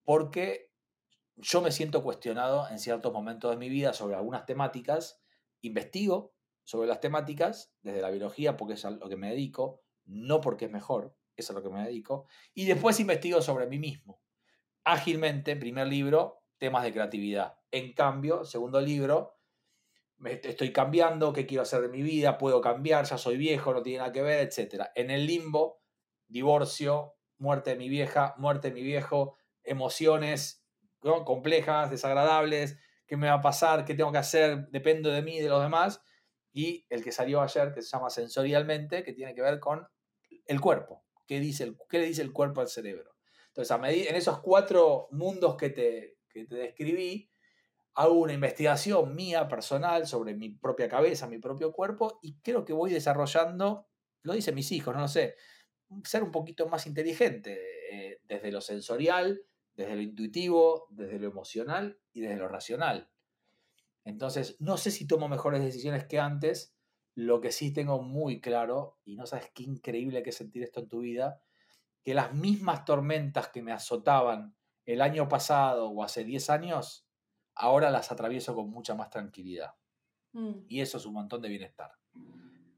porque 0.05 0.71
yo 1.37 1.61
me 1.61 1.71
siento 1.71 2.03
cuestionado 2.03 2.67
en 2.69 2.79
ciertos 2.79 3.11
momentos 3.11 3.51
de 3.51 3.57
mi 3.57 3.69
vida 3.69 3.93
sobre 3.93 4.15
algunas 4.15 4.45
temáticas, 4.45 5.21
investigo, 5.61 6.33
sobre 6.63 6.87
las 6.87 6.99
temáticas, 6.99 7.73
desde 7.81 8.01
la 8.01 8.09
biología, 8.09 8.57
porque 8.57 8.73
es 8.73 8.85
a 8.85 8.91
lo 8.91 9.09
que 9.09 9.17
me 9.17 9.29
dedico, 9.29 9.83
no 10.05 10.41
porque 10.41 10.65
es 10.65 10.71
mejor, 10.71 11.15
es 11.35 11.49
a 11.49 11.53
lo 11.53 11.61
que 11.61 11.69
me 11.69 11.83
dedico, 11.83 12.27
y 12.53 12.65
después 12.65 12.99
investigo 12.99 13.41
sobre 13.41 13.67
mí 13.67 13.79
mismo. 13.79 14.21
Ágilmente, 14.83 15.55
primer 15.55 15.87
libro, 15.87 16.43
temas 16.57 16.83
de 16.83 16.93
creatividad. 16.93 17.59
En 17.71 17.93
cambio, 17.93 18.45
segundo 18.45 18.79
libro, 18.79 19.37
estoy 20.23 20.71
cambiando, 20.71 21.33
qué 21.33 21.45
quiero 21.45 21.63
hacer 21.63 21.81
de 21.81 21.89
mi 21.89 22.01
vida, 22.01 22.37
puedo 22.37 22.61
cambiar, 22.61 23.05
ya 23.05 23.17
soy 23.17 23.37
viejo, 23.37 23.73
no 23.73 23.81
tiene 23.81 23.99
nada 23.99 24.11
que 24.11 24.21
ver, 24.21 24.47
etc. 24.47 24.85
En 24.95 25.11
el 25.11 25.25
limbo, 25.25 25.81
divorcio, 26.27 27.15
muerte 27.37 27.71
de 27.71 27.75
mi 27.75 27.89
vieja, 27.89 28.33
muerte 28.37 28.69
de 28.69 28.73
mi 28.73 28.83
viejo, 28.83 29.35
emociones 29.63 30.64
complejas, 31.23 31.91
desagradables, 31.91 32.77
qué 33.05 33.17
me 33.17 33.27
va 33.27 33.35
a 33.35 33.41
pasar, 33.41 33.85
qué 33.85 33.93
tengo 33.93 34.11
que 34.11 34.17
hacer, 34.17 34.67
dependo 34.69 35.11
de 35.11 35.21
mí 35.21 35.39
de 35.39 35.49
los 35.49 35.61
demás. 35.61 36.01
Y 36.51 36.85
el 36.89 37.03
que 37.03 37.11
salió 37.11 37.41
ayer, 37.41 37.73
que 37.73 37.81
se 37.81 37.89
llama 37.89 38.09
Sensorialmente, 38.09 39.03
que 39.03 39.13
tiene 39.13 39.35
que 39.35 39.41
ver 39.41 39.59
con 39.59 39.87
el 40.45 40.61
cuerpo. 40.61 41.03
¿Qué, 41.27 41.39
dice 41.39 41.63
el, 41.63 41.77
qué 41.89 41.99
le 41.99 42.05
dice 42.05 42.21
el 42.21 42.31
cuerpo 42.31 42.61
al 42.61 42.67
cerebro? 42.67 43.15
Entonces, 43.47 43.71
a 43.71 43.89
en 43.89 44.15
esos 44.15 44.39
cuatro 44.39 45.07
mundos 45.11 45.55
que 45.55 45.69
te, 45.69 46.17
que 46.29 46.45
te 46.45 46.55
describí, 46.55 47.31
hago 47.95 48.13
una 48.13 48.33
investigación 48.33 49.15
mía 49.15 49.47
personal 49.47 50.05
sobre 50.05 50.35
mi 50.35 50.49
propia 50.49 50.89
cabeza, 50.89 51.27
mi 51.27 51.39
propio 51.39 51.71
cuerpo, 51.71 52.19
y 52.21 52.39
creo 52.41 52.65
que 52.65 52.73
voy 52.73 52.91
desarrollando, 52.91 53.87
lo 54.21 54.33
dicen 54.33 54.55
mis 54.55 54.71
hijos, 54.71 54.93
no 54.93 55.01
lo 55.01 55.07
sé, 55.07 55.35
ser 56.03 56.23
un 56.23 56.31
poquito 56.31 56.67
más 56.67 56.85
inteligente 56.87 57.57
eh, 57.91 58.19
desde 58.23 58.51
lo 58.51 58.59
sensorial, 58.59 59.41
desde 59.75 59.95
lo 59.95 60.01
intuitivo, 60.01 60.87
desde 60.89 61.19
lo 61.19 61.27
emocional 61.27 61.99
y 62.13 62.21
desde 62.21 62.37
lo 62.37 62.47
racional. 62.47 63.09
Entonces, 64.03 64.55
no 64.59 64.77
sé 64.77 64.91
si 64.91 65.07
tomo 65.07 65.27
mejores 65.27 65.63
decisiones 65.63 66.05
que 66.05 66.19
antes, 66.19 66.75
lo 67.15 67.41
que 67.41 67.51
sí 67.51 67.73
tengo 67.73 68.01
muy 68.01 68.39
claro, 68.41 68.99
y 69.03 69.15
no 69.15 69.25
sabes 69.25 69.51
qué 69.53 69.63
increíble 69.63 70.23
que 70.23 70.31
sentir 70.31 70.63
esto 70.63 70.81
en 70.81 70.89
tu 70.89 70.99
vida, 70.99 71.41
que 72.03 72.13
las 72.13 72.33
mismas 72.33 72.85
tormentas 72.85 73.49
que 73.49 73.63
me 73.63 73.71
azotaban 73.71 74.55
el 74.85 75.01
año 75.01 75.27
pasado 75.27 75.89
o 75.89 76.03
hace 76.03 76.23
10 76.23 76.49
años, 76.51 77.07
ahora 77.55 77.89
las 77.89 78.11
atravieso 78.11 78.53
con 78.53 78.69
mucha 78.69 78.93
más 78.93 79.09
tranquilidad. 79.09 79.73
Mm. 80.33 80.65
Y 80.67 80.81
eso 80.81 80.97
es 80.97 81.05
un 81.05 81.13
montón 81.13 81.41
de 81.41 81.49
bienestar. 81.49 81.91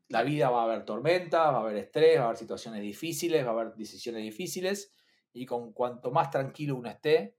La 0.07 0.23
vida 0.23 0.49
va 0.49 0.61
a 0.61 0.63
haber 0.63 0.85
tormentas, 0.85 1.41
va 1.41 1.57
a 1.57 1.59
haber 1.59 1.75
estrés, 1.75 2.17
va 2.17 2.21
a 2.21 2.25
haber 2.27 2.37
situaciones 2.37 2.81
difíciles, 2.81 3.43
va 3.45 3.49
a 3.49 3.53
haber 3.53 3.75
decisiones 3.75 4.21
difíciles, 4.23 4.93
y 5.37 5.45
con 5.45 5.71
cuanto 5.73 6.11
más 6.11 6.31
tranquilo 6.31 6.75
uno 6.75 6.89
esté, 6.89 7.37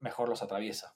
mejor 0.00 0.28
los 0.28 0.42
atraviesa. 0.42 0.94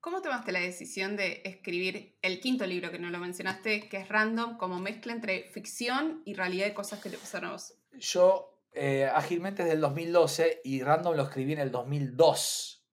¿Cómo 0.00 0.22
tomaste 0.22 0.52
la 0.52 0.60
decisión 0.60 1.16
de 1.16 1.42
escribir 1.44 2.16
el 2.22 2.40
quinto 2.40 2.64
libro 2.66 2.92
que 2.92 3.00
no 3.00 3.10
lo 3.10 3.18
mencionaste, 3.18 3.88
que 3.88 3.96
es 3.96 4.08
Random, 4.08 4.56
como 4.56 4.78
mezcla 4.78 5.12
entre 5.12 5.50
ficción 5.50 6.22
y 6.24 6.34
realidad 6.34 6.66
de 6.66 6.74
cosas 6.74 7.02
que 7.02 7.10
te 7.10 7.18
pasaron 7.18 7.50
a 7.50 7.52
vos? 7.54 7.74
Yo 7.92 8.62
eh, 8.72 9.10
ágilmente 9.12 9.64
desde 9.64 9.74
el 9.74 9.80
2012 9.80 10.60
y 10.62 10.82
Random 10.82 11.16
lo 11.16 11.24
escribí 11.24 11.54
en 11.54 11.58
el 11.58 11.72
2002. 11.72 12.86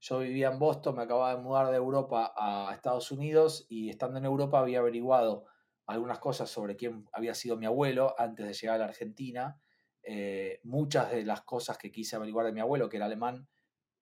Yo 0.00 0.18
vivía 0.18 0.48
en 0.48 0.58
Boston, 0.58 0.96
me 0.96 1.02
acababa 1.02 1.36
de 1.36 1.40
mudar 1.40 1.70
de 1.70 1.76
Europa 1.76 2.32
a 2.36 2.72
Estados 2.74 3.12
Unidos 3.12 3.66
y 3.68 3.90
estando 3.90 4.18
en 4.18 4.24
Europa 4.24 4.58
había 4.58 4.80
averiguado 4.80 5.44
algunas 5.86 6.18
cosas 6.18 6.50
sobre 6.50 6.76
quién 6.76 7.08
había 7.12 7.34
sido 7.34 7.56
mi 7.56 7.66
abuelo 7.66 8.14
antes 8.18 8.46
de 8.46 8.52
llegar 8.52 8.76
a 8.76 8.78
la 8.78 8.84
Argentina. 8.86 9.60
Eh, 10.02 10.60
muchas 10.64 11.10
de 11.10 11.24
las 11.24 11.42
cosas 11.42 11.76
que 11.78 11.90
quise 11.90 12.16
averiguar 12.16 12.46
de 12.46 12.52
mi 12.52 12.60
abuelo, 12.60 12.88
que 12.88 12.96
era 12.96 13.06
alemán, 13.06 13.48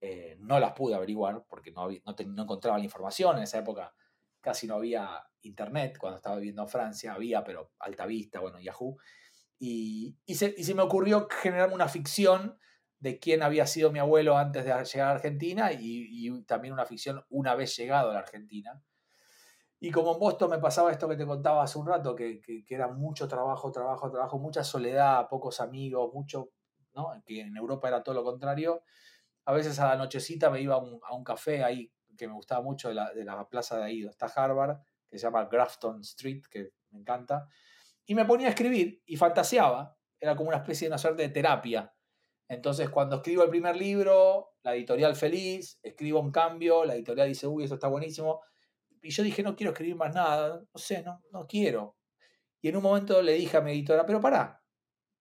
eh, 0.01 0.37
no 0.41 0.61
las 0.61 0.73
pude 0.73 0.95
averiguar 0.95 1.45
porque 1.49 1.73
no, 1.73 1.89
no, 1.89 2.43
encontraba 2.43 2.79
la 2.79 2.85
información. 2.85 3.37
En 3.37 3.43
esa 3.45 3.59
época 3.59 3.95
casi 4.41 4.67
no 4.67 4.77
había 4.77 5.25
internet. 5.43 5.97
Cuando 5.99 6.19
estaba 6.19 6.37
viviendo 6.37 6.63
en 6.63 6.69
Francia 6.69 7.15
había, 7.15 7.43
pero 7.43 7.73
Alta 7.79 8.07
Vista, 8.07 8.41
bueno, 8.41 8.61
Yahoo. 8.61 8.97
Y, 9.59 10.19
y 10.27 10.35
se 10.35 10.75
me 10.75 10.83
ocurrió 10.83 11.29
generarme 11.31 11.75
una 11.75 11.89
ficción 11.89 12.59
de 12.99 13.19
quién 13.19 13.43
había 13.43 13.67
sido 13.67 13.93
mi 13.93 13.99
abuelo 13.99 14.37
antes 14.37 14.65
de 14.65 14.71
llegar 14.71 15.09
a 15.09 15.13
Argentina 15.13 15.71
y, 15.73 16.45
también 16.45 16.75
una 16.75 16.87
ficción 16.87 17.25
una 17.29 17.55
vez 17.55 17.77
llegado 17.77 18.11
a 18.11 18.15
la 18.15 18.21
Argentina. 18.21 18.83
Y 19.79 19.91
como 19.91 20.15
en 20.15 20.19
Boston 20.19 20.51
me 20.51 20.59
pasaba 20.59 20.91
esto 20.91 21.09
que 21.09 21.17
te 21.17 21.27
contaba 21.27 21.63
hace 21.63 21.79
un 21.79 21.87
rato, 21.87 22.15
que, 22.15 22.41
era 22.69 22.89
mucho 22.89 23.29
trabajo, 23.29 23.71
trabajo, 23.71 24.11
trabajo, 24.11 24.39
mucha 24.39 24.65
soledad, 24.65 25.29
pocos 25.29 25.61
amigos, 25.61 26.13
mucho, 26.15 26.51
¿no? 26.95 27.11
Que 27.25 27.41
en 27.41 27.57
Europa 27.57 27.89
era 27.89 28.03
todo 28.03 28.15
lo 28.15 28.25
contrario. 28.25 28.83
A 29.45 29.53
veces 29.53 29.79
a 29.79 29.89
la 29.89 29.97
nochecita 29.97 30.51
me 30.51 30.61
iba 30.61 30.75
a 30.75 30.79
un, 30.79 31.25
café 31.25 31.63
ahí 31.63 31.93
que 32.17 32.27
me 32.27 32.35
gustaba 32.35 32.63
mucho 32.63 32.89
de 32.89 32.95
la, 32.95 33.13
de 33.13 33.25
la 33.25 33.47
plaza 33.49 33.77
de 33.77 33.85
ahí, 33.85 34.01
donde 34.01 34.13
está 34.13 34.27
Harvard, 34.27 34.79
que 35.09 35.19
se 35.19 35.25
llama 35.25 35.45
Grafton 35.45 36.01
Street, 36.01 36.43
que 36.51 36.71
me 36.91 37.01
encanta. 37.01 37.47
Y 38.07 38.15
me 38.15 38.25
ponía 38.25 38.47
a 38.47 38.51
escribir 38.51 39.03
y 39.05 39.17
fantaseaba. 39.17 39.97
Era 40.19 40.35
como 40.35 40.49
una 40.49 40.59
especie 40.59 40.87
de 40.87 40.93
una 40.93 40.99
suerte 40.99 41.23
de 41.23 41.29
terapia 41.29 41.93
entonces, 42.49 42.89
cuando 42.91 43.17
escribo 43.17 43.43
el 43.43 43.51
primer 43.51 43.77
libro, 43.77 44.55
la 44.63 44.75
editorial 44.75 45.17
feliz, 45.17 45.81
escribo 45.83 46.21
un 46.21 46.31
cambio, 46.31 46.85
la 46.85 46.95
editorial 46.95 47.29
dice, 47.29 47.47
uy, 47.47 47.65
eso 47.65 47.75
está 47.75 47.89
buenísimo. 47.89 48.41
Y 49.07 49.11
yo 49.11 49.23
dije, 49.23 49.43
no 49.43 49.57
quiero 49.57 49.73
escribir 49.73 49.97
más 49.97 50.15
nada, 50.15 50.61
no 50.61 50.79
sé, 50.79 51.03
no, 51.03 51.23
no 51.33 51.47
quiero. 51.47 51.97
Y 52.61 52.69
en 52.69 52.77
un 52.77 52.83
momento 52.83 53.23
le 53.23 53.33
dije 53.35 53.57
a 53.57 53.61
mi 53.61 53.73
editora, 53.73 54.05
pero 54.05 54.21
pará, 54.21 54.63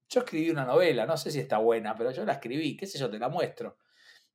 yo 0.09 0.19
escribí 0.21 0.49
una 0.49 0.65
novela, 0.65 1.05
no 1.05 1.17
sé 1.17 1.31
si 1.31 1.39
está 1.39 1.57
buena, 1.57 1.95
pero 1.95 2.11
yo 2.11 2.25
la 2.25 2.33
escribí, 2.33 2.75
qué 2.77 2.87
sé 2.87 2.97
yo, 2.97 3.09
te 3.09 3.19
la 3.19 3.29
muestro. 3.29 3.77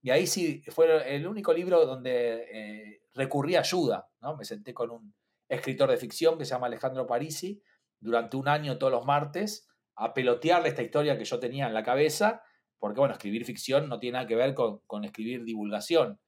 Y 0.02 0.10
ahí 0.10 0.26
sí, 0.26 0.62
fue 0.68 1.14
el 1.14 1.26
único 1.26 1.52
libro 1.52 1.84
donde 1.84 2.46
eh, 2.52 3.02
recurrí 3.14 3.56
a 3.56 3.60
ayuda, 3.60 4.08
¿no? 4.20 4.36
Me 4.36 4.44
senté 4.44 4.72
con 4.72 4.90
un 4.90 5.14
escritor 5.48 5.90
de 5.90 5.96
ficción 5.96 6.38
que 6.38 6.44
se 6.44 6.52
llama 6.52 6.68
Alejandro 6.68 7.06
Parisi, 7.06 7.62
durante 7.98 8.36
un 8.36 8.48
año 8.48 8.78
todos 8.78 8.92
los 8.92 9.04
martes, 9.04 9.68
a 9.96 10.14
pelotearle 10.14 10.68
esta 10.68 10.82
historia 10.82 11.18
que 11.18 11.24
yo 11.24 11.38
tenía 11.38 11.66
en 11.66 11.74
la 11.74 11.82
cabeza 11.82 12.42
porque 12.80 12.98
bueno, 12.98 13.12
escribir 13.12 13.44
ficción 13.44 13.88
no 13.88 14.00
tiene 14.00 14.14
nada 14.14 14.26
que 14.26 14.34
ver 14.34 14.54
con, 14.54 15.04
escribir 15.04 15.44
divulgación. 15.44 16.18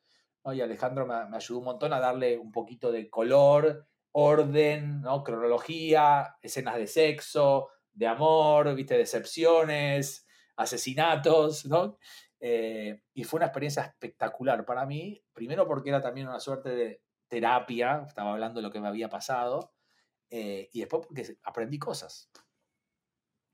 Y 0.44 0.60
Alejandro 0.60 1.06
me, 1.06 1.36
ayudó 1.36 1.58
un 1.58 1.64
montón 1.64 1.92
a 1.92 2.00
darle 2.00 2.36
un 2.38 2.50
poquito 2.50 2.90
de 2.90 3.08
color, 3.08 3.86
orden, 4.12 5.00
¿no? 5.00 5.22
cronología, 5.22 6.36
escenas 6.42 6.76
de 6.76 6.86
sexo, 6.86 7.68
de 7.92 8.06
amor, 8.06 8.74
¿viste? 8.74 8.96
decepciones, 8.96 10.26
asesinatos, 10.56 11.66
¿no? 11.66 11.98
Eh, 12.40 13.02
y 13.14 13.22
fue 13.22 13.38
una 13.38 13.46
experiencia 13.46 13.84
espectacular 13.84 14.64
para 14.64 14.84
mí, 14.84 15.22
primero 15.32 15.66
porque 15.66 15.90
era 15.90 16.00
también 16.00 16.26
una 16.26 16.40
suerte 16.40 16.70
de 16.70 17.02
terapia, 17.28 18.04
estaba 18.06 18.32
hablando 18.32 18.60
de 18.60 18.66
lo 18.66 18.72
que 18.72 18.80
me 18.80 18.88
había 18.88 19.08
pasado, 19.08 19.72
eh, 20.28 20.68
y 20.72 20.80
después 20.80 21.06
porque 21.06 21.38
aprendí 21.44 21.78
cosas. 21.78 22.30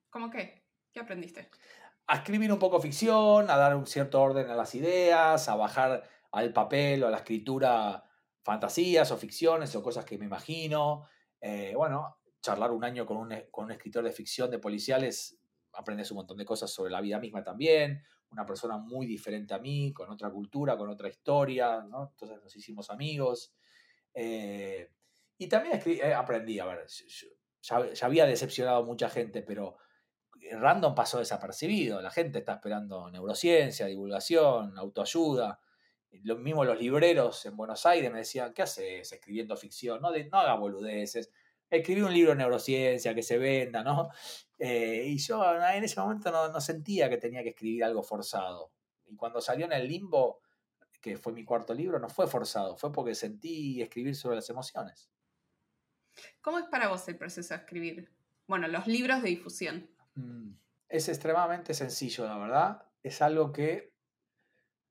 ¿Cómo 0.08 0.30
qué? 0.30 0.64
¿Qué 0.90 1.00
aprendiste? 1.00 1.50
a 2.08 2.16
escribir 2.16 2.50
un 2.50 2.58
poco 2.58 2.80
ficción, 2.80 3.50
a 3.50 3.56
dar 3.56 3.76
un 3.76 3.86
cierto 3.86 4.20
orden 4.20 4.48
a 4.48 4.56
las 4.56 4.74
ideas, 4.74 5.46
a 5.48 5.56
bajar 5.56 6.08
al 6.32 6.52
papel 6.52 7.02
o 7.02 7.08
a 7.08 7.10
la 7.10 7.18
escritura 7.18 8.04
fantasías 8.48 9.10
o 9.10 9.18
ficciones 9.18 9.74
o 9.76 9.82
cosas 9.82 10.06
que 10.06 10.16
me 10.16 10.24
imagino. 10.24 11.04
Eh, 11.38 11.74
bueno, 11.76 12.18
charlar 12.40 12.70
un 12.70 12.82
año 12.82 13.04
con 13.04 13.18
un, 13.18 13.34
con 13.50 13.66
un, 13.66 13.72
escritor 13.72 14.02
de 14.02 14.10
ficción 14.10 14.50
de 14.50 14.58
policiales, 14.58 15.38
aprendes 15.74 16.10
un 16.10 16.16
montón 16.16 16.38
de 16.38 16.46
cosas 16.46 16.70
sobre 16.70 16.90
la 16.90 17.02
vida 17.02 17.18
misma 17.18 17.42
también. 17.42 18.02
Una 18.30 18.46
persona 18.46 18.78
muy 18.78 19.06
diferente 19.06 19.52
a 19.52 19.58
mí, 19.58 19.92
con 19.92 20.10
otra 20.10 20.30
cultura, 20.30 20.78
con 20.78 20.88
otra 20.88 21.10
historia, 21.10 21.82
¿no? 21.82 22.08
Entonces 22.10 22.42
nos 22.42 22.56
hicimos 22.56 22.88
amigos. 22.88 23.54
Eh, 24.14 24.92
y 25.36 25.46
también 25.46 25.82
eh, 25.84 26.14
aprendí, 26.14 26.58
a 26.58 26.64
ver, 26.64 26.86
ya, 27.60 27.92
ya, 27.92 28.06
había 28.06 28.24
decepcionado 28.24 28.78
a 28.78 28.84
mucha 28.84 29.10
gente, 29.10 29.42
pero 29.42 29.76
random 30.52 30.94
pasó 30.94 31.18
desapercibido. 31.18 32.00
La 32.00 32.10
gente 32.10 32.38
está 32.38 32.54
esperando 32.54 33.10
neurociencia, 33.10 33.84
divulgación, 33.84 34.78
autoayuda. 34.78 35.60
Lo 36.22 36.36
mismo 36.36 36.64
los 36.64 36.78
libreros 36.78 37.44
en 37.46 37.56
Buenos 37.56 37.84
Aires 37.86 38.10
me 38.10 38.18
decían, 38.18 38.52
¿qué 38.52 38.62
haces 38.62 39.12
escribiendo 39.12 39.56
ficción? 39.56 40.00
No, 40.00 40.10
no 40.10 40.38
haga 40.38 40.54
boludeces. 40.54 41.30
Escribí 41.70 42.00
un 42.00 42.12
libro 42.12 42.30
de 42.30 42.36
neurociencia 42.36 43.14
que 43.14 43.22
se 43.22 43.38
venda, 43.38 43.82
¿no? 43.82 44.08
Eh, 44.60 45.04
y 45.06 45.18
yo 45.18 45.40
en 45.54 45.84
ese 45.84 46.00
momento 46.00 46.32
no, 46.32 46.48
no, 46.48 46.60
sentía 46.60 47.08
que 47.08 47.16
tenía 47.16 47.44
que 47.44 47.50
escribir 47.50 47.84
algo 47.84 48.02
forzado. 48.02 48.72
Y 49.06 49.14
cuando 49.14 49.40
salió 49.40 49.66
en 49.66 49.72
el 49.72 49.86
limbo, 49.86 50.40
que 51.00 51.16
fue 51.16 51.32
mi 51.32 51.44
cuarto 51.44 51.72
libro, 51.74 52.00
no 52.00 52.08
fue 52.08 52.26
forzado, 52.26 52.76
fue 52.76 52.92
porque 52.92 53.14
sentí 53.14 53.80
escribir 53.80 54.16
sobre 54.16 54.34
las 54.34 54.50
emociones. 54.50 55.10
¿Cómo 56.40 56.58
es 56.58 56.64
para 56.66 56.88
vos 56.88 57.06
el 57.08 57.16
proceso 57.16 57.54
de 57.54 57.60
escribir? 57.60 58.12
Bueno, 58.46 58.66
los 58.68 58.86
libros 58.86 59.22
de 59.22 59.28
difusión. 59.28 59.90
Mm, 60.14 60.52
es 60.88 61.08
extremadamente 61.08 61.74
sencillo, 61.74 62.26
la 62.26 62.38
verdad. 62.38 62.82
Es 63.02 63.22
algo 63.22 63.52
que. 63.52 63.94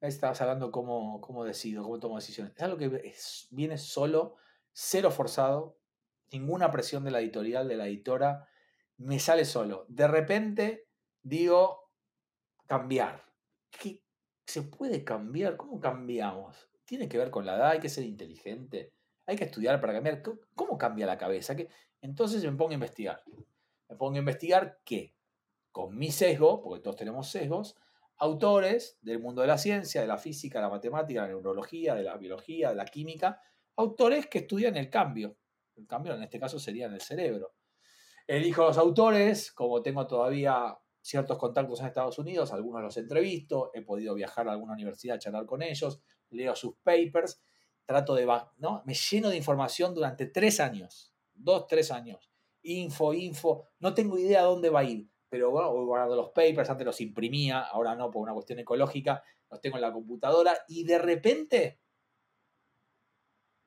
Estabas 0.01 0.41
hablando 0.41 0.71
cómo, 0.71 1.21
cómo 1.21 1.43
decido, 1.43 1.83
cómo 1.83 1.99
tomo 1.99 2.15
decisiones. 2.17 2.53
Es 2.55 2.61
algo 2.61 2.77
que 2.77 3.13
viene 3.49 3.77
solo, 3.77 4.35
cero 4.71 5.09
forzado, 5.09 5.79
ninguna 6.31 6.71
presión 6.71 7.03
de 7.03 7.11
la 7.11 7.19
editorial, 7.19 7.67
de 7.67 7.77
la 7.77 7.87
editora. 7.87 8.47
Me 8.97 9.19
sale 9.19 9.45
solo. 9.45 9.85
De 9.87 10.07
repente 10.07 10.87
digo 11.23 11.91
cambiar. 12.67 13.25
¿Qué, 13.71 14.03
¿Se 14.45 14.61
puede 14.61 15.03
cambiar? 15.03 15.57
¿Cómo 15.57 15.79
cambiamos? 15.79 16.69
Tiene 16.85 17.09
que 17.09 17.17
ver 17.17 17.31
con 17.31 17.45
la 17.45 17.55
edad, 17.55 17.71
hay 17.71 17.79
que 17.79 17.89
ser 17.89 18.05
inteligente, 18.05 18.93
hay 19.25 19.35
que 19.35 19.43
estudiar 19.43 19.81
para 19.81 19.93
cambiar. 19.93 20.21
¿Cómo 20.55 20.77
cambia 20.77 21.05
la 21.05 21.17
cabeza? 21.17 21.55
Entonces 22.01 22.43
me 22.43 22.51
pongo 22.51 22.71
a 22.71 22.75
investigar. 22.75 23.23
Me 23.89 23.95
pongo 23.95 24.15
a 24.15 24.19
investigar 24.19 24.79
qué 24.85 25.15
con 25.71 25.95
mi 25.95 26.11
sesgo, 26.11 26.61
porque 26.61 26.81
todos 26.81 26.95
tenemos 26.95 27.29
sesgos, 27.29 27.75
autores 28.17 28.97
del 29.01 29.19
mundo 29.19 29.41
de 29.41 29.47
la 29.47 29.57
ciencia, 29.57 30.01
de 30.01 30.07
la 30.07 30.17
física, 30.17 30.59
de 30.59 30.63
la 30.63 30.69
matemática, 30.69 31.21
de 31.21 31.27
la 31.27 31.33
neurología, 31.33 31.95
de 31.95 32.03
la 32.03 32.17
biología, 32.17 32.69
de 32.69 32.75
la 32.75 32.85
química, 32.85 33.41
autores 33.75 34.27
que 34.27 34.39
estudian 34.39 34.75
el 34.75 34.89
cambio. 34.89 35.37
El 35.75 35.85
cambio 35.85 36.15
en 36.15 36.23
este 36.23 36.39
caso 36.39 36.59
sería 36.59 36.87
en 36.87 36.93
el 36.93 37.01
cerebro. 37.01 37.53
Elijo 38.25 38.63
los 38.63 38.77
autores, 38.77 39.51
como 39.51 39.81
tengo 39.81 40.07
todavía 40.07 40.77
ciertos 41.01 41.37
contactos 41.37 41.79
en 41.79 41.85
Estados 41.85 42.19
Unidos, 42.19 42.51
algunos 42.51 42.81
los 42.81 42.97
entrevisto, 42.97 43.71
he 43.73 43.81
podido 43.81 44.13
viajar 44.13 44.49
a 44.49 44.51
alguna 44.51 44.73
universidad 44.73 45.15
a 45.15 45.19
charlar 45.19 45.45
con 45.45 45.61
ellos, 45.61 46.01
leo 46.31 46.55
sus 46.55 46.75
papers, 46.83 47.41
trato 47.85 48.15
de, 48.15 48.25
¿no? 48.57 48.83
Me 48.85 48.93
lleno 48.93 49.29
de 49.29 49.37
información 49.37 49.93
durante 49.93 50.25
tres 50.25 50.59
años, 50.59 51.13
dos, 51.33 51.67
tres 51.67 51.91
años. 51.91 52.29
Info, 52.63 53.13
info, 53.13 53.69
no 53.79 53.93
tengo 53.93 54.17
idea 54.17 54.41
dónde 54.41 54.69
va 54.69 54.81
a 54.81 54.83
ir, 54.83 55.09
pero 55.29 55.51
bueno, 55.51 55.73
voy 55.73 55.85
guardando 55.85 56.15
los 56.15 56.29
papers, 56.29 56.69
antes 56.69 56.85
los 56.85 57.01
imprimía, 57.01 57.61
ahora 57.61 57.95
no 57.95 58.09
por 58.09 58.21
una 58.21 58.33
cuestión 58.33 58.59
ecológica, 58.59 59.23
los 59.49 59.61
tengo 59.61 59.77
en 59.77 59.81
la 59.81 59.91
computadora 59.91 60.57
y 60.67 60.83
de 60.83 60.97
repente 60.97 61.79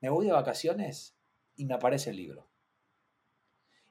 me 0.00 0.08
voy 0.08 0.26
de 0.26 0.32
vacaciones 0.32 1.16
y 1.56 1.66
me 1.66 1.74
aparece 1.74 2.10
el 2.10 2.16
libro. 2.16 2.48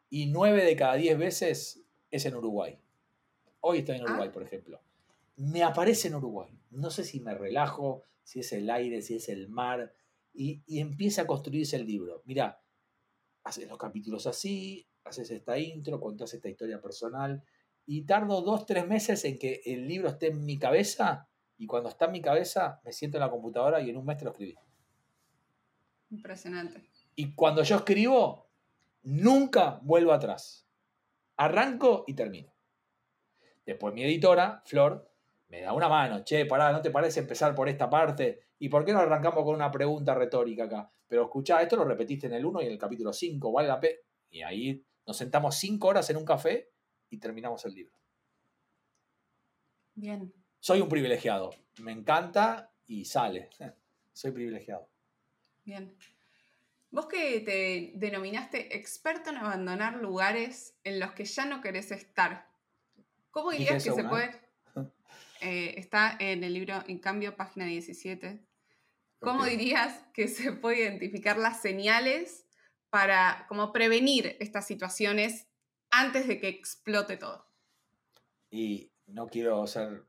Y 0.09 0.25
nueve 0.27 0.63
de 0.65 0.75
cada 0.75 0.95
diez 0.95 1.17
veces 1.17 1.83
es 2.09 2.25
en 2.25 2.35
Uruguay. 2.35 2.79
Hoy 3.61 3.79
estoy 3.79 3.97
en 3.97 4.03
Uruguay, 4.03 4.29
ah. 4.29 4.33
por 4.33 4.43
ejemplo. 4.43 4.81
Me 5.35 5.63
aparece 5.63 6.07
en 6.07 6.15
Uruguay. 6.15 6.49
No 6.71 6.89
sé 6.89 7.03
si 7.03 7.19
me 7.19 7.35
relajo, 7.35 8.03
si 8.23 8.39
es 8.39 8.51
el 8.53 8.69
aire, 8.69 9.01
si 9.01 9.15
es 9.15 9.29
el 9.29 9.49
mar. 9.49 9.93
Y, 10.33 10.63
empieza 10.79 11.23
a 11.23 11.27
construirse 11.27 11.75
el 11.75 11.85
libro. 11.85 12.23
Mira, 12.25 12.61
haces 13.43 13.67
los 13.67 13.77
capítulos 13.77 14.25
así, 14.25 14.87
haces 15.03 15.29
esta 15.31 15.57
intro, 15.59 15.99
contás 15.99 16.33
esta 16.33 16.49
historia 16.49 16.81
personal. 16.81 17.43
Y 17.91 18.03
tardo 18.03 18.43
dos, 18.43 18.67
tres 18.67 18.85
meses 18.85 19.25
en 19.25 19.39
que 19.39 19.63
el 19.65 19.87
libro 19.87 20.09
esté 20.09 20.27
en 20.27 20.45
mi 20.45 20.59
cabeza. 20.59 21.27
Y 21.57 21.65
cuando 21.65 21.89
está 21.89 22.05
en 22.05 22.11
mi 22.11 22.21
cabeza, 22.21 22.79
me 22.83 22.93
siento 22.93 23.17
en 23.17 23.21
la 23.21 23.31
computadora 23.31 23.81
y 23.81 23.89
en 23.89 23.97
un 23.97 24.05
mes 24.05 24.17
te 24.17 24.25
lo 24.25 24.29
escribí. 24.29 24.55
Impresionante. 26.11 26.87
Y 27.15 27.33
cuando 27.33 27.63
yo 27.63 27.77
escribo, 27.77 28.47
nunca 29.01 29.79
vuelvo 29.81 30.13
atrás. 30.13 30.67
Arranco 31.37 32.03
y 32.05 32.13
termino. 32.13 32.53
Después 33.65 33.91
mi 33.95 34.03
editora, 34.03 34.61
Flor, 34.67 35.11
me 35.47 35.61
da 35.61 35.73
una 35.73 35.89
mano. 35.89 36.23
Che, 36.23 36.45
pará, 36.45 36.71
¿no 36.71 36.83
te 36.83 36.91
parece 36.91 37.21
empezar 37.21 37.55
por 37.55 37.69
esta 37.69 37.89
parte? 37.89 38.41
¿Y 38.59 38.69
por 38.69 38.85
qué 38.85 38.93
no 38.93 38.99
arrancamos 38.99 39.43
con 39.43 39.55
una 39.55 39.71
pregunta 39.71 40.13
retórica 40.13 40.65
acá? 40.65 40.91
Pero 41.07 41.23
escuchá, 41.23 41.59
esto 41.63 41.75
lo 41.75 41.85
repetiste 41.85 42.27
en 42.27 42.33
el 42.33 42.45
1 42.45 42.61
y 42.61 42.65
en 42.67 42.71
el 42.71 42.77
capítulo 42.77 43.11
5, 43.11 43.51
¿vale 43.51 43.67
la 43.67 43.79
pena? 43.79 43.97
Y 44.29 44.43
ahí 44.43 44.85
nos 45.07 45.17
sentamos 45.17 45.55
5 45.55 45.87
horas 45.87 46.07
en 46.11 46.17
un 46.17 46.25
café 46.25 46.69
y 47.09 47.17
terminamos 47.17 47.65
el 47.65 47.73
libro. 47.73 47.97
Bien. 49.95 50.33
Soy 50.59 50.81
un 50.81 50.89
privilegiado. 50.89 51.51
Me 51.79 51.91
encanta 51.91 52.71
y 52.87 53.05
sale. 53.05 53.49
Soy 54.13 54.31
privilegiado. 54.31 54.89
Bien. 55.63 55.95
Vos 56.91 57.05
que 57.05 57.41
te 57.41 57.91
denominaste 57.95 58.75
experto 58.75 59.29
en 59.29 59.37
abandonar 59.37 59.97
lugares 59.97 60.75
en 60.83 60.99
los 60.99 61.11
que 61.11 61.25
ya 61.25 61.45
no 61.45 61.61
querés 61.61 61.91
estar, 61.91 62.49
¿cómo 63.29 63.51
dirías 63.51 63.83
que 63.83 63.91
se 63.91 64.03
puede? 64.03 64.49
Eh, 65.41 65.75
está 65.77 66.17
en 66.19 66.43
el 66.43 66.53
libro, 66.53 66.83
en 66.87 66.99
cambio, 66.99 67.35
página 67.35 67.65
17. 67.65 68.43
¿Cómo 69.19 69.45
dirías 69.45 70.01
que 70.13 70.27
se 70.27 70.51
puede 70.53 70.79
identificar 70.79 71.37
las 71.37 71.61
señales 71.61 72.47
para 72.89 73.45
como 73.47 73.71
prevenir 73.71 74.35
estas 74.39 74.65
situaciones 74.65 75.48
antes 75.91 76.27
de 76.27 76.39
que 76.39 76.47
explote 76.47 77.17
todo? 77.17 77.45
Y 78.49 78.91
no 79.07 79.27
quiero 79.27 79.65
ser 79.67 80.05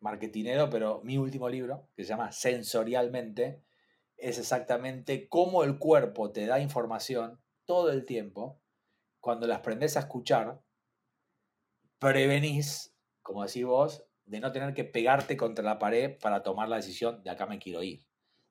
marketinero, 0.00 0.70
pero 0.70 1.00
mi 1.04 1.18
último 1.18 1.48
libro, 1.48 1.88
que 1.94 2.04
se 2.04 2.10
llama 2.10 2.32
Sensorialmente, 2.32 3.62
es 4.16 4.38
exactamente 4.38 5.28
cómo 5.28 5.64
el 5.64 5.78
cuerpo 5.78 6.30
te 6.30 6.46
da 6.46 6.60
información 6.60 7.40
todo 7.64 7.90
el 7.90 8.04
tiempo. 8.04 8.60
Cuando 9.20 9.46
las 9.46 9.58
aprendes 9.58 9.96
a 9.96 10.00
escuchar, 10.00 10.62
prevenís, 11.98 12.94
como 13.22 13.44
decís 13.44 13.64
vos, 13.64 14.04
de 14.24 14.40
no 14.40 14.52
tener 14.52 14.74
que 14.74 14.84
pegarte 14.84 15.36
contra 15.36 15.64
la 15.64 15.78
pared 15.78 16.18
para 16.18 16.42
tomar 16.42 16.68
la 16.68 16.76
decisión 16.76 17.22
de 17.22 17.30
acá 17.30 17.46
me 17.46 17.58
quiero 17.58 17.82
ir. 17.82 18.06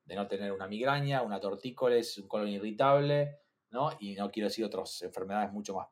De 0.05 0.15
no 0.15 0.27
tener 0.27 0.51
una 0.51 0.67
migraña, 0.67 1.21
una 1.21 1.39
tortícolis, 1.39 2.17
un 2.17 2.27
colon 2.27 2.49
irritable, 2.49 3.39
¿no? 3.69 3.91
Y 3.99 4.15
no 4.15 4.31
quiero 4.31 4.49
decir 4.49 4.65
otras 4.65 5.01
enfermedades 5.01 5.51
mucho 5.51 5.75
más, 5.75 5.87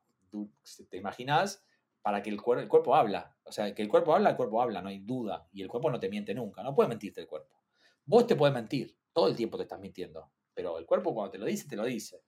te 0.90 0.98
imaginas, 0.98 1.64
para 2.02 2.22
que 2.22 2.30
el, 2.30 2.40
el 2.58 2.68
cuerpo 2.68 2.96
habla. 2.96 3.36
O 3.44 3.52
sea, 3.52 3.74
que 3.76 3.82
el 3.82 3.90
cuerpo 3.90 4.16
habla, 4.16 4.30
el 4.30 4.36
cuerpo 4.38 4.62
habla, 4.62 4.82
no 4.82 4.90
hay 4.90 5.00
duda. 5.00 5.48
Y 5.52 5.62
el 5.62 5.68
cuerpo 5.68 5.92
no 5.92 6.00
te 6.00 6.10
miente 6.10 6.34
nunca, 6.34 6.64
no 6.64 6.74
puede 6.74 6.90
mentirte 6.90 7.22
el 7.22 7.28
cuerpo. 7.28 7.62
Vos 8.06 8.26
te 8.26 8.36
puedes 8.36 8.54
mentir, 8.54 8.98
todo 9.12 9.28
el 9.28 9.36
tiempo 9.36 9.58
te 9.58 9.64
estás 9.64 9.80
mintiendo, 9.80 10.32
pero 10.54 10.80
el 10.80 10.86
cuerpo 10.86 11.14
cuando 11.14 11.32
te 11.32 11.38
lo 11.38 11.46
dice, 11.46 11.68
te 11.68 11.76
lo 11.76 11.84
dice. 11.84 12.24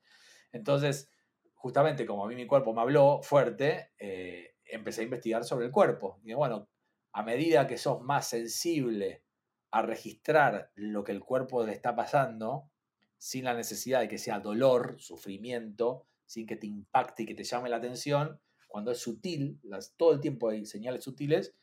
Entonces, 0.51 1.09
justamente 1.53 2.05
como 2.05 2.25
a 2.25 2.27
mí 2.27 2.35
mi 2.35 2.45
cuerpo 2.45 2.73
me 2.73 2.81
habló 2.81 3.21
fuerte, 3.21 3.91
eh, 3.97 4.55
empecé 4.65 5.01
a 5.01 5.03
investigar 5.05 5.43
sobre 5.45 5.67
el 5.67 5.71
cuerpo. 5.71 6.19
Y 6.23 6.33
bueno, 6.33 6.69
a 7.13 7.23
medida 7.23 7.67
que 7.67 7.77
sos 7.77 8.01
más 8.01 8.27
sensible 8.27 9.23
a 9.71 9.81
registrar 9.81 10.71
lo 10.75 11.03
que 11.03 11.11
el 11.11 11.21
cuerpo 11.21 11.65
le 11.65 11.71
está 11.71 11.95
pasando, 11.95 12.69
sin 13.17 13.45
la 13.45 13.53
necesidad 13.53 14.01
de 14.01 14.07
que 14.07 14.17
sea 14.17 14.39
dolor, 14.39 14.95
sufrimiento, 14.99 16.07
sin 16.29 16.45
que 16.45 16.55
te 16.55 16.67
impacte 16.67 17.23
y 17.23 17.25
que 17.25 17.33
te 17.33 17.43
llame 17.43 17.69
la 17.69 17.77
atención, 17.77 18.39
cuando 18.67 18.91
es 18.91 18.99
sutil, 18.99 19.59
las, 19.63 19.95
todo 19.97 20.13
el 20.13 20.19
tiempo 20.19 20.49
hay 20.49 20.63
señales 20.63 21.03
sutiles, 21.03 21.55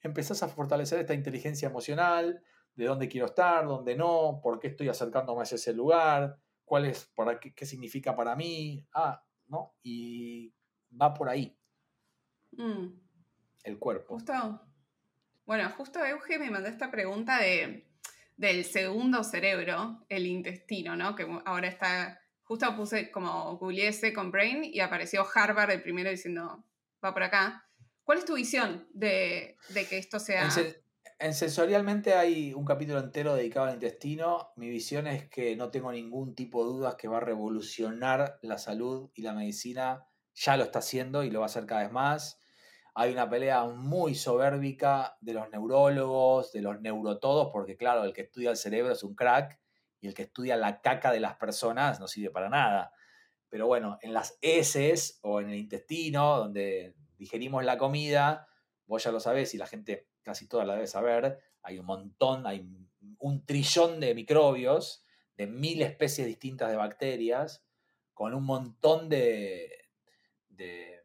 empezás 0.00 0.42
a 0.42 0.48
fortalecer 0.48 0.98
esta 0.98 1.14
inteligencia 1.14 1.68
emocional, 1.68 2.42
de 2.74 2.84
dónde 2.84 3.08
quiero 3.08 3.26
estar, 3.26 3.64
dónde 3.64 3.94
no, 3.94 4.40
por 4.42 4.58
qué 4.58 4.68
estoy 4.68 4.88
acercándome 4.88 5.42
a 5.42 5.44
ese 5.44 5.72
lugar, 5.72 6.36
cuál 6.64 6.86
es, 6.86 7.06
para 7.14 7.38
qué, 7.38 7.54
qué 7.54 7.64
significa 7.64 8.16
para 8.16 8.34
mí, 8.34 8.84
ah, 8.92 9.24
¿no? 9.46 9.76
Y 9.84 10.52
va 11.00 11.14
por 11.14 11.28
ahí. 11.28 11.56
Mm. 12.50 12.88
El 13.62 13.78
cuerpo. 13.78 14.14
Justo, 14.14 14.32
bueno, 15.46 15.70
justo 15.76 16.04
Euge 16.04 16.40
me 16.40 16.50
mandó 16.50 16.68
esta 16.68 16.90
pregunta 16.90 17.38
de, 17.38 17.86
del 18.36 18.64
segundo 18.64 19.22
cerebro, 19.22 20.04
el 20.08 20.26
intestino, 20.26 20.96
¿no? 20.96 21.14
Que 21.14 21.24
ahora 21.44 21.68
está, 21.68 22.17
justo 22.48 22.74
puse 22.74 23.10
como 23.10 23.58
googleé 23.58 24.12
con 24.14 24.32
Brain 24.32 24.64
y 24.64 24.80
apareció 24.80 25.24
Harvard 25.34 25.70
el 25.70 25.82
primero 25.82 26.08
diciendo, 26.08 26.64
va 27.04 27.12
por 27.12 27.22
acá. 27.22 27.68
¿Cuál 28.04 28.18
es 28.18 28.24
tu 28.24 28.36
visión 28.36 28.88
de, 28.94 29.58
de 29.68 29.86
que 29.86 29.98
esto 29.98 30.18
sea... 30.18 30.48
En 31.20 31.34
sensorialmente 31.34 32.14
hay 32.14 32.54
un 32.54 32.64
capítulo 32.64 33.00
entero 33.00 33.34
dedicado 33.34 33.66
al 33.66 33.74
intestino. 33.74 34.52
Mi 34.56 34.70
visión 34.70 35.06
es 35.08 35.28
que 35.28 35.56
no 35.56 35.70
tengo 35.70 35.92
ningún 35.92 36.34
tipo 36.34 36.64
de 36.64 36.70
dudas 36.70 36.94
que 36.94 37.08
va 37.08 37.18
a 37.18 37.20
revolucionar 37.20 38.38
la 38.40 38.56
salud 38.56 39.10
y 39.14 39.22
la 39.22 39.34
medicina. 39.34 40.06
Ya 40.34 40.56
lo 40.56 40.62
está 40.62 40.78
haciendo 40.78 41.24
y 41.24 41.30
lo 41.30 41.40
va 41.40 41.46
a 41.46 41.48
hacer 41.48 41.66
cada 41.66 41.82
vez 41.82 41.92
más. 41.92 42.40
Hay 42.94 43.12
una 43.12 43.28
pelea 43.28 43.64
muy 43.64 44.14
soberbica 44.14 45.18
de 45.20 45.34
los 45.34 45.50
neurólogos, 45.50 46.52
de 46.52 46.62
los 46.62 46.80
neurotodos, 46.80 47.50
porque 47.52 47.76
claro, 47.76 48.04
el 48.04 48.12
que 48.12 48.22
estudia 48.22 48.50
el 48.50 48.56
cerebro 48.56 48.92
es 48.92 49.02
un 49.02 49.16
crack 49.16 49.58
y 50.00 50.08
el 50.08 50.14
que 50.14 50.22
estudia 50.22 50.56
la 50.56 50.80
caca 50.80 51.12
de 51.12 51.20
las 51.20 51.36
personas 51.36 52.00
no 52.00 52.08
sirve 52.08 52.30
para 52.30 52.48
nada. 52.48 52.92
Pero 53.48 53.66
bueno, 53.66 53.98
en 54.02 54.12
las 54.12 54.38
heces 54.42 55.18
o 55.22 55.40
en 55.40 55.50
el 55.50 55.56
intestino, 55.56 56.38
donde 56.38 56.94
digerimos 57.16 57.64
la 57.64 57.78
comida, 57.78 58.48
vos 58.86 59.02
ya 59.02 59.10
lo 59.10 59.20
sabés 59.20 59.54
y 59.54 59.58
la 59.58 59.66
gente 59.66 60.08
casi 60.22 60.46
toda 60.46 60.64
la 60.64 60.74
debe 60.74 60.86
saber, 60.86 61.40
hay 61.62 61.78
un 61.78 61.86
montón, 61.86 62.46
hay 62.46 62.68
un 63.18 63.46
trillón 63.46 64.00
de 64.00 64.14
microbios, 64.14 65.04
de 65.36 65.46
mil 65.46 65.82
especies 65.82 66.26
distintas 66.26 66.70
de 66.70 66.76
bacterias, 66.76 67.64
con 68.12 68.34
un 68.34 68.44
montón 68.44 69.08
de, 69.08 69.70
de, 70.48 71.04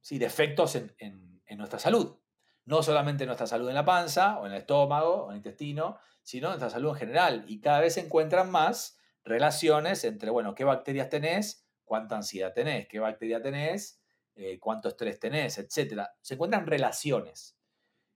sí, 0.00 0.22
efectos 0.22 0.76
en, 0.76 0.94
en, 0.98 1.56
nuestra 1.56 1.78
salud. 1.78 2.18
No 2.66 2.82
solamente 2.82 3.24
en 3.24 3.28
nuestra 3.28 3.46
salud 3.46 3.68
en 3.68 3.74
la 3.74 3.84
panza, 3.84 4.38
o 4.38 4.46
en 4.46 4.52
el 4.52 4.58
estómago, 4.58 5.24
o 5.24 5.26
en 5.26 5.32
el 5.32 5.36
intestino, 5.38 5.98
sino 6.22 6.48
nuestra 6.48 6.70
salud 6.70 6.90
en 6.90 6.96
general. 6.96 7.44
Y 7.48 7.60
cada 7.60 7.80
vez 7.80 7.94
se 7.94 8.00
encuentran 8.00 8.50
más 8.50 8.98
relaciones 9.24 10.04
entre, 10.04 10.30
bueno, 10.30 10.54
qué 10.54 10.64
bacterias 10.64 11.08
tenés, 11.08 11.66
cuánta 11.84 12.16
ansiedad 12.16 12.52
tenés, 12.52 12.86
qué 12.88 12.98
bacteria 12.98 13.40
tenés, 13.40 14.00
eh, 14.34 14.58
cuánto 14.58 14.88
estrés 14.88 15.18
tenés, 15.18 15.56
etc. 15.58 16.02
Se 16.20 16.34
encuentran 16.34 16.66
relaciones. 16.66 17.56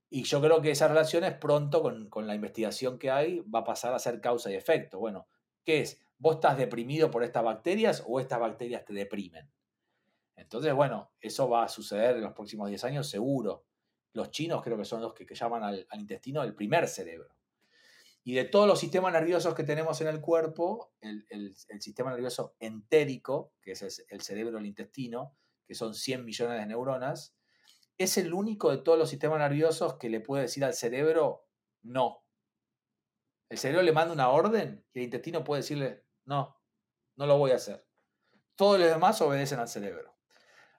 Y 0.09 0.23
yo 0.23 0.41
creo 0.41 0.61
que 0.61 0.71
esas 0.71 0.91
relaciones 0.91 1.33
pronto, 1.33 1.81
con, 1.81 2.27
la 2.27 2.35
investigación 2.35 2.99
que 2.99 3.09
hay, 3.09 3.39
va 3.39 3.59
a 3.59 3.63
pasar 3.63 3.93
a 3.93 3.99
ser 3.99 4.19
causa 4.19 4.51
y 4.51 4.55
efecto. 4.55 4.99
Bueno, 4.99 5.27
¿qué 5.63 5.79
es? 5.79 6.01
¿Vos 6.17 6.35
estás 6.35 6.57
deprimido 6.57 7.09
por 7.09 7.23
estas 7.23 7.43
bacterias 7.43 8.03
o 8.05 8.19
estas 8.19 8.39
bacterias 8.39 8.83
te 8.85 8.93
deprimen? 8.93 9.49
Entonces, 10.35 10.73
bueno, 10.73 11.11
eso 11.21 11.49
va 11.49 11.63
a 11.63 11.69
suceder 11.69 12.17
en 12.17 12.23
los 12.23 12.33
próximos 12.33 12.67
10 12.67 12.83
años 12.83 13.09
seguro. 13.09 13.65
Los 14.13 14.31
chinos 14.31 14.61
creo 14.61 14.77
que 14.77 14.85
son 14.85 15.01
los 15.01 15.13
que, 15.13 15.25
llaman 15.33 15.63
al, 15.63 15.87
intestino 15.93 16.43
el 16.43 16.55
primer 16.55 16.87
cerebro. 16.87 17.35
Y 18.23 18.33
de 18.33 18.45
todos 18.45 18.67
los 18.67 18.79
sistemas 18.79 19.13
nerviosos 19.13 19.55
que 19.55 19.63
tenemos 19.63 19.99
en 20.01 20.07
el 20.07 20.21
cuerpo, 20.21 20.93
el, 21.01 21.25
el 21.29 21.81
sistema 21.81 22.11
nervioso 22.11 22.55
entérico, 22.59 23.53
que 23.61 23.71
es 23.71 24.05
el 24.09 24.21
cerebro, 24.21 24.59
el 24.59 24.65
intestino, 24.65 25.35
que 25.65 25.75
son 25.75 25.95
100 25.95 26.25
millones 26.25 26.59
de 26.59 26.65
neuronas, 26.65 27.35
es 27.97 28.17
el 28.17 28.33
único 28.33 28.71
de 28.71 28.77
todos 28.77 28.97
los 28.97 29.09
sistemas 29.09 29.39
nerviosos 29.39 29.95
que 29.95 30.09
le 30.09 30.19
puede 30.19 30.43
decir 30.43 30.65
al 30.65 30.73
cerebro 30.73 31.47
no. 31.83 32.25
El 33.49 33.57
cerebro 33.57 33.81
le 33.81 33.91
manda 33.91 34.13
una 34.13 34.29
orden 34.29 34.85
y 34.93 34.99
el 34.99 35.05
intestino 35.05 35.43
puede 35.43 35.61
decirle 35.61 36.03
No, 36.25 36.57
no 37.15 37.25
lo 37.25 37.37
voy 37.37 37.51
a 37.51 37.55
hacer. 37.55 37.85
Todos 38.55 38.79
los 38.79 38.89
demás 38.89 39.21
obedecen 39.21 39.59
al 39.59 39.67
cerebro. 39.67 40.15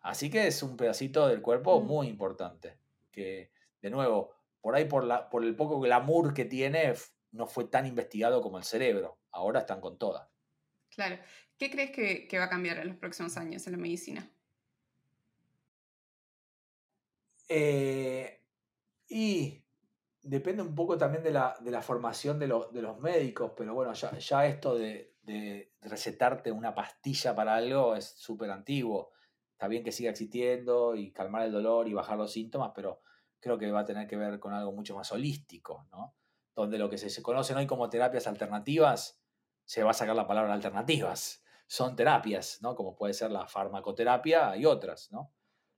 Así 0.01 0.31
que 0.31 0.47
es 0.47 0.63
un 0.63 0.77
pedacito 0.77 1.29
del 1.29 1.43
cuerpo 1.43 1.81
Mm. 1.81 1.87
muy 1.87 2.09
importante. 2.09 2.79
Que, 3.13 3.53
de 3.81 3.91
nuevo, 3.91 4.35
por 4.61 4.75
ahí 4.75 4.87
por, 4.87 5.05
la, 5.05 5.29
por 5.29 5.45
el 5.45 5.55
poco 5.55 5.79
glamour 5.79 6.35
que 6.35 6.47
tiene, 6.47 6.95
no 7.31 7.47
fue 7.47 7.65
tan 7.65 7.87
investigado 7.87 8.43
como 8.43 8.59
el 8.59 8.65
cerebro. 8.65 9.21
Ahora 9.31 9.61
están 9.61 9.81
con 9.81 9.99
todas. 9.99 10.29
Claro. 10.89 11.19
¿Qué 11.57 11.71
crees 11.71 11.91
que, 11.93 12.27
que 12.27 12.39
va 12.39 12.45
a 12.47 12.51
cambiar 12.51 12.79
en 12.79 12.89
los 12.89 12.97
próximos 12.97 13.37
años 13.37 13.65
en 13.67 13.73
la 13.73 13.79
medicina? 13.79 14.29
Eh, 17.49 18.41
y 19.09 19.63
depende 20.23 20.63
un 20.63 20.75
poco 20.75 20.97
también 20.97 21.23
de 21.23 21.33
la, 21.33 21.57
de 21.61 21.71
la 21.71 21.83
formación 21.83 22.39
de, 22.39 22.47
los- 22.47 22.73
de 22.73 22.83
los 22.83 22.99
médicos, 22.99 23.53
pero 23.57 23.75
bueno, 23.75 23.93
ya, 23.93 24.17
ya 24.19 24.47
esto 24.47 24.75
de, 24.77 25.17
de 25.23 25.73
recetarte 25.83 26.51
una 26.51 26.75
pastilla 26.75 27.35
para 27.35 27.55
algo 27.57 27.95
es 27.95 28.07
súper 28.07 28.51
antiguo. 28.51 29.13
Está 29.63 29.69
bien 29.69 29.85
que 29.85 29.93
siga 29.93 30.11
existiendo 30.11 30.97
y 30.97 31.13
calmar 31.13 31.45
el 31.45 31.53
dolor 31.53 31.87
y 31.87 31.95
bajar 31.95 32.19
los 32.19 32.33
síntomas, 32.33 32.73
pero 32.75 33.01
creo 33.39 33.57
que 33.59 33.71
va 33.71 33.83
a 33.83 33.85
tener 33.85 34.09
que 34.09 34.17
ver 34.17 34.41
con 34.41 34.53
algo 34.53 34.73
mucho 34.73 34.97
más 34.97 35.13
holístico, 35.13 35.87
¿no? 35.93 36.17
Donde 36.53 36.79
lo 36.79 36.91
que 36.91 36.99
se, 36.99 37.23
conocen 37.23 37.57
hoy 37.59 37.69
como 37.69 37.89
terapias 37.89 38.27
alternativas, 38.27 39.23
se 39.65 39.85
va 39.85 39.93
a 39.93 39.95
sacar 39.95 40.17
la 40.17 40.27
palabra 40.27 40.53
alternativas. 40.53 41.45
Son 41.69 41.95
terapias, 41.95 42.59
¿no? 42.61 42.75
Como 42.75 42.97
puede 42.97 43.15
ser 43.15 43.31
la 43.31 43.47
farmacoterapia 43.47 44.57
y 44.57 44.67
otras, 44.67 45.13
¿no? 45.13 45.33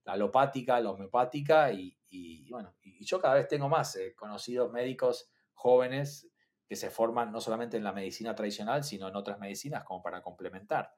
la 0.05 0.15
alopática, 0.15 0.81
la 0.81 0.93
homeopática 0.93 1.71
y, 1.71 1.95
y, 2.09 2.51
bueno, 2.51 2.75
y 2.81 3.05
yo 3.05 3.21
cada 3.21 3.35
vez 3.35 3.49
tengo 3.49 3.69
más 3.69 3.97
eh, 3.97 4.15
conocidos 4.15 4.73
médicos 4.73 5.31
jóvenes 5.53 6.31
que 6.67 6.77
se 6.77 6.89
forman 6.89 7.31
no 7.33 7.43
solamente 7.43 7.77
en 7.77 7.85
la 7.85 7.93
medicina 7.93 8.35
tradicional, 8.35 8.83
sino 8.83 9.09
en 9.09 9.17
otras 9.17 9.39
medicinas 9.39 9.85
como 9.85 10.03
para 10.03 10.23
complementar. 10.23 10.95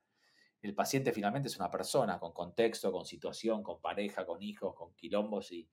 El 0.66 0.74
paciente 0.74 1.12
finalmente 1.12 1.46
es 1.46 1.56
una 1.56 1.70
persona 1.70 2.18
con 2.18 2.32
contexto, 2.32 2.90
con 2.90 3.06
situación, 3.06 3.62
con 3.62 3.80
pareja, 3.80 4.26
con 4.26 4.42
hijos, 4.42 4.74
con 4.74 4.96
quilombos 4.96 5.52
y, 5.52 5.70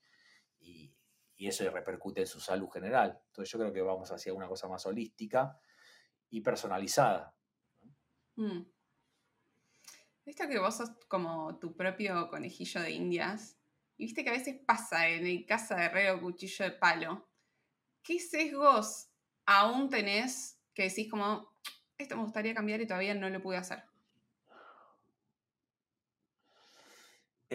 eso 1.36 1.68
repercute 1.72 2.22
en 2.22 2.28
su 2.28 2.40
salud 2.40 2.70
general. 2.70 3.20
Entonces 3.26 3.52
yo 3.52 3.58
creo 3.60 3.74
que 3.74 3.82
vamos 3.82 4.12
hacia 4.12 4.34
una 4.34 4.48
cosa 4.48 4.68
más 4.68 4.86
holística 4.86 5.60
y 6.30 6.42
personalizada. 6.42 7.36
Mm. 8.36 8.62
Que 10.24 10.60
vos 10.60 10.78
sos 10.78 10.92
como 11.08 11.58
tu 11.58 11.76
propio 11.76 12.30
conejillo 12.30 12.80
de 12.80 12.92
indias, 12.92 13.58
y 13.98 14.06
viste 14.06 14.24
que 14.24 14.30
a 14.30 14.34
veces 14.34 14.62
pasa 14.66 15.10
en 15.10 15.26
el 15.26 15.46
casa 15.46 15.76
de 15.76 15.86
herrero 15.86 16.22
cuchillo 16.22 16.66
de 16.66 16.72
palo. 16.72 17.28
¿Qué 18.04 18.20
sesgos 18.20 19.10
aún 19.48 19.90
tenés 19.90 20.62
que 20.76 20.84
decís 20.84 21.10
como, 21.10 21.52
esto 21.98 22.16
me 22.16 22.24
gustaría 22.24 22.54
cambiar 22.54 22.80
y 22.80 22.88
todavía 22.88 23.16
no 23.16 23.28
lo 23.30 23.42
pude 23.42 23.58
hacer? 23.58 23.84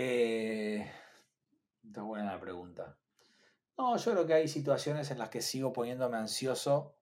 Eh, 0.01 0.89
buena 1.83 2.33
la 2.33 2.39
pregunta. 2.39 2.97
No, 3.77 3.97
yo 3.97 4.13
creo 4.13 4.27
que 4.29 4.35
hay 4.35 4.47
situaciones 4.47 5.11
en 5.11 5.19
las 5.19 5.29
que 5.29 5.43
sigo 5.43 5.73
poniéndome 5.73 6.17
ansioso 6.17 6.95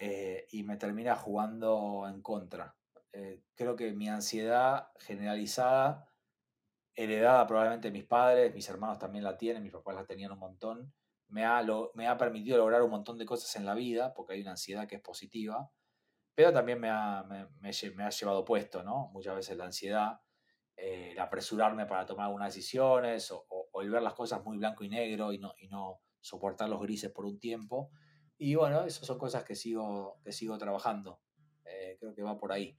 eh, 0.00 0.48
y 0.50 0.64
me 0.64 0.76
termina 0.76 1.14
jugando 1.14 2.04
en 2.12 2.20
contra. 2.20 2.76
Eh, 3.12 3.44
creo 3.54 3.76
que 3.76 3.92
mi 3.92 4.08
ansiedad 4.08 4.90
generalizada, 4.98 6.12
heredada 6.96 7.46
probablemente 7.46 7.92
de 7.92 7.92
mis 7.92 8.06
padres, 8.06 8.52
mis 8.52 8.68
hermanos 8.68 8.98
también 8.98 9.22
la 9.22 9.36
tienen, 9.36 9.62
mis 9.62 9.70
papás 9.70 9.94
la 9.94 10.04
tenían 10.04 10.32
un 10.32 10.40
montón, 10.40 10.92
me 11.28 11.44
ha, 11.44 11.64
me 11.94 12.08
ha 12.08 12.18
permitido 12.18 12.58
lograr 12.58 12.82
un 12.82 12.90
montón 12.90 13.18
de 13.18 13.24
cosas 13.24 13.54
en 13.54 13.64
la 13.64 13.74
vida, 13.74 14.14
porque 14.14 14.32
hay 14.32 14.40
una 14.40 14.50
ansiedad 14.50 14.88
que 14.88 14.96
es 14.96 15.00
positiva, 15.00 15.70
pero 16.34 16.52
también 16.52 16.80
me 16.80 16.90
ha, 16.90 17.22
me 17.22 18.04
ha 18.04 18.10
llevado 18.10 18.44
puesto, 18.44 18.82
¿no? 18.82 19.10
Muchas 19.12 19.36
veces 19.36 19.56
la 19.56 19.66
ansiedad, 19.66 20.20
eh, 20.78 21.10
el 21.12 21.18
apresurarme 21.18 21.84
para 21.86 22.06
tomar 22.06 22.26
algunas 22.26 22.54
decisiones, 22.54 23.30
o, 23.32 23.44
o- 23.48 23.68
o 23.72 23.82
el 23.82 23.90
ver 23.90 24.02
las 24.02 24.14
cosas 24.14 24.42
muy 24.44 24.56
blanco 24.58 24.84
y 24.84 24.88
negro 24.88 25.32
y 25.32 25.38
no, 25.38 25.52
y 25.58 25.68
no 25.68 26.00
soportar 26.20 26.68
los 26.68 26.80
grises 26.80 27.10
por 27.10 27.24
un 27.26 27.38
tiempo. 27.38 27.90
Y 28.38 28.54
bueno, 28.54 28.84
esas 28.84 29.06
son 29.06 29.18
cosas 29.18 29.44
que 29.44 29.54
sigo, 29.56 30.20
que 30.24 30.32
sigo 30.32 30.56
trabajando. 30.58 31.20
Eh, 31.64 31.96
creo 31.98 32.14
que 32.14 32.22
va 32.22 32.38
por 32.38 32.52
ahí, 32.52 32.78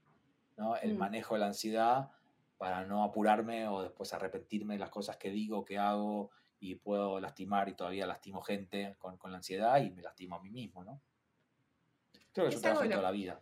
¿no? 0.56 0.76
El 0.76 0.94
Mm. 0.94 0.98
manejo 0.98 1.34
de 1.34 1.40
la 1.40 1.46
ansiedad 1.46 2.10
para 2.58 2.84
no 2.84 3.04
apurarme 3.04 3.68
o 3.68 3.82
después 3.82 4.12
arrepentirme 4.12 4.74
de 4.74 4.80
las 4.80 4.90
cosas 4.90 5.16
que 5.16 5.30
digo, 5.30 5.64
que 5.64 5.78
hago 5.78 6.30
y 6.58 6.74
puedo 6.74 7.20
lastimar 7.20 7.68
y 7.68 7.74
todavía 7.74 8.06
lastimo 8.06 8.42
gente 8.42 8.96
con, 8.98 9.16
con 9.16 9.30
la 9.30 9.38
ansiedad 9.38 9.80
y 9.82 9.90
me 9.90 10.02
lastimo 10.02 10.36
a 10.36 10.42
mí 10.42 10.50
mismo, 10.50 10.84
¿no? 10.84 11.00
Creo 12.32 12.46
que 12.48 12.54
Es 12.54 12.62
lo- 12.62 12.70
toda 12.90 13.02
la 13.02 13.10
vida. 13.10 13.40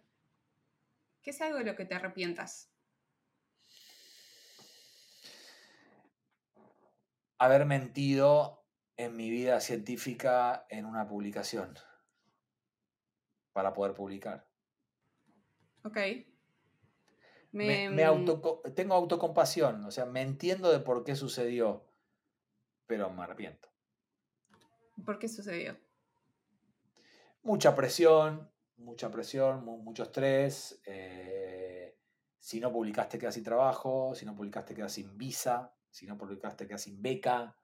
¿Qué 1.22 1.30
es 1.30 1.40
algo 1.40 1.59
de 1.59 1.64
lo 1.64 1.74
que 1.76 1.84
te 1.84 1.94
arrepientas? 1.94 2.70
Haber 7.39 7.66
mentido 7.66 8.66
en 8.97 9.16
mi 9.16 9.30
vida 9.30 9.61
científica 9.61 10.66
en 10.70 10.86
una 10.86 11.07
publicación 11.09 11.74
para 13.53 13.72
poder 13.72 13.95
publicar. 13.95 14.49
Ok. 15.84 15.97
Me, 17.53 17.84
Me, 17.89 17.91
me 17.91 18.11
mm, 18.11 18.24
tengo 18.74 18.95
autocompasión, 18.95 19.84
o 19.84 19.91
sea, 19.91 20.05
me 20.07 20.22
entiendo 20.22 20.70
de 20.70 20.80
por 20.80 21.05
qué 21.05 21.16
sucedió, 21.16 21.84
pero 22.86 23.11
me 23.11 23.22
arrepiento. 23.22 23.68
¿Por 25.05 25.18
qué 25.18 25.28
sucedió? 25.28 25.76
Mucha 27.43 27.74
presión, 27.74 28.51
mucha 28.76 29.11
presión, 29.11 29.64
mu- 29.64 29.78
mucho 29.78 30.03
estrés. 30.05 30.80
eh, 30.86 31.97
si 32.41 32.61
no 32.61 32.72
publicaste 32.72 33.18
quedas 33.18 33.34
sin 33.34 33.45
trabajo, 33.45 34.14
si 34.14 34.24
no 34.24 34.34
publicaste 34.34 34.74
quedas 34.74 34.93
sin 34.93 35.16
visa, 35.18 35.74
si 35.91 36.07
no 36.07 36.16
publicaste 36.18 36.66
quedas 36.66 36.82
sin 36.82 37.01
beca. 37.03 37.55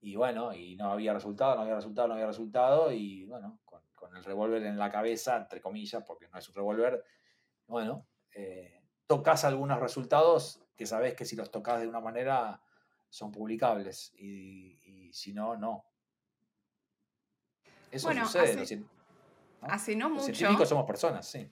Y 0.00 0.16
bueno, 0.16 0.54
y 0.54 0.76
no 0.76 0.90
había 0.92 1.12
resultado, 1.12 1.54
no 1.56 1.62
había 1.62 1.74
resultado, 1.76 2.08
no 2.08 2.14
había 2.14 2.26
resultado. 2.26 2.90
Y 2.92 3.24
bueno, 3.24 3.60
con, 3.64 3.82
con 3.94 4.16
el 4.16 4.24
revólver 4.24 4.62
en 4.64 4.78
la 4.78 4.90
cabeza, 4.90 5.36
entre 5.36 5.60
comillas, 5.60 6.02
porque 6.06 6.28
no 6.28 6.38
es 6.38 6.48
un 6.48 6.54
revólver, 6.54 7.04
bueno, 7.66 8.06
eh, 8.34 8.82
tocas 9.06 9.44
algunos 9.44 9.78
resultados 9.80 10.62
que 10.76 10.86
sabes 10.86 11.14
que 11.14 11.24
si 11.24 11.36
los 11.36 11.50
tocas 11.50 11.80
de 11.80 11.88
una 11.88 12.00
manera 12.00 12.62
son 13.10 13.30
publicables. 13.30 14.12
Y, 14.16 14.80
y 15.08 15.12
si 15.12 15.32
no, 15.34 15.56
no. 15.56 15.84
Eso 17.90 18.06
Bueno, 18.08 18.24
sucede. 18.26 18.62
hace- 18.62 18.76
los 18.76 18.84
¿no? 19.62 19.68
Hace 19.68 19.96
no 19.96 20.08
Los 20.08 20.22
mucho 20.22 20.34
científicos 20.34 20.68
somos 20.68 20.86
personas, 20.86 21.26
sí. 21.28 21.50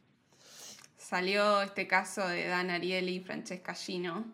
salió 0.97 1.61
este 1.61 1.87
caso 1.87 2.27
de 2.27 2.47
Dan 2.47 2.71
Ariely 2.71 3.17
y 3.17 3.21
Francesca 3.21 3.75
Gino, 3.75 4.25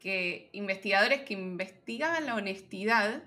que 0.00 0.50
investigadores 0.52 1.22
que 1.22 1.34
investigaban 1.34 2.26
la 2.26 2.34
honestidad 2.34 3.22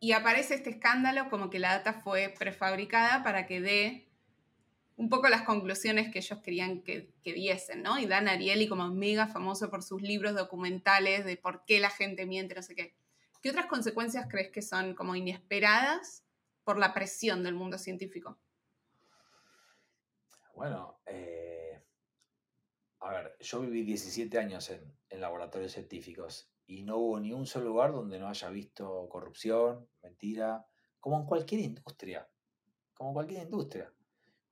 y 0.00 0.12
aparece 0.12 0.54
este 0.54 0.70
escándalo 0.70 1.28
como 1.28 1.50
que 1.50 1.58
la 1.58 1.76
data 1.76 1.92
fue 1.92 2.34
prefabricada 2.38 3.22
para 3.22 3.46
que 3.46 3.60
dé 3.60 4.08
un 4.96 5.08
poco 5.08 5.28
las 5.28 5.42
conclusiones 5.42 6.12
que 6.12 6.20
ellos 6.20 6.38
querían 6.40 6.82
que, 6.82 7.12
que 7.22 7.32
diesen, 7.32 7.82
¿no? 7.82 7.98
Y 7.98 8.06
Dan 8.06 8.28
Ariely 8.28 8.68
como 8.68 8.88
mega 8.88 9.26
famoso 9.26 9.70
por 9.70 9.82
sus 9.82 10.02
libros 10.02 10.34
documentales 10.34 11.24
de 11.24 11.36
por 11.36 11.64
qué 11.64 11.80
la 11.80 11.90
gente 11.90 12.26
miente, 12.26 12.54
no 12.54 12.62
sé 12.62 12.74
qué. 12.74 12.94
¿Qué 13.42 13.50
otras 13.50 13.66
consecuencias 13.66 14.26
crees 14.30 14.50
que 14.50 14.62
son 14.62 14.94
como 14.94 15.16
inesperadas 15.16 16.24
por 16.64 16.78
la 16.78 16.94
presión 16.94 17.42
del 17.42 17.54
mundo 17.54 17.78
científico? 17.78 18.38
Bueno, 20.54 21.00
eh, 21.06 21.41
a 23.02 23.10
ver, 23.10 23.36
yo 23.40 23.60
viví 23.60 23.82
17 23.82 24.38
años 24.38 24.70
en, 24.70 24.96
en 25.08 25.20
laboratorios 25.20 25.72
científicos 25.72 26.52
y 26.66 26.82
no 26.82 26.98
hubo 26.98 27.20
ni 27.20 27.32
un 27.32 27.46
solo 27.46 27.66
lugar 27.66 27.92
donde 27.92 28.18
no 28.18 28.28
haya 28.28 28.48
visto 28.48 29.08
corrupción, 29.08 29.88
mentira, 30.02 30.64
como 31.00 31.18
en 31.18 31.26
cualquier 31.26 31.62
industria, 31.62 32.30
como 32.94 33.10
en 33.10 33.14
cualquier 33.14 33.42
industria. 33.42 33.92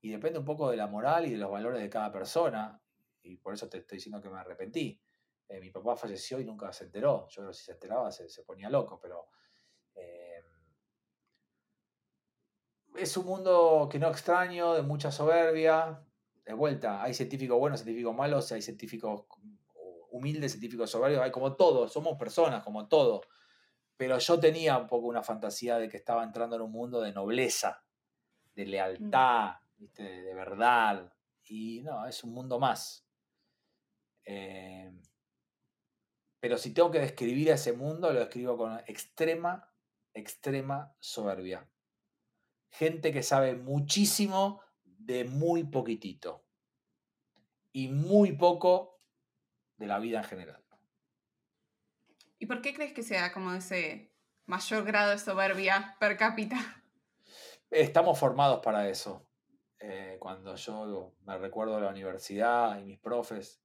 Y 0.01 0.11
depende 0.11 0.41
un 0.41 0.45
poco 0.45 0.71
de 0.71 0.77
la 0.77 0.89
moral 0.89 1.27
y 1.27 1.31
de 1.31 1.39
los 1.39 1.51
valores 1.51 1.81
de 1.81 1.89
cada 1.89 2.11
persona, 2.11 2.83
y 3.23 3.37
por 3.37 3.55
eso 3.55 3.69
te 3.69 3.79
estoy 3.79 3.97
diciendo 3.97 4.21
que 4.21 4.31
me 4.31 4.39
arrepentí. 4.39 5.01
Eh, 5.49 5.61
mi 5.61 5.71
papá 5.71 5.97
falleció 5.97 6.41
y 6.41 6.45
nunca 6.45 6.73
se 6.73 6.85
enteró. 6.85 7.29
Yo 7.29 7.43
creo 7.43 7.49
que 7.49 7.55
si 7.55 7.65
se 7.65 7.73
enteraba 7.73 8.11
se, 8.11 8.29
se 8.29 8.43
ponía 8.43 8.69
loco, 8.69 8.99
pero 9.01 9.29
eh, 9.95 10.43
es 12.97 13.17
un 13.17 13.27
mundo 13.27 13.89
que 13.91 13.99
no 13.99 14.09
extraño, 14.09 14.75
de 14.75 14.83
mucha 14.83 15.13
soberbia. 15.13 16.05
De 16.45 16.55
vuelta, 16.55 17.03
hay 17.03 17.14
científicos 17.14 17.59
buenos, 17.59 17.80
científicos 17.80 18.14
malos, 18.14 18.51
hay 18.53 18.62
científicos 18.62 19.24
humildes, 20.11 20.53
científicos 20.53 20.91
soberbios, 20.91 21.22
hay 21.22 21.30
como 21.30 21.55
todos, 21.55 21.93
somos 21.93 22.18
personas, 22.18 22.64
como 22.64 22.88
todo. 22.88 23.22
Pero 23.97 24.18
yo 24.18 24.41
tenía 24.41 24.78
un 24.78 24.86
poco 24.86 25.07
una 25.07 25.22
fantasía 25.22 25.78
de 25.78 25.88
que 25.88 25.99
estaba 25.99 26.24
entrando 26.24 26.57
en 26.57 26.62
un 26.62 26.72
mundo 26.72 27.01
de 27.01 27.12
nobleza, 27.12 27.84
de 28.55 28.66
lealtad, 28.66 29.57
¿viste? 29.76 30.03
De, 30.03 30.22
de 30.22 30.34
verdad. 30.34 31.12
Y 31.45 31.82
no, 31.82 32.07
es 32.07 32.24
un 32.24 32.32
mundo 32.32 32.59
más. 32.59 33.07
Eh, 34.24 34.91
pero 36.41 36.57
si 36.57 36.72
tengo 36.72 36.91
que 36.91 37.01
describir 37.01 37.53
a 37.53 37.55
ese 37.55 37.74
mundo, 37.74 38.12
lo 38.12 38.20
describo 38.20 38.57
con 38.57 38.78
extrema, 38.86 39.70
extrema 40.14 40.97
soberbia. 40.99 41.68
Gente 42.70 43.12
que 43.12 43.22
sabe 43.22 43.55
muchísimo 43.55 44.62
de 45.11 45.25
muy 45.25 45.65
poquitito. 45.65 46.45
y 47.73 47.89
muy 47.89 48.33
poco 48.33 49.01
de 49.77 49.87
la 49.87 49.99
vida 50.01 50.19
en 50.19 50.25
general. 50.25 50.65
¿Y 52.39 52.47
por 52.47 52.61
qué 52.63 52.75
crees 52.75 52.93
que 52.93 53.03
sea 53.03 53.33
como 53.33 53.53
ese 53.53 54.13
mayor 54.47 54.85
grado 54.85 55.11
de 55.11 55.19
soberbia 55.19 55.97
per 56.01 56.17
cápita? 56.17 56.57
Estamos 57.71 58.19
formados 58.19 58.61
para 58.61 58.89
eso. 58.89 59.29
Eh, 59.79 60.17
cuando 60.19 60.57
yo 60.57 61.15
me 61.23 61.39
recuerdo 61.39 61.77
de 61.77 61.83
la 61.83 61.91
universidad 61.91 62.79
y 62.81 62.85
mis 62.85 62.99
profes, 62.99 63.63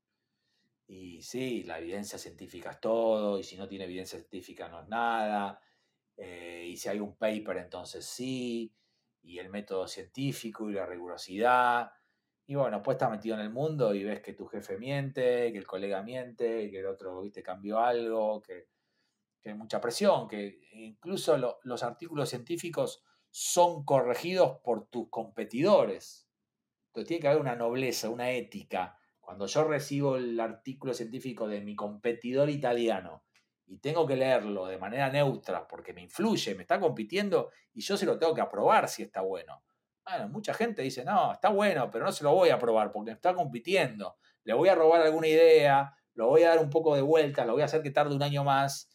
y 0.87 1.21
sí, 1.23 1.63
la 1.63 1.79
evidencia 1.79 2.19
científica 2.19 2.69
es 2.71 2.79
todo, 2.79 3.39
y 3.39 3.43
si 3.43 3.57
no 3.57 3.67
tiene 3.67 3.85
evidencia 3.85 4.19
científica 4.19 4.69
no 4.69 4.81
es 4.81 4.87
nada, 4.87 5.59
eh, 6.15 6.65
y 6.67 6.77
si 6.77 6.89
hay 6.89 6.99
un 6.99 7.15
paper 7.17 7.57
entonces 7.57 8.05
sí, 8.05 8.71
y 9.25 9.39
el 9.39 9.49
método 9.49 9.87
científico 9.87 10.69
y 10.69 10.73
la 10.73 10.85
rigurosidad, 10.85 11.91
y 12.47 12.55
bueno, 12.55 12.81
pues 12.83 12.95
estás 12.95 13.09
metido 13.09 13.35
en 13.35 13.41
el 13.41 13.49
mundo 13.49 13.93
y 13.95 14.03
ves 14.03 14.21
que 14.21 14.33
tu 14.33 14.45
jefe 14.45 14.77
miente, 14.77 15.51
que 15.51 15.57
el 15.57 15.65
colega 15.65 16.03
miente, 16.03 16.69
que 16.69 16.79
el 16.79 16.85
otro, 16.85 17.21
viste, 17.21 17.41
cambió 17.41 17.79
algo, 17.79 18.41
que, 18.41 18.67
hay 19.43 19.53
mucha 19.53 19.79
presión, 19.79 20.27
que 20.27 20.59
incluso 20.71 21.37
los 21.37 21.83
artículos 21.83 22.29
científicos 22.29 23.03
son 23.29 23.83
corregidos 23.85 24.59
por 24.63 24.87
tus 24.87 25.09
competidores. 25.09 26.27
Entonces 26.87 27.07
tiene 27.07 27.21
que 27.21 27.27
haber 27.27 27.41
una 27.41 27.55
nobleza, 27.55 28.09
una 28.09 28.31
ética. 28.31 28.97
Cuando 29.19 29.45
yo 29.45 29.63
recibo 29.65 30.15
el 30.15 30.39
artículo 30.39 30.95
científico 30.95 31.47
de 31.47 31.61
mi 31.61 31.75
competidor 31.75 32.49
italiano 32.49 33.23
y 33.67 33.77
tengo 33.77 34.05
que 34.05 34.15
leerlo 34.15 34.67
de 34.67 34.77
manera 34.77 35.09
neutra 35.09 35.67
porque 35.67 35.93
me 35.93 36.01
influye, 36.01 36.55
me 36.55 36.61
está 36.61 36.79
compitiendo 36.79 37.51
y 37.73 37.81
yo 37.81 37.97
se 37.97 38.05
lo 38.05 38.17
tengo 38.17 38.33
que 38.33 38.41
aprobar 38.41 38.87
si 38.87 39.03
está 39.03 39.21
bueno. 39.21 39.63
Bueno, 40.05 40.29
mucha 40.29 40.53
gente 40.53 40.83
dice, 40.83 41.03
no, 41.03 41.33
está 41.33 41.49
bueno, 41.49 41.89
pero 41.89 42.05
no 42.05 42.11
se 42.11 42.23
lo 42.23 42.33
voy 42.33 42.49
a 42.49 42.55
aprobar 42.55 42.91
porque 42.91 43.11
está 43.11 43.33
compitiendo. 43.33 44.17
Le 44.43 44.53
voy 44.53 44.69
a 44.69 44.75
robar 44.75 45.01
alguna 45.01 45.27
idea, 45.27 45.95
lo 46.13 46.27
voy 46.27 46.43
a 46.43 46.49
dar 46.49 46.59
un 46.59 46.69
poco 46.69 46.95
de 46.95 47.01
vuelta, 47.01 47.43
lo 47.43 47.53
voy 47.53 47.63
a 47.63 47.65
hacer 47.65 47.81
que 47.81 47.89
tarde 47.89 48.15
un 48.15 48.21
año 48.21 48.43
más. 48.43 48.89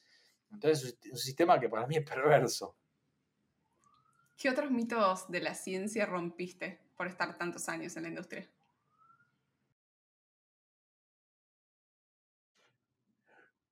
Entonces 0.52 0.98
es 1.02 1.12
un 1.12 1.18
sistema 1.18 1.58
que 1.58 1.68
para 1.68 1.86
mí 1.86 1.96
es 1.96 2.08
perverso. 2.08 2.76
¿Qué 4.36 4.48
otros 4.48 4.70
mitos 4.70 5.30
de 5.30 5.40
la 5.40 5.54
ciencia 5.54 6.06
rompiste 6.06 6.80
por 6.96 7.08
estar 7.08 7.36
tantos 7.36 7.68
años 7.68 7.96
en 7.96 8.04
la 8.04 8.08
industria? 8.08 8.48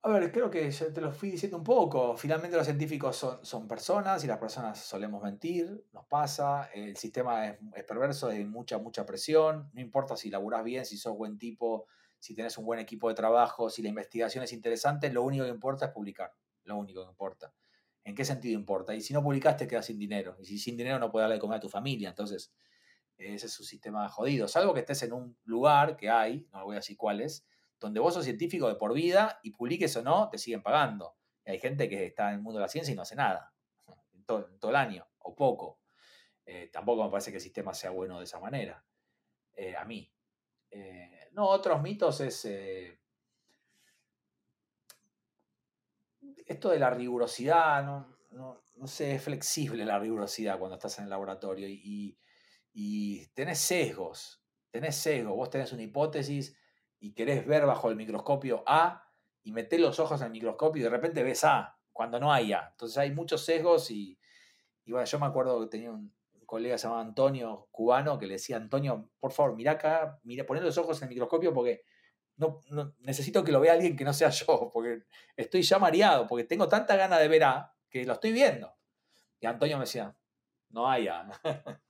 A 0.01 0.09
ver, 0.11 0.31
creo 0.31 0.49
que 0.49 0.69
te 0.69 1.01
lo 1.01 1.11
fui 1.11 1.31
diciendo 1.31 1.57
un 1.57 1.63
poco. 1.63 2.15
Finalmente 2.15 2.55
los 2.55 2.65
científicos 2.65 3.17
son, 3.17 3.45
son 3.45 3.67
personas 3.67 4.23
y 4.23 4.27
las 4.27 4.37
personas 4.37 4.79
solemos 4.79 5.21
mentir, 5.21 5.85
nos 5.91 6.05
pasa. 6.05 6.69
El 6.73 6.95
sistema 6.95 7.47
es, 7.47 7.83
perverso, 7.85 8.29
hay 8.29 8.45
mucha, 8.45 8.77
mucha 8.77 9.05
presión. 9.05 9.69
No 9.73 9.81
importa 9.81 10.15
si 10.15 10.29
laburás 10.29 10.63
bien, 10.63 10.85
si 10.85 10.95
sos 10.95 11.17
buen 11.17 11.37
tipo, 11.37 11.85
si 12.17 12.33
tenés 12.33 12.57
un 12.57 12.65
buen 12.65 12.79
equipo 12.79 13.09
de 13.09 13.15
trabajo, 13.15 13.69
si 13.69 13.81
la 13.81 13.89
investigación 13.89 14.41
es 14.41 14.53
interesante, 14.53 15.11
lo 15.11 15.21
único 15.21 15.43
que 15.43 15.51
importa 15.51 15.87
es 15.87 15.91
publicar. 15.91 16.33
Lo 16.63 16.77
único 16.77 17.03
que 17.03 17.09
importa. 17.09 17.53
¿En 18.05 18.15
qué 18.15 18.23
sentido 18.23 18.57
importa? 18.57 18.95
Y 18.95 19.01
si 19.01 19.13
no 19.13 19.21
publicaste, 19.21 19.67
quedas 19.67 19.87
sin 19.87 19.99
dinero. 19.99 20.37
Y 20.39 20.45
si 20.45 20.59
sin 20.59 20.77
dinero 20.77 20.97
no 20.97 21.11
puedes 21.11 21.25
darle 21.25 21.35
de 21.35 21.41
comer 21.41 21.57
a 21.57 21.61
tu 21.61 21.67
familia. 21.67 22.07
Entonces, 22.07 22.53
ese 23.17 23.47
es 23.47 23.59
un 23.59 23.65
sistema 23.65 24.07
jodido. 24.07 24.47
Salvo 24.47 24.73
que 24.73 24.79
estés 24.79 25.03
en 25.03 25.11
un 25.11 25.37
lugar 25.43 25.97
que 25.97 26.09
hay, 26.09 26.47
no 26.53 26.63
voy 26.63 26.75
a 26.75 26.79
decir 26.79 26.95
cuál 26.95 27.19
es, 27.19 27.45
donde 27.79 27.99
vos 27.99 28.13
sos 28.13 28.25
científico 28.25 28.67
de 28.67 28.75
por 28.75 28.93
vida 28.93 29.39
y 29.43 29.51
publiques 29.51 29.95
o 29.97 30.01
no, 30.01 30.29
te 30.29 30.37
siguen 30.37 30.61
pagando. 30.61 31.15
Y 31.45 31.51
hay 31.51 31.59
gente 31.59 31.87
que 31.87 32.07
está 32.07 32.29
en 32.29 32.35
el 32.35 32.41
mundo 32.41 32.59
de 32.59 32.63
la 32.63 32.69
ciencia 32.69 32.91
y 32.91 32.95
no 32.95 33.03
hace 33.03 33.15
nada. 33.15 33.53
Todo, 34.25 34.69
el 34.69 34.75
año, 34.75 35.07
o 35.19 35.35
poco. 35.35 35.79
Eh, 36.45 36.69
tampoco 36.71 37.03
me 37.03 37.09
parece 37.09 37.31
que 37.31 37.37
el 37.37 37.43
sistema 37.43 37.73
sea 37.73 37.91
bueno 37.91 38.17
de 38.17 38.25
esa 38.25 38.39
manera. 38.39 38.83
Eh, 39.53 39.75
a 39.75 39.85
mí. 39.85 40.11
Eh, 40.71 41.29
no, 41.31 41.47
otros 41.47 41.81
mitos 41.81 42.21
es 42.21 42.45
esto 46.49 46.69
de 46.71 46.79
la 46.79 46.89
rigurosidad, 46.89 47.83
no, 47.83 48.17
no, 48.31 48.87
sé, 48.87 49.15
es 49.15 49.23
flexible 49.23 49.85
la 49.85 49.99
rigurosidad 49.99 50.57
cuando 50.57 50.75
estás 50.75 50.97
en 50.97 51.03
el 51.03 51.09
laboratorio 51.11 51.67
y, 51.67 52.17
y, 52.73 53.27
tenés 53.27 53.59
sesgos, 53.59 54.41
tenés 54.71 54.95
sesgos, 54.95 55.35
vos 55.35 55.49
tenés 55.49 55.71
una 55.73 55.83
hipótesis 55.83 56.57
y 56.99 57.13
querés 57.13 57.45
ver 57.45 57.65
bajo 57.65 57.89
el 57.89 57.95
microscopio 57.95 58.63
A 58.67 59.05
y 59.43 59.51
metés 59.51 59.79
los 59.79 59.99
ojos 59.99 60.19
en 60.21 60.27
el 60.27 60.31
microscopio 60.33 60.81
y 60.81 60.83
de 60.83 60.89
repente 60.89 61.23
ves 61.23 61.43
A, 61.43 61.77
cuando 61.93 62.19
no 62.19 62.31
hay 62.31 62.53
A. 62.53 62.69
Entonces 62.71 62.97
hay 62.97 63.11
muchos 63.11 63.43
sesgos 63.43 63.89
y, 63.91 64.19
y 64.85 64.91
bueno, 64.91 65.05
yo 65.05 65.19
me 65.19 65.25
acuerdo 65.25 65.59
que 65.61 65.67
tenía 65.67 65.91
un, 65.91 66.13
colega 66.49 66.75
llamado 66.77 67.01
Antonio, 67.01 67.67
cubano, 67.71 68.17
que 68.17 68.25
le 68.25 68.33
decía, 68.33 68.57
Antonio, 68.57 69.11
por 69.19 69.31
favor, 69.31 69.55
mira 69.55 69.73
acá, 69.73 70.19
mira, 70.23 70.47
poné 70.47 70.61
los 70.61 70.79
ojos 70.79 70.97
en 70.97 71.03
el 71.03 71.09
microscopio 71.09 71.53
porque 71.53 71.83
no, 72.37 72.59
necesito 73.01 73.43
que 73.43 73.51
lo 73.51 73.59
vea 73.59 73.73
alguien 73.73 73.95
que 73.95 74.03
no 74.03 74.13
sea 74.13 74.29
yo, 74.31 74.71
porque 74.73 75.03
estoy 75.35 75.61
ya 75.61 75.77
mareado, 75.77 76.25
porque 76.25 76.45
tengo 76.45 76.67
tanta 76.67 76.95
ganas 76.95 77.19
de 77.19 77.27
ver 77.27 77.43
A 77.43 77.75
que 77.87 78.03
lo 78.03 78.13
estoy 78.13 78.31
viendo. 78.31 78.75
Y 79.39 79.45
Antonio 79.45 79.77
me 79.77 79.83
decía, 79.83 80.17
no 80.69 80.89
hay 80.89 81.07
A. 81.07 81.29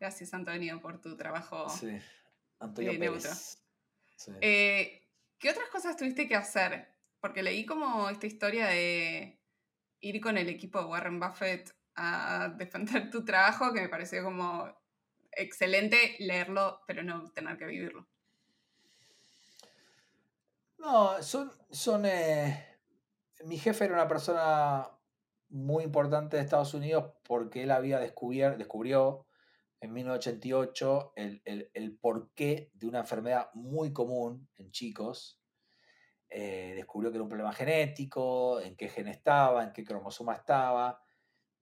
Gracias, 0.00 0.34
Antonio, 0.34 0.80
por 0.80 1.00
tu 1.00 1.16
trabajo. 1.16 1.68
Sí, 1.68 1.98
Antonio 2.58 2.92
eh, 4.40 5.02
¿Qué 5.38 5.50
otras 5.50 5.68
cosas 5.68 5.96
tuviste 5.96 6.26
que 6.26 6.34
hacer? 6.34 6.88
Porque 7.20 7.42
leí 7.42 7.66
como 7.66 8.08
esta 8.08 8.26
historia 8.26 8.66
de 8.66 9.38
ir 10.00 10.20
con 10.20 10.38
el 10.38 10.48
equipo 10.48 10.80
de 10.80 10.86
Warren 10.86 11.20
Buffett 11.20 11.74
a 11.94 12.54
defender 12.56 13.10
tu 13.10 13.24
trabajo, 13.24 13.72
que 13.72 13.82
me 13.82 13.88
pareció 13.88 14.22
como 14.22 14.72
excelente 15.32 16.16
leerlo, 16.18 16.80
pero 16.86 17.02
no 17.02 17.30
tener 17.30 17.56
que 17.58 17.66
vivirlo. 17.66 18.06
No, 20.78 21.22
son, 21.22 21.52
son 21.70 22.06
eh, 22.06 22.78
mi 23.44 23.58
jefe 23.58 23.84
era 23.84 23.94
una 23.94 24.08
persona 24.08 24.88
muy 25.48 25.84
importante 25.84 26.36
de 26.36 26.42
Estados 26.42 26.74
Unidos 26.74 27.12
porque 27.24 27.62
él 27.62 27.70
había 27.70 27.98
descubierto, 27.98 28.58
descubrió 28.58 29.25
en 29.80 29.92
1988 29.92 31.12
el, 31.16 31.42
el, 31.44 31.98
porqué 31.98 32.70
de 32.74 32.86
una 32.86 33.00
enfermedad 33.00 33.50
muy 33.54 33.92
común 33.92 34.48
en 34.56 34.70
chicos. 34.70 35.40
Eh, 36.28 36.72
descubrió 36.74 37.10
que 37.10 37.16
era 37.16 37.22
un 37.22 37.28
problema 37.28 37.52
genético, 37.52 38.60
en 38.60 38.76
qué 38.76 38.88
gen 38.88 39.08
estaba, 39.08 39.62
en 39.62 39.72
qué 39.72 39.84
cromosoma 39.84 40.34
estaba. 40.34 41.00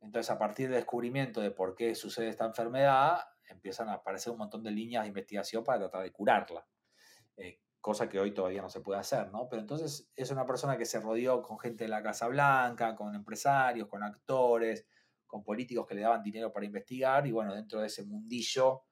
Entonces, 0.01 0.31
a 0.31 0.39
partir 0.39 0.69
del 0.69 0.77
descubrimiento 0.77 1.41
de 1.41 1.51
por 1.51 1.75
qué 1.75 1.95
sucede 1.95 2.29
esta 2.29 2.45
enfermedad, 2.45 3.19
empiezan 3.49 3.89
a 3.89 3.95
aparecer 3.95 4.33
un 4.33 4.39
montón 4.39 4.63
de 4.63 4.71
líneas 4.71 5.05
de 5.05 5.09
investigación 5.09 5.65
para 5.65 5.79
tratar 5.79 6.03
de 6.03 6.13
curarla. 6.13 6.67
Eh, 7.37 7.61
cosa 7.81 8.09
que 8.09 8.19
hoy 8.19 8.33
todavía 8.33 8.63
no 8.63 8.71
se 8.71 8.81
puede 8.81 9.01
hacer, 9.01 9.31
¿no? 9.31 9.49
Pero 9.49 9.61
entonces 9.61 10.11
es 10.17 10.31
una 10.31 10.47
persona 10.47 10.79
que 10.79 10.87
se 10.87 11.01
rodeó 11.01 11.43
con 11.43 11.59
gente 11.59 11.85
de 11.85 11.89
la 11.89 12.03
Casa 12.03 12.29
Blanca, 12.29 12.95
con 12.95 13.15
empresarios, 13.15 13.89
con 13.89 14.03
actores, 14.03 14.87
con 15.27 15.43
políticos 15.43 15.87
que 15.87 15.95
le 15.95 16.03
daban 16.03 16.23
dinero 16.23 16.53
para 16.53 16.67
investigar, 16.67 17.27
y 17.27 17.33
bueno, 17.33 17.55
dentro 17.55 17.81
de 17.81 17.87
ese 17.87 18.05
mundillo 18.05 18.83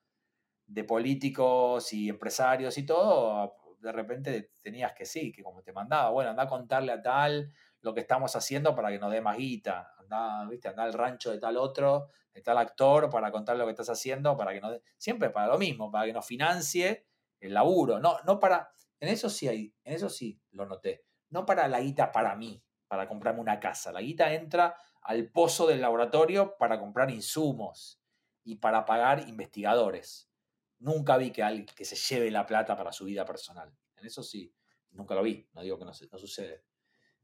de 0.67 0.85
políticos 0.85 1.93
y 1.93 2.09
empresarios 2.09 2.77
y 2.79 2.87
todo, 2.87 3.57
de 3.81 3.93
repente 3.93 4.53
tenías 4.63 4.93
que 4.93 5.05
sí, 5.05 5.33
que 5.33 5.43
como 5.43 5.63
te 5.63 5.73
mandaba, 5.73 6.11
bueno, 6.11 6.31
anda 6.31 6.45
a 6.45 6.49
contarle 6.49 6.93
a 6.93 7.03
tal 7.03 7.53
lo 7.81 7.93
que 7.93 8.01
estamos 8.01 8.35
haciendo 8.37 8.75
para 8.75 8.91
que 8.91 8.99
nos 8.99 9.11
dé 9.11 9.21
más 9.21 9.37
guita, 9.37 9.95
anda, 9.99 10.47
¿viste? 10.49 10.69
anda 10.69 10.85
al 10.85 10.93
rancho 10.93 11.33
de 11.33 11.39
tal 11.39 11.57
otro, 11.57 12.09
de 12.33 12.41
tal 12.41 12.59
actor, 12.59 13.11
para 13.11 13.31
contarle 13.33 13.61
lo 13.61 13.67
que 13.67 13.73
estás 13.73 13.91
haciendo, 13.91 14.37
para 14.37 14.53
que 14.53 14.61
nos 14.61 14.71
dé, 14.73 14.83
siempre 14.97 15.31
para 15.31 15.49
lo 15.49 15.59
mismo, 15.59 15.91
para 15.91 16.07
que 16.07 16.13
nos 16.13 16.25
financie 16.25 17.07
el 17.41 17.55
laburo, 17.55 17.99
no, 17.99 18.19
no 18.25 18.39
para, 18.39 18.73
en 19.01 19.09
eso 19.09 19.29
sí 19.29 19.49
hay, 19.49 19.75
en 19.85 19.95
eso 19.95 20.09
sí 20.09 20.41
lo 20.53 20.65
noté. 20.65 21.05
No 21.31 21.45
para 21.45 21.67
la 21.67 21.81
guita 21.81 22.13
para 22.13 22.37
mí, 22.37 22.63
para 22.87 23.09
comprarme 23.09 23.41
una 23.41 23.59
casa. 23.59 23.91
La 23.91 24.01
guita 24.01 24.33
entra 24.33 24.77
al 25.03 25.31
pozo 25.31 25.67
del 25.67 25.81
laboratorio 25.81 26.57
para 26.59 26.79
comprar 26.79 27.11
insumos 27.11 28.01
y 28.45 28.57
para 28.57 28.85
pagar 28.85 29.29
investigadores. 29.29 30.31
Nunca 30.79 31.17
vi 31.17 31.31
que 31.31 31.43
alguien 31.43 31.67
que 31.67 31.85
se 31.85 31.97
lleve 31.97 32.31
la 32.31 32.47
plata 32.47 32.77
para 32.77 32.93
su 32.93 33.05
vida 33.05 33.25
personal. 33.25 33.73
En 33.97 34.07
eso 34.07 34.23
sí, 34.23 34.55
nunca 34.91 35.15
lo 35.15 35.23
vi, 35.23 35.49
no 35.53 35.63
digo 35.63 35.79
que 35.79 35.85
no, 35.85 35.93
no 36.11 36.19
sucede. 36.19 36.65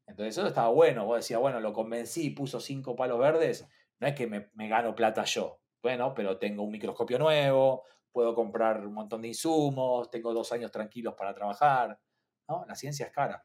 Entonces 0.06 0.36
eso 0.36 0.46
estaba 0.46 0.68
bueno, 0.68 1.04
vos 1.04 1.18
decías, 1.18 1.40
bueno, 1.40 1.60
lo 1.60 1.72
convencí, 1.72 2.30
puso 2.30 2.60
cinco 2.60 2.96
palos 2.96 3.18
verdes, 3.18 3.68
no 3.98 4.06
es 4.06 4.14
que 4.14 4.26
me, 4.26 4.50
me 4.54 4.68
gano 4.68 4.94
plata 4.94 5.24
yo, 5.24 5.60
bueno, 5.82 6.14
pero 6.14 6.38
tengo 6.38 6.62
un 6.62 6.70
microscopio 6.70 7.18
nuevo, 7.18 7.84
puedo 8.10 8.34
comprar 8.34 8.86
un 8.86 8.94
montón 8.94 9.22
de 9.22 9.28
insumos, 9.28 10.10
tengo 10.10 10.32
dos 10.32 10.50
años 10.52 10.70
tranquilos 10.70 11.14
para 11.14 11.34
trabajar. 11.34 12.00
¿no? 12.48 12.64
La 12.66 12.74
ciencia 12.74 13.06
es 13.06 13.12
cara. 13.12 13.44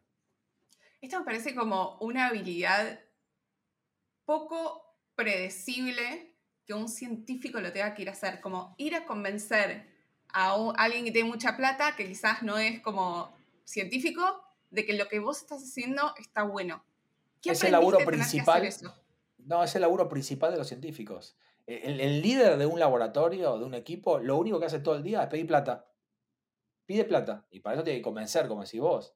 Esto 1.01 1.19
me 1.19 1.25
parece 1.25 1.53
como 1.53 1.97
una 1.99 2.27
habilidad 2.27 2.99
poco 4.25 4.83
predecible 5.15 6.35
que 6.65 6.73
un 6.73 6.87
científico 6.87 7.59
lo 7.59 7.71
tenga 7.71 7.93
que 7.93 8.03
ir 8.03 8.09
a 8.09 8.13
hacer, 8.13 8.41
como 8.41 8.75
ir 8.77 8.95
a 8.95 9.05
convencer 9.05 9.87
a, 10.29 10.55
alguien 10.77 11.05
que 11.05 11.11
tiene 11.11 11.29
mucha 11.29 11.55
plata, 11.57 11.95
que 11.95 12.07
quizás 12.07 12.41
no 12.43 12.57
es 12.57 12.81
como 12.81 13.35
científico, 13.65 14.43
de 14.69 14.85
que 14.85 14.93
lo 14.93 15.07
que 15.07 15.19
vos 15.19 15.41
estás 15.41 15.61
haciendo 15.63 16.13
está 16.17 16.43
bueno. 16.43 16.83
¿Qué 17.41 17.51
es 17.51 17.63
el 17.63 17.73
laburo 17.73 17.99
principal. 17.99 18.67
No, 19.37 19.63
es 19.63 19.75
el 19.75 19.81
laburo 19.81 20.07
principal 20.07 20.51
de 20.51 20.57
los 20.57 20.67
científicos. 20.67 21.35
El, 21.65 22.21
líder 22.21 22.57
de 22.57 22.65
un 22.65 22.79
laboratorio, 22.79 23.57
de 23.57 23.65
un 23.65 23.73
equipo, 23.73 24.19
lo 24.19 24.37
único 24.37 24.59
que 24.59 24.65
hace 24.65 24.79
todo 24.79 24.95
el 24.95 25.03
día 25.03 25.23
es 25.23 25.29
pedir 25.29 25.47
plata. 25.47 25.85
pide 26.85 27.03
plata. 27.03 27.45
Y 27.51 27.59
para 27.59 27.75
eso 27.75 27.83
tiene 27.83 27.99
que 27.99 28.03
convencer, 28.03 28.47
como 28.47 28.63
decís 28.63 28.79
vos. 28.79 29.13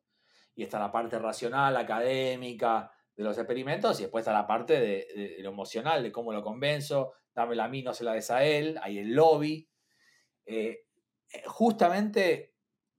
Y 0.55 0.63
está 0.63 0.79
la 0.79 0.91
parte 0.91 1.17
racional, 1.19 1.75
académica, 1.77 2.91
de 3.17 3.23
los 3.23 3.37
experimentos, 3.37 3.99
y 3.99 4.03
después 4.03 4.21
está 4.21 4.31
la 4.31 4.45
parte 4.45 4.79
de, 4.79 5.37
lo 5.39 5.49
emocional, 5.49 6.03
de 6.03 6.11
cómo 6.11 6.31
lo 6.31 6.43
convenzo, 6.43 7.13
dámela 7.33 7.65
a 7.65 7.67
mí, 7.67 7.81
no 7.81 7.93
se 7.93 8.03
la 8.03 8.13
des 8.13 8.29
a 8.29 8.43
él, 8.43 8.79
hay 8.81 8.99
el 8.99 9.13
lobby. 9.13 9.67
Eh, 10.45 10.85
eh, 11.33 11.43
justamente, 11.47 12.53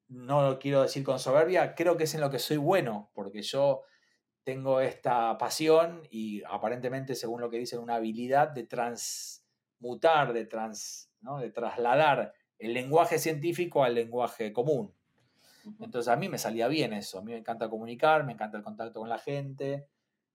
no 0.09 0.43
lo 0.43 0.59
quiero 0.59 0.83
decir 0.83 1.05
con 1.05 1.21
soberbia, 1.21 1.77
creo 1.77 1.97
que 1.97 2.05
es 2.05 2.15
en 2.15 2.21
lo 2.21 2.31
que 2.31 2.41
soy 2.41 2.57
bueno, 2.57 3.13
porque 3.15 3.43
yo 3.43 3.83
tengo 4.43 4.81
esta 4.81 5.39
pasión 5.39 6.03
y 6.11 6.43
aparentemente, 6.45 7.15
según 7.15 7.41
lo 7.41 7.49
que 7.49 7.59
dicen, 7.59 7.79
una 7.79 7.95
habilidad 7.95 8.49
de 8.49 8.65
transmutar, 8.65 10.33
de, 10.33 10.47
trans, 10.47 11.13
de 11.41 11.51
trasladar 11.51 12.33
el 12.59 12.75
lenguaje 12.75 13.19
científico 13.19 13.85
al 13.85 13.95
lenguaje 13.95 14.53
común. 14.53 14.93
Entonces 15.81 16.09
a 16.09 16.17
mí 16.17 16.29
me 16.29 16.39
salía 16.39 16.67
bien 16.67 16.93
eso, 16.93 17.19
a 17.19 17.23
mí 17.23 17.33
me 17.33 17.39
encanta 17.39 17.69
comunicar, 17.69 18.25
me 18.25 18.33
encanta 18.33 18.57
el 18.57 18.65
contacto 18.65 19.01
con 19.01 19.09
la 19.09 19.19
gente, 19.19 19.87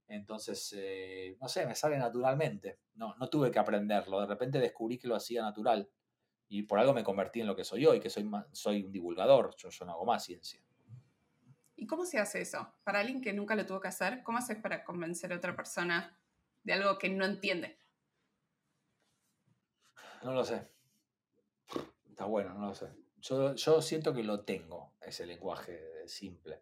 entonces, 0.08 0.74
eh, 0.78 1.38
no 1.40 1.48
sé, 1.48 1.66
me 1.66 1.76
sale 1.76 1.98
naturalmente, 1.98 2.80
no, 2.96 3.16
no 3.16 3.30
tuve 3.30 3.52
que 3.52 3.60
aprenderlo, 3.60 4.22
de 4.22 4.28
repente 4.28 4.60
descubrí 4.60 4.98
que 4.98 5.08
lo 5.08 5.16
hacía 5.16 5.42
natural 5.42 5.90
y 6.48 6.64
por 6.64 6.80
algo 6.80 6.94
me 6.94 7.04
convertí 7.04 7.42
en 7.42 7.48
lo 7.48 7.56
que 7.56 7.64
soy 7.64 7.86
hoy, 7.86 8.00
que 8.00 8.10
soy, 8.10 8.30
soy 8.52 8.84
un 8.84 8.92
divulgador, 8.92 9.56
yo, 9.58 9.70
yo 9.70 9.86
no 9.86 9.94
hago 9.94 10.06
más 10.06 10.24
ciencia. 10.24 10.62
¿Y 11.76 11.88
cómo 11.88 12.06
se 12.06 12.20
hace 12.20 12.42
eso? 12.42 12.76
Para 12.84 13.00
alguien 13.00 13.22
que 13.22 13.34
nunca 13.34 13.56
lo 13.56 13.66
tuvo 13.66 13.82
que 13.82 13.88
hacer, 13.88 14.24
¿cómo 14.24 14.38
haces 14.38 14.58
para 14.58 14.84
convencer 14.84 15.34
a 15.34 15.38
otra 15.38 15.56
persona 15.56 16.18
de 16.64 16.74
algo 16.74 16.98
que 16.98 17.10
no 17.10 17.26
entiende? 17.26 17.80
No 20.24 20.34
lo 20.34 20.46
sé. 20.46 20.70
Está 22.08 22.26
bueno, 22.26 22.54
no 22.54 22.68
lo 22.68 22.76
sé. 22.76 22.88
Yo, 23.18 23.56
yo 23.56 23.82
siento 23.82 24.14
que 24.14 24.24
lo 24.24 24.46
tengo, 24.46 24.94
ese 25.02 25.26
lenguaje 25.26 26.08
simple. 26.08 26.62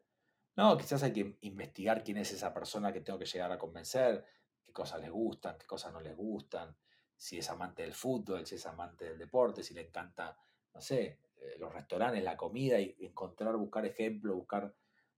No, 0.56 0.78
quizás 0.78 1.04
hay 1.04 1.14
que 1.14 1.38
investigar 1.42 2.04
quién 2.04 2.18
es 2.18 2.32
esa 2.32 2.54
persona 2.54 2.92
que 2.92 3.02
tengo 3.02 3.18
que 3.18 3.26
llegar 3.26 3.52
a 3.52 3.58
convencer, 3.58 4.26
qué 4.66 4.74
cosas 4.74 5.02
les 5.02 5.10
gustan, 5.10 5.58
qué 5.58 5.66
cosas 5.66 5.94
no 5.94 6.02
les 6.02 6.16
gustan, 6.16 6.76
si 7.16 7.38
es 7.38 7.50
amante 7.50 7.84
del 7.84 7.94
fútbol, 7.94 8.46
si 8.46 8.56
es 8.56 8.66
amante 8.66 9.06
del 9.06 9.18
deporte, 9.18 9.64
si 9.64 9.74
le 9.74 9.82
encanta, 9.82 10.38
no 10.74 10.82
sé, 10.82 11.20
eh, 11.38 11.56
los 11.60 11.72
restaurantes, 11.74 12.24
la 12.24 12.36
comida 12.36 12.80
y 12.80 12.96
encontrar, 13.00 13.56
buscar 13.56 13.86
ejemplos, 13.86 14.36
buscar 14.36 14.74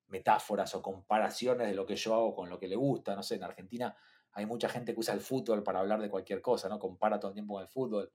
metáforas 0.07 0.75
o 0.75 0.81
comparaciones 0.81 1.67
de 1.67 1.73
lo 1.73 1.85
que 1.85 1.95
yo 1.95 2.13
hago 2.13 2.35
con 2.35 2.49
lo 2.49 2.59
que 2.59 2.67
le 2.67 2.75
gusta. 2.75 3.15
No 3.15 3.23
sé, 3.23 3.35
en 3.35 3.43
Argentina 3.43 3.95
hay 4.33 4.45
mucha 4.45 4.69
gente 4.69 4.93
que 4.93 4.99
usa 4.99 5.13
el 5.13 5.21
fútbol 5.21 5.63
para 5.63 5.79
hablar 5.79 6.01
de 6.01 6.09
cualquier 6.09 6.41
cosa, 6.41 6.69
¿no? 6.69 6.79
Compara 6.79 7.19
todo 7.19 7.29
el 7.29 7.35
tiempo 7.35 7.55
con 7.55 7.63
el 7.63 7.69
fútbol. 7.69 8.11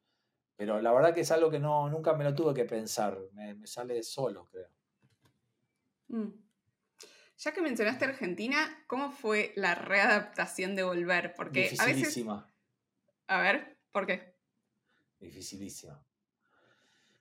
Pero 0.57 0.81
la 0.81 0.93
verdad 0.93 1.15
que 1.15 1.21
es 1.21 1.31
algo 1.31 1.51
que 1.51 1.61
no, 1.61 1.89
nunca 1.89 2.15
me 2.15 2.25
lo 2.25 2.35
tuve 2.35 2.53
que 2.55 2.65
pensar, 2.65 3.19
me, 3.33 3.67
sale 3.67 4.03
solo, 4.03 4.47
creo. 4.47 4.69
Mm. 6.09 6.48
Ya 7.39 7.53
que 7.53 7.63
mencionaste 7.63 8.05
Argentina, 8.05 8.85
¿cómo 8.89 9.13
fue 9.13 9.53
la 9.55 9.77
readaptación 9.77 10.75
de 10.75 10.83
volver? 10.83 11.35
Porque 11.37 11.73
a 11.79 11.87
veces... 11.87 12.25
A 13.29 13.41
ver. 13.41 13.79
¿Por 13.93 14.07
qué? 14.07 14.35
Dificilísima. 15.21 16.05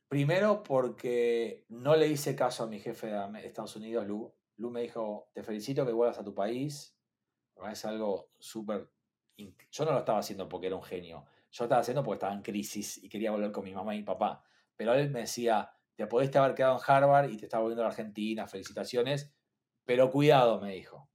Primero 0.08 0.64
porque 0.64 1.66
no 1.70 1.96
le 1.96 2.08
hice 2.08 2.36
caso 2.36 2.64
a 2.64 2.68
mi 2.68 2.80
jefe 2.80 3.08
de 3.08 3.46
Estados 3.46 3.76
Unidos, 3.76 4.08
Lu. 4.08 4.34
Lu 4.56 4.72
me 4.72 4.82
dijo, 4.82 5.30
te 5.34 5.44
felicito 5.44 5.86
que 5.86 5.92
vuelvas 5.92 6.18
a 6.18 6.24
tu 6.24 6.34
país. 6.34 6.96
Es 7.72 7.86
algo 7.86 8.32
súper... 8.40 8.90
Yo 9.72 9.86
no 9.86 9.92
lo 9.92 10.00
estaba 10.00 10.20
haciendo 10.20 10.50
porque 10.50 10.68
era 10.68 10.76
un 10.76 10.84
genio. 10.84 11.26
Yo 11.52 11.64
lo 11.64 11.66
estaba 11.66 11.82
haciendo 11.82 12.04
porque 12.04 12.16
estaba 12.16 12.34
en 12.34 12.42
crisis 12.42 13.04
y 13.04 13.08
quería 13.08 13.30
volver 13.30 13.52
con 13.52 13.64
mi 13.64 13.74
mamá 13.74 13.94
y 13.94 14.00
mi 14.00 14.04
papá. 14.04 14.44
Pero 14.76 14.96
él 14.96 15.12
me 15.12 15.22
decía, 15.22 15.72
te 15.96 16.08
podiste 16.08 16.40
haber 16.40 16.56
quedado 16.56 16.76
en 16.78 16.84
Harvard 16.86 17.30
y 17.30 17.38
te 17.38 17.46
estaba 17.46 17.62
volviendo 17.62 17.84
a 17.84 17.90
Argentina, 17.90 18.48
felicitaciones. 18.48 19.32
Pero 19.88 20.12
cuidado, 20.12 20.60
me 20.60 20.74
dijo. 20.74 21.10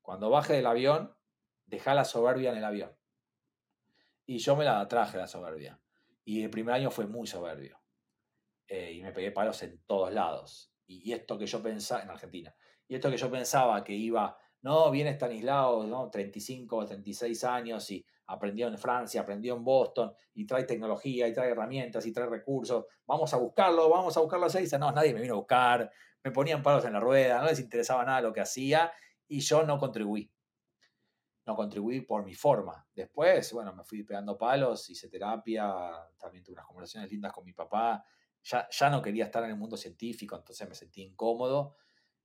Cuando 0.00 0.30
baje 0.30 0.54
del 0.54 0.66
avión, 0.66 1.14
deja 1.66 1.92
la 1.92 2.06
soberbia 2.06 2.50
en 2.50 2.56
el 2.56 2.64
avión. 2.64 2.96
Y 4.24 4.38
yo 4.38 4.56
me 4.56 4.64
la 4.64 4.88
traje 4.88 5.18
la 5.18 5.28
soberbia. 5.28 5.78
Y 6.24 6.42
el 6.42 6.48
primer 6.48 6.74
año 6.74 6.90
fue 6.90 7.06
muy 7.06 7.26
soberbio. 7.26 7.78
Eh, 8.66 8.92
y 8.94 9.02
me 9.02 9.12
pegué 9.12 9.32
palos 9.32 9.62
en 9.62 9.82
todos 9.84 10.14
lados. 10.14 10.72
Y, 10.86 11.12
esto 11.12 11.36
que 11.36 11.46
yo 11.46 11.62
pensaba, 11.62 12.02
en 12.02 12.10
Argentina, 12.10 12.56
y 12.88 12.94
esto 12.94 13.10
que 13.10 13.18
yo 13.18 13.30
pensaba 13.30 13.84
que 13.84 13.92
iba, 13.92 14.38
no, 14.62 14.90
viene 14.90 15.10
Stanislao, 15.10 15.84
¿no? 15.86 16.08
35, 16.08 16.86
36 16.86 17.44
años 17.44 17.90
y 17.90 18.06
aprendió 18.26 18.68
en 18.68 18.78
Francia, 18.78 19.20
aprendió 19.20 19.54
en 19.56 19.64
Boston 19.64 20.12
y 20.34 20.46
trae 20.46 20.64
tecnología 20.64 21.28
y 21.28 21.32
trae 21.32 21.50
herramientas 21.50 22.06
y 22.06 22.12
trae 22.12 22.26
recursos. 22.26 22.86
Vamos 23.06 23.32
a 23.34 23.36
buscarlo, 23.36 23.88
vamos 23.88 24.16
a 24.16 24.20
buscarlo 24.20 24.46
a 24.46 24.50
seis. 24.50 24.72
No, 24.78 24.90
nadie 24.92 25.12
me 25.12 25.20
vino 25.20 25.34
a 25.34 25.38
buscar. 25.38 25.90
Me 26.24 26.30
ponían 26.30 26.62
palos 26.62 26.84
en 26.84 26.92
la 26.92 27.00
rueda, 27.00 27.40
no 27.40 27.46
les 27.46 27.60
interesaba 27.60 28.04
nada 28.04 28.20
lo 28.20 28.32
que 28.32 28.40
hacía 28.40 28.92
y 29.26 29.40
yo 29.40 29.64
no 29.64 29.78
contribuí 29.78 30.30
no 31.46 31.56
contribuí 31.56 32.02
por 32.02 32.24
mi 32.24 32.34
forma. 32.34 32.86
Después, 32.94 33.52
bueno, 33.52 33.74
me 33.74 33.84
fui 33.84 34.04
pegando 34.04 34.38
palos, 34.38 34.88
hice 34.90 35.08
terapia, 35.08 35.74
también 36.18 36.44
tuve 36.44 36.54
unas 36.54 36.66
conversaciones 36.66 37.10
lindas 37.10 37.32
con 37.32 37.44
mi 37.44 37.52
papá. 37.52 38.04
Ya, 38.44 38.68
ya 38.70 38.90
no 38.90 39.02
quería 39.02 39.24
estar 39.24 39.42
en 39.44 39.50
el 39.50 39.56
mundo 39.56 39.76
científico, 39.76 40.36
entonces 40.36 40.68
me 40.68 40.74
sentí 40.74 41.02
incómodo. 41.02 41.76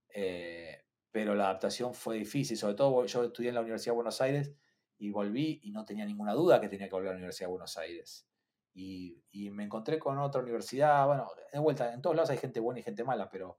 Eh, 0.08 0.84
pero 1.10 1.34
la 1.34 1.44
adaptación 1.44 1.94
fue 1.94 2.16
difícil, 2.16 2.56
sobre 2.56 2.74
todo 2.74 3.04
yo 3.06 3.24
estudié 3.24 3.48
en 3.48 3.54
la 3.56 3.60
Universidad 3.60 3.92
de 3.92 3.96
Buenos 3.96 4.20
Aires 4.20 4.54
y 4.98 5.10
volví 5.10 5.60
y 5.62 5.70
no 5.70 5.84
tenía 5.84 6.04
ninguna 6.04 6.34
duda 6.34 6.60
que 6.60 6.68
tenía 6.68 6.88
que 6.88 6.94
volver 6.94 7.10
a 7.10 7.12
la 7.12 7.18
Universidad 7.18 7.46
de 7.46 7.52
Buenos 7.52 7.78
Aires. 7.78 8.28
Y, 8.74 9.24
y 9.30 9.50
me 9.50 9.64
encontré 9.64 9.98
con 9.98 10.18
otra 10.18 10.42
universidad, 10.42 11.06
bueno, 11.06 11.28
de 11.52 11.58
vuelta, 11.58 11.92
en 11.92 12.02
todos 12.02 12.14
lados 12.14 12.30
hay 12.30 12.38
gente 12.38 12.60
buena 12.60 12.80
y 12.80 12.82
gente 12.82 13.04
mala, 13.04 13.30
pero 13.30 13.58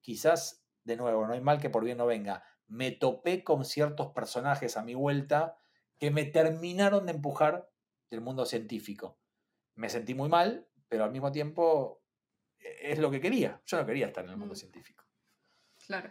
quizás, 0.00 0.66
de 0.84 0.96
nuevo, 0.96 1.26
no 1.26 1.32
hay 1.32 1.40
mal 1.40 1.60
que 1.60 1.70
por 1.70 1.84
bien 1.84 1.98
no 1.98 2.06
venga 2.06 2.44
me 2.68 2.90
topé 2.90 3.44
con 3.44 3.64
ciertos 3.64 4.12
personajes 4.12 4.76
a 4.76 4.82
mi 4.82 4.94
vuelta 4.94 5.56
que 5.98 6.10
me 6.10 6.24
terminaron 6.24 7.06
de 7.06 7.12
empujar 7.12 7.70
del 8.10 8.20
mundo 8.20 8.46
científico. 8.46 9.18
Me 9.74 9.88
sentí 9.88 10.14
muy 10.14 10.28
mal, 10.28 10.68
pero 10.88 11.04
al 11.04 11.12
mismo 11.12 11.32
tiempo 11.32 12.02
e-, 12.58 12.92
es 12.92 12.98
lo 12.98 13.10
que 13.10 13.20
quería. 13.20 13.62
Yo 13.66 13.76
no 13.76 13.86
quería 13.86 14.06
estar 14.06 14.24
en 14.24 14.30
el 14.30 14.36
mundo 14.36 14.54
mm. 14.54 14.58
científico. 14.58 15.04
Claro. 15.86 16.10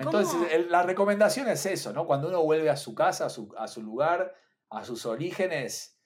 Entonces, 0.00 0.70
la 0.70 0.82
recomendación 0.82 1.48
es 1.48 1.66
eso, 1.66 1.92
¿no? 1.92 2.06
Cuando 2.06 2.28
uno 2.28 2.42
vuelve 2.42 2.70
a 2.70 2.76
su 2.76 2.94
casa, 2.94 3.26
a 3.26 3.30
su, 3.30 3.54
a 3.56 3.68
su 3.68 3.82
lugar, 3.82 4.34
a 4.70 4.84
sus 4.84 5.06
orígenes, 5.06 5.98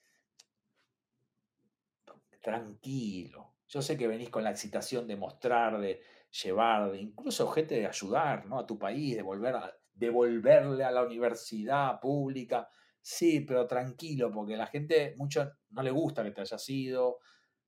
tranquilo. 2.41 3.55
Yo 3.67 3.81
sé 3.81 3.97
que 3.97 4.07
venís 4.07 4.29
con 4.29 4.43
la 4.43 4.51
excitación 4.51 5.07
de 5.07 5.17
mostrar, 5.17 5.79
de, 5.79 6.01
llevar, 6.31 6.95
incluso 6.95 7.47
gente 7.47 7.75
de 7.75 7.87
ayudar 7.87 8.45
¿no? 8.45 8.59
a 8.59 8.65
tu 8.65 8.77
país, 8.77 9.15
de 9.15 9.21
volver 9.21 9.55
a, 9.55 9.73
devolverle 9.93 10.83
a 10.83 10.91
la 10.91 11.03
universidad 11.03 11.99
pública. 11.99 12.69
Sí, 13.01 13.41
pero 13.41 13.65
tranquilo, 13.67 14.31
porque 14.31 14.57
la 14.57 14.67
gente 14.67 15.15
mucho 15.17 15.49
no 15.69 15.81
le 15.81 15.91
gusta 15.91 16.23
que 16.23 16.31
te 16.31 16.41
hayas 16.41 16.69
ido, 16.69 17.19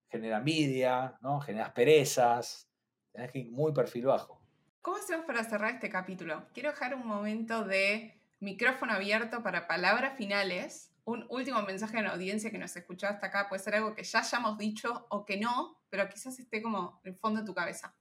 genera 0.10 0.38
envidia, 0.38 1.18
¿no? 1.22 1.40
genera 1.40 1.68
asperezas, 1.68 2.70
tenés 3.12 3.32
que 3.32 3.40
ir 3.40 3.52
muy 3.52 3.72
perfil 3.72 4.08
bajo. 4.08 4.39
¿Cómo 4.82 4.96
hacemos 4.96 5.26
para 5.26 5.44
cerrar 5.44 5.74
este 5.74 5.90
capítulo? 5.90 6.48
Quiero 6.54 6.70
dejar 6.70 6.96
un 6.96 7.06
momento 7.06 7.66
de 7.66 8.18
micrófono 8.40 8.94
abierto 8.94 9.44
para 9.44 9.68
palabras 9.68 10.18
finales. 10.18 10.94
Un 11.04 11.26
último 11.30 11.62
mensaje 11.64 11.98
a 11.98 12.02
la 12.02 12.12
audiencia 12.12 12.50
que 12.50 12.58
nos 12.58 12.74
escuchó 12.78 13.08
hasta 13.08 13.28
acá 13.28 13.50
puede 13.50 13.62
ser 13.62 13.76
algo 13.76 13.94
que 13.94 14.06
ya 14.06 14.20
hayamos 14.20 14.58
dicho 14.58 15.06
o 15.10 15.26
que 15.26 15.38
no, 15.38 15.82
pero 15.90 16.08
quizás 16.08 16.40
esté 16.40 16.62
como 16.62 17.02
en 17.04 17.12
el 17.12 17.20
fondo 17.20 17.42
de 17.42 17.46
tu 17.46 17.54
cabeza. 17.54 17.94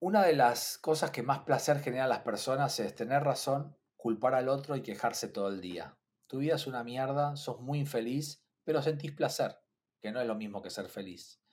Una 0.00 0.24
de 0.24 0.34
las 0.34 0.76
cosas 0.78 1.12
que 1.12 1.22
más 1.22 1.40
placer 1.40 1.78
genera 1.78 2.06
a 2.06 2.08
las 2.08 2.20
personas 2.20 2.80
es 2.80 2.92
tener 2.96 3.22
razón, 3.22 3.78
culpar 3.96 4.34
al 4.34 4.48
otro 4.48 4.74
y 4.74 4.82
quejarse 4.82 5.28
todo 5.28 5.48
el 5.48 5.60
día. 5.60 5.96
Tu 6.26 6.38
vida 6.38 6.56
es 6.56 6.66
una 6.66 6.82
mierda, 6.82 7.36
sos 7.36 7.60
muy 7.60 7.78
infeliz, 7.78 8.44
pero 8.64 8.82
sentís 8.82 9.12
placer, 9.12 9.60
que 10.00 10.10
no 10.10 10.20
es 10.20 10.26
lo 10.26 10.34
mismo 10.34 10.60
que 10.60 10.70
ser 10.70 10.88
feliz. 10.88 11.43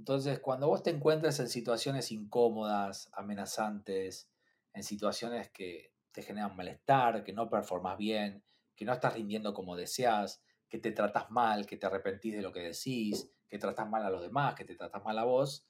Entonces, 0.00 0.40
cuando 0.40 0.66
vos 0.66 0.82
te 0.82 0.88
encuentres 0.88 1.40
en 1.40 1.48
situaciones 1.50 2.10
incómodas, 2.10 3.10
amenazantes, 3.12 4.30
en 4.72 4.82
situaciones 4.82 5.50
que 5.50 5.92
te 6.10 6.22
generan 6.22 6.56
malestar, 6.56 7.22
que 7.22 7.34
no 7.34 7.50
performas 7.50 7.98
bien, 7.98 8.42
que 8.74 8.86
no 8.86 8.94
estás 8.94 9.12
rindiendo 9.12 9.52
como 9.52 9.76
deseas, 9.76 10.42
que 10.70 10.78
te 10.78 10.92
tratas 10.92 11.30
mal, 11.30 11.66
que 11.66 11.76
te 11.76 11.84
arrepentís 11.84 12.34
de 12.34 12.40
lo 12.40 12.50
que 12.50 12.60
decís, 12.60 13.30
que 13.46 13.58
tratas 13.58 13.90
mal 13.90 14.02
a 14.02 14.08
los 14.08 14.22
demás, 14.22 14.54
que 14.54 14.64
te 14.64 14.74
tratas 14.74 15.04
mal 15.04 15.18
a 15.18 15.24
vos, 15.24 15.68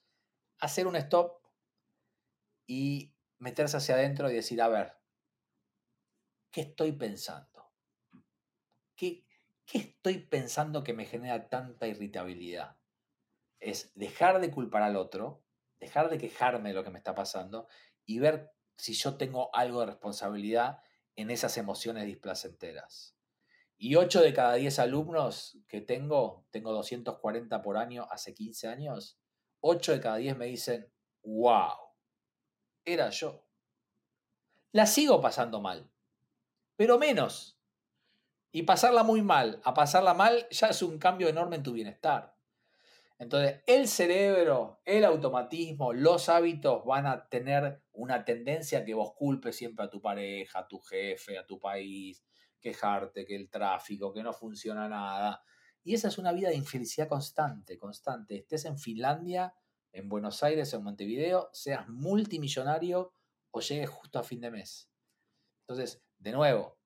hacer 0.59 0.87
un 0.87 0.95
stop 0.95 1.45
y 2.65 3.13
meterse 3.37 3.75
hacia 3.75 3.95
adentro 3.95 4.31
y 4.31 4.35
decir, 4.35 4.61
a 4.61 4.69
ver, 4.69 4.93
¿qué 6.51 6.61
estoy 6.61 6.93
pensando? 6.93 7.73
¿Qué, 8.95 9.25
¿Qué 9.65 9.77
estoy 9.79 10.19
pensando 10.19 10.85
que 10.85 10.93
me 10.93 11.03
genera 11.03 11.49
tanta 11.49 11.85
irritabilidad? 11.85 12.80
Es 13.61 13.93
dejar 13.95 14.41
de 14.41 14.51
culpar 14.51 14.81
al 14.81 14.97
otro, 14.97 15.41
dejar 15.79 16.09
de 16.09 16.17
quejarme 16.17 16.69
de 16.69 16.75
lo 16.75 16.83
que 16.83 16.89
me 16.89 16.97
está 16.97 17.15
pasando 17.15 17.67
y 18.05 18.19
ver 18.19 18.51
si 18.75 18.93
yo 18.93 19.15
tengo 19.15 19.55
algo 19.55 19.79
de 19.79 19.85
responsabilidad 19.85 20.81
en 21.15 21.31
esas 21.31 21.57
emociones 21.57 22.05
displacenteras. 22.05 23.15
Y 23.77 23.95
8 23.95 24.21
de 24.21 24.33
cada 24.33 24.55
10 24.55 24.79
alumnos 24.79 25.57
que 25.67 25.81
tengo, 25.81 26.45
tengo 26.51 26.71
240 26.71 27.61
por 27.61 27.77
año 27.77 28.07
hace 28.11 28.33
15 28.33 28.67
años, 28.67 29.19
8 29.61 29.93
de 29.93 29.99
cada 30.01 30.17
10 30.17 30.37
me 30.37 30.45
dicen, 30.45 30.91
wow, 31.23 31.77
era 32.85 33.09
yo. 33.09 33.45
La 34.71 34.85
sigo 34.85 35.19
pasando 35.19 35.61
mal, 35.61 35.89
pero 36.75 36.97
menos. 36.97 37.57
Y 38.51 38.63
pasarla 38.63 39.03
muy 39.03 39.21
mal 39.21 39.61
a 39.63 39.73
pasarla 39.73 40.13
mal 40.13 40.47
ya 40.49 40.67
es 40.67 40.81
un 40.81 40.97
cambio 40.97 41.27
enorme 41.27 41.55
en 41.55 41.63
tu 41.63 41.73
bienestar. 41.73 42.35
Entonces, 43.21 43.61
el 43.67 43.87
cerebro, 43.87 44.81
el 44.83 45.05
automatismo, 45.05 45.93
los 45.93 46.27
hábitos 46.27 46.83
van 46.85 47.05
a 47.05 47.29
tener 47.29 47.83
una 47.91 48.25
tendencia 48.25 48.79
a 48.79 48.83
que 48.83 48.95
vos 48.95 49.13
culpes 49.13 49.55
siempre 49.55 49.85
a 49.85 49.91
tu 49.91 50.01
pareja, 50.01 50.57
a 50.57 50.67
tu 50.67 50.79
jefe, 50.79 51.37
a 51.37 51.45
tu 51.45 51.59
país, 51.59 52.25
quejarte, 52.59 53.23
que 53.23 53.35
el 53.35 53.47
tráfico, 53.47 54.11
que 54.11 54.23
no 54.23 54.33
funciona 54.33 54.89
nada. 54.89 55.43
Y 55.83 55.93
esa 55.93 56.07
es 56.07 56.17
una 56.17 56.31
vida 56.31 56.49
de 56.49 56.55
infelicidad 56.55 57.07
constante, 57.07 57.77
constante. 57.77 58.37
Estés 58.37 58.65
en 58.65 58.79
Finlandia, 58.79 59.53
en 59.91 60.09
Buenos 60.09 60.41
Aires 60.41 60.73
en 60.73 60.83
Montevideo, 60.83 61.51
seas 61.53 61.87
multimillonario 61.89 63.13
o 63.51 63.61
llegues 63.61 63.89
justo 63.91 64.17
a 64.17 64.23
fin 64.23 64.41
de 64.41 64.49
mes. 64.49 64.89
Entonces, 65.67 66.03
de 66.17 66.31
nuevo, 66.31 66.79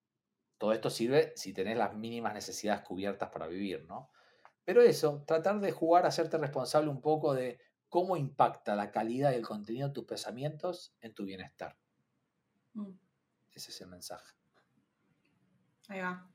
todo 0.57 0.73
esto 0.73 0.89
sirve 0.89 1.31
si 1.37 1.53
tenés 1.53 1.77
las 1.77 1.95
mínimas 1.95 2.33
necesidades 2.33 2.81
cubiertas 2.81 3.29
para 3.29 3.47
vivir, 3.47 3.85
¿no? 3.85 4.11
Pero 4.65 4.81
eso, 4.81 5.23
tratar 5.25 5.59
de 5.59 5.71
jugar 5.71 6.05
a 6.05 6.09
hacerte 6.09 6.37
responsable 6.37 6.89
un 6.89 6.99
poco 6.99 7.33
de 7.33 7.59
cómo 7.87 8.17
impacta 8.17 8.75
la 8.75 8.91
calidad 8.91 9.31
y 9.31 9.35
el 9.35 9.45
contenido 9.45 9.87
de 9.87 9.93
tus 9.93 10.05
pensamientos 10.05 10.93
en 11.01 11.13
tu 11.13 11.23
bienestar. 11.23 11.77
Mm. 12.73 12.89
Ese 13.53 13.71
es 13.71 13.81
el 13.81 13.87
mensaje. 13.87 14.33
Ahí 15.87 16.01
va. 16.01 16.27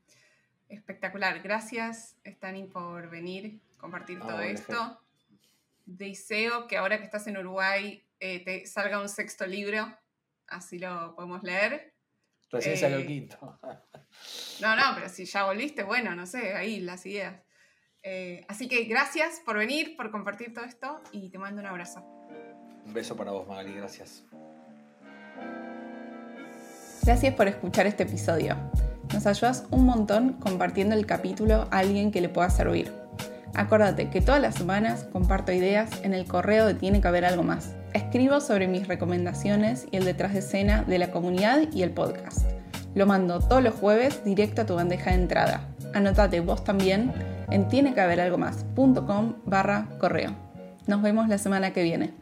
Espectacular. 0.69 1.41
Gracias, 1.41 2.17
Stani, 2.25 2.63
por 2.63 3.09
venir, 3.09 3.59
compartir 3.77 4.19
todo 4.19 4.39
esto. 4.39 5.01
Deseo 5.85 6.67
que 6.67 6.77
ahora 6.77 6.97
que 6.97 7.03
estás 7.03 7.27
en 7.27 7.37
Uruguay 7.37 8.01
eh, 8.19 8.43
te 8.43 8.65
salga 8.65 9.01
un 9.01 9.09
sexto 9.09 9.45
libro, 9.45 9.93
así 10.47 10.79
lo 10.79 11.13
podemos 11.15 11.43
leer. 11.43 11.93
Recién 12.49 12.77
salió 12.77 12.97
el 12.97 13.03
eh, 13.03 13.07
quinto. 13.07 13.59
no, 14.61 14.75
no, 14.75 14.83
pero 14.95 15.09
si 15.09 15.25
ya 15.25 15.43
volviste, 15.43 15.83
bueno, 15.83 16.15
no 16.15 16.25
sé, 16.25 16.53
ahí 16.53 16.79
las 16.79 17.05
ideas. 17.05 17.41
Eh, 18.03 18.45
así 18.47 18.67
que 18.67 18.85
gracias 18.85 19.41
por 19.45 19.57
venir, 19.57 19.95
por 19.95 20.11
compartir 20.11 20.53
todo 20.53 20.65
esto 20.65 21.01
y 21.11 21.29
te 21.29 21.37
mando 21.37 21.61
un 21.61 21.67
abrazo. 21.67 22.03
Un 22.85 22.93
beso 22.93 23.15
para 23.15 23.31
vos, 23.31 23.47
Magali, 23.47 23.73
gracias. 23.73 24.23
Gracias 27.03 27.33
por 27.35 27.47
escuchar 27.47 27.87
este 27.87 28.03
episodio. 28.03 28.55
Nos 29.13 29.27
ayudas 29.27 29.65
un 29.71 29.85
montón 29.85 30.33
compartiendo 30.33 30.95
el 30.95 31.05
capítulo 31.05 31.67
a 31.71 31.79
alguien 31.79 32.11
que 32.11 32.21
le 32.21 32.29
pueda 32.29 32.49
servir. 32.49 32.91
Acuérdate 33.53 34.09
que 34.09 34.21
todas 34.21 34.41
las 34.41 34.55
semanas 34.55 35.05
comparto 35.11 35.51
ideas 35.51 36.01
en 36.03 36.13
el 36.13 36.25
correo 36.25 36.65
de 36.65 36.73
Tiene 36.73 37.01
que 37.01 37.07
haber 37.07 37.25
algo 37.25 37.43
más. 37.43 37.75
Escribo 37.93 38.39
sobre 38.39 38.67
mis 38.67 38.87
recomendaciones 38.87 39.87
y 39.91 39.97
el 39.97 40.05
detrás 40.05 40.33
de 40.33 40.39
escena 40.39 40.83
de 40.83 40.97
la 40.99 41.11
comunidad 41.11 41.63
y 41.73 41.83
el 41.83 41.91
podcast. 41.91 42.45
Lo 42.95 43.05
mando 43.05 43.39
todos 43.39 43.61
los 43.61 43.75
jueves 43.75 44.23
directo 44.23 44.61
a 44.61 44.65
tu 44.65 44.75
bandeja 44.75 45.11
de 45.11 45.17
entrada. 45.17 45.67
Anotate 45.93 46.39
vos 46.39 46.63
también 46.63 47.11
en 47.51 47.67
tienequehaberalgomás.com 47.67 49.33
barra 49.45 49.87
correo. 49.99 50.31
Nos 50.87 51.01
vemos 51.01 51.27
la 51.27 51.37
semana 51.37 51.71
que 51.73 51.83
viene. 51.83 52.20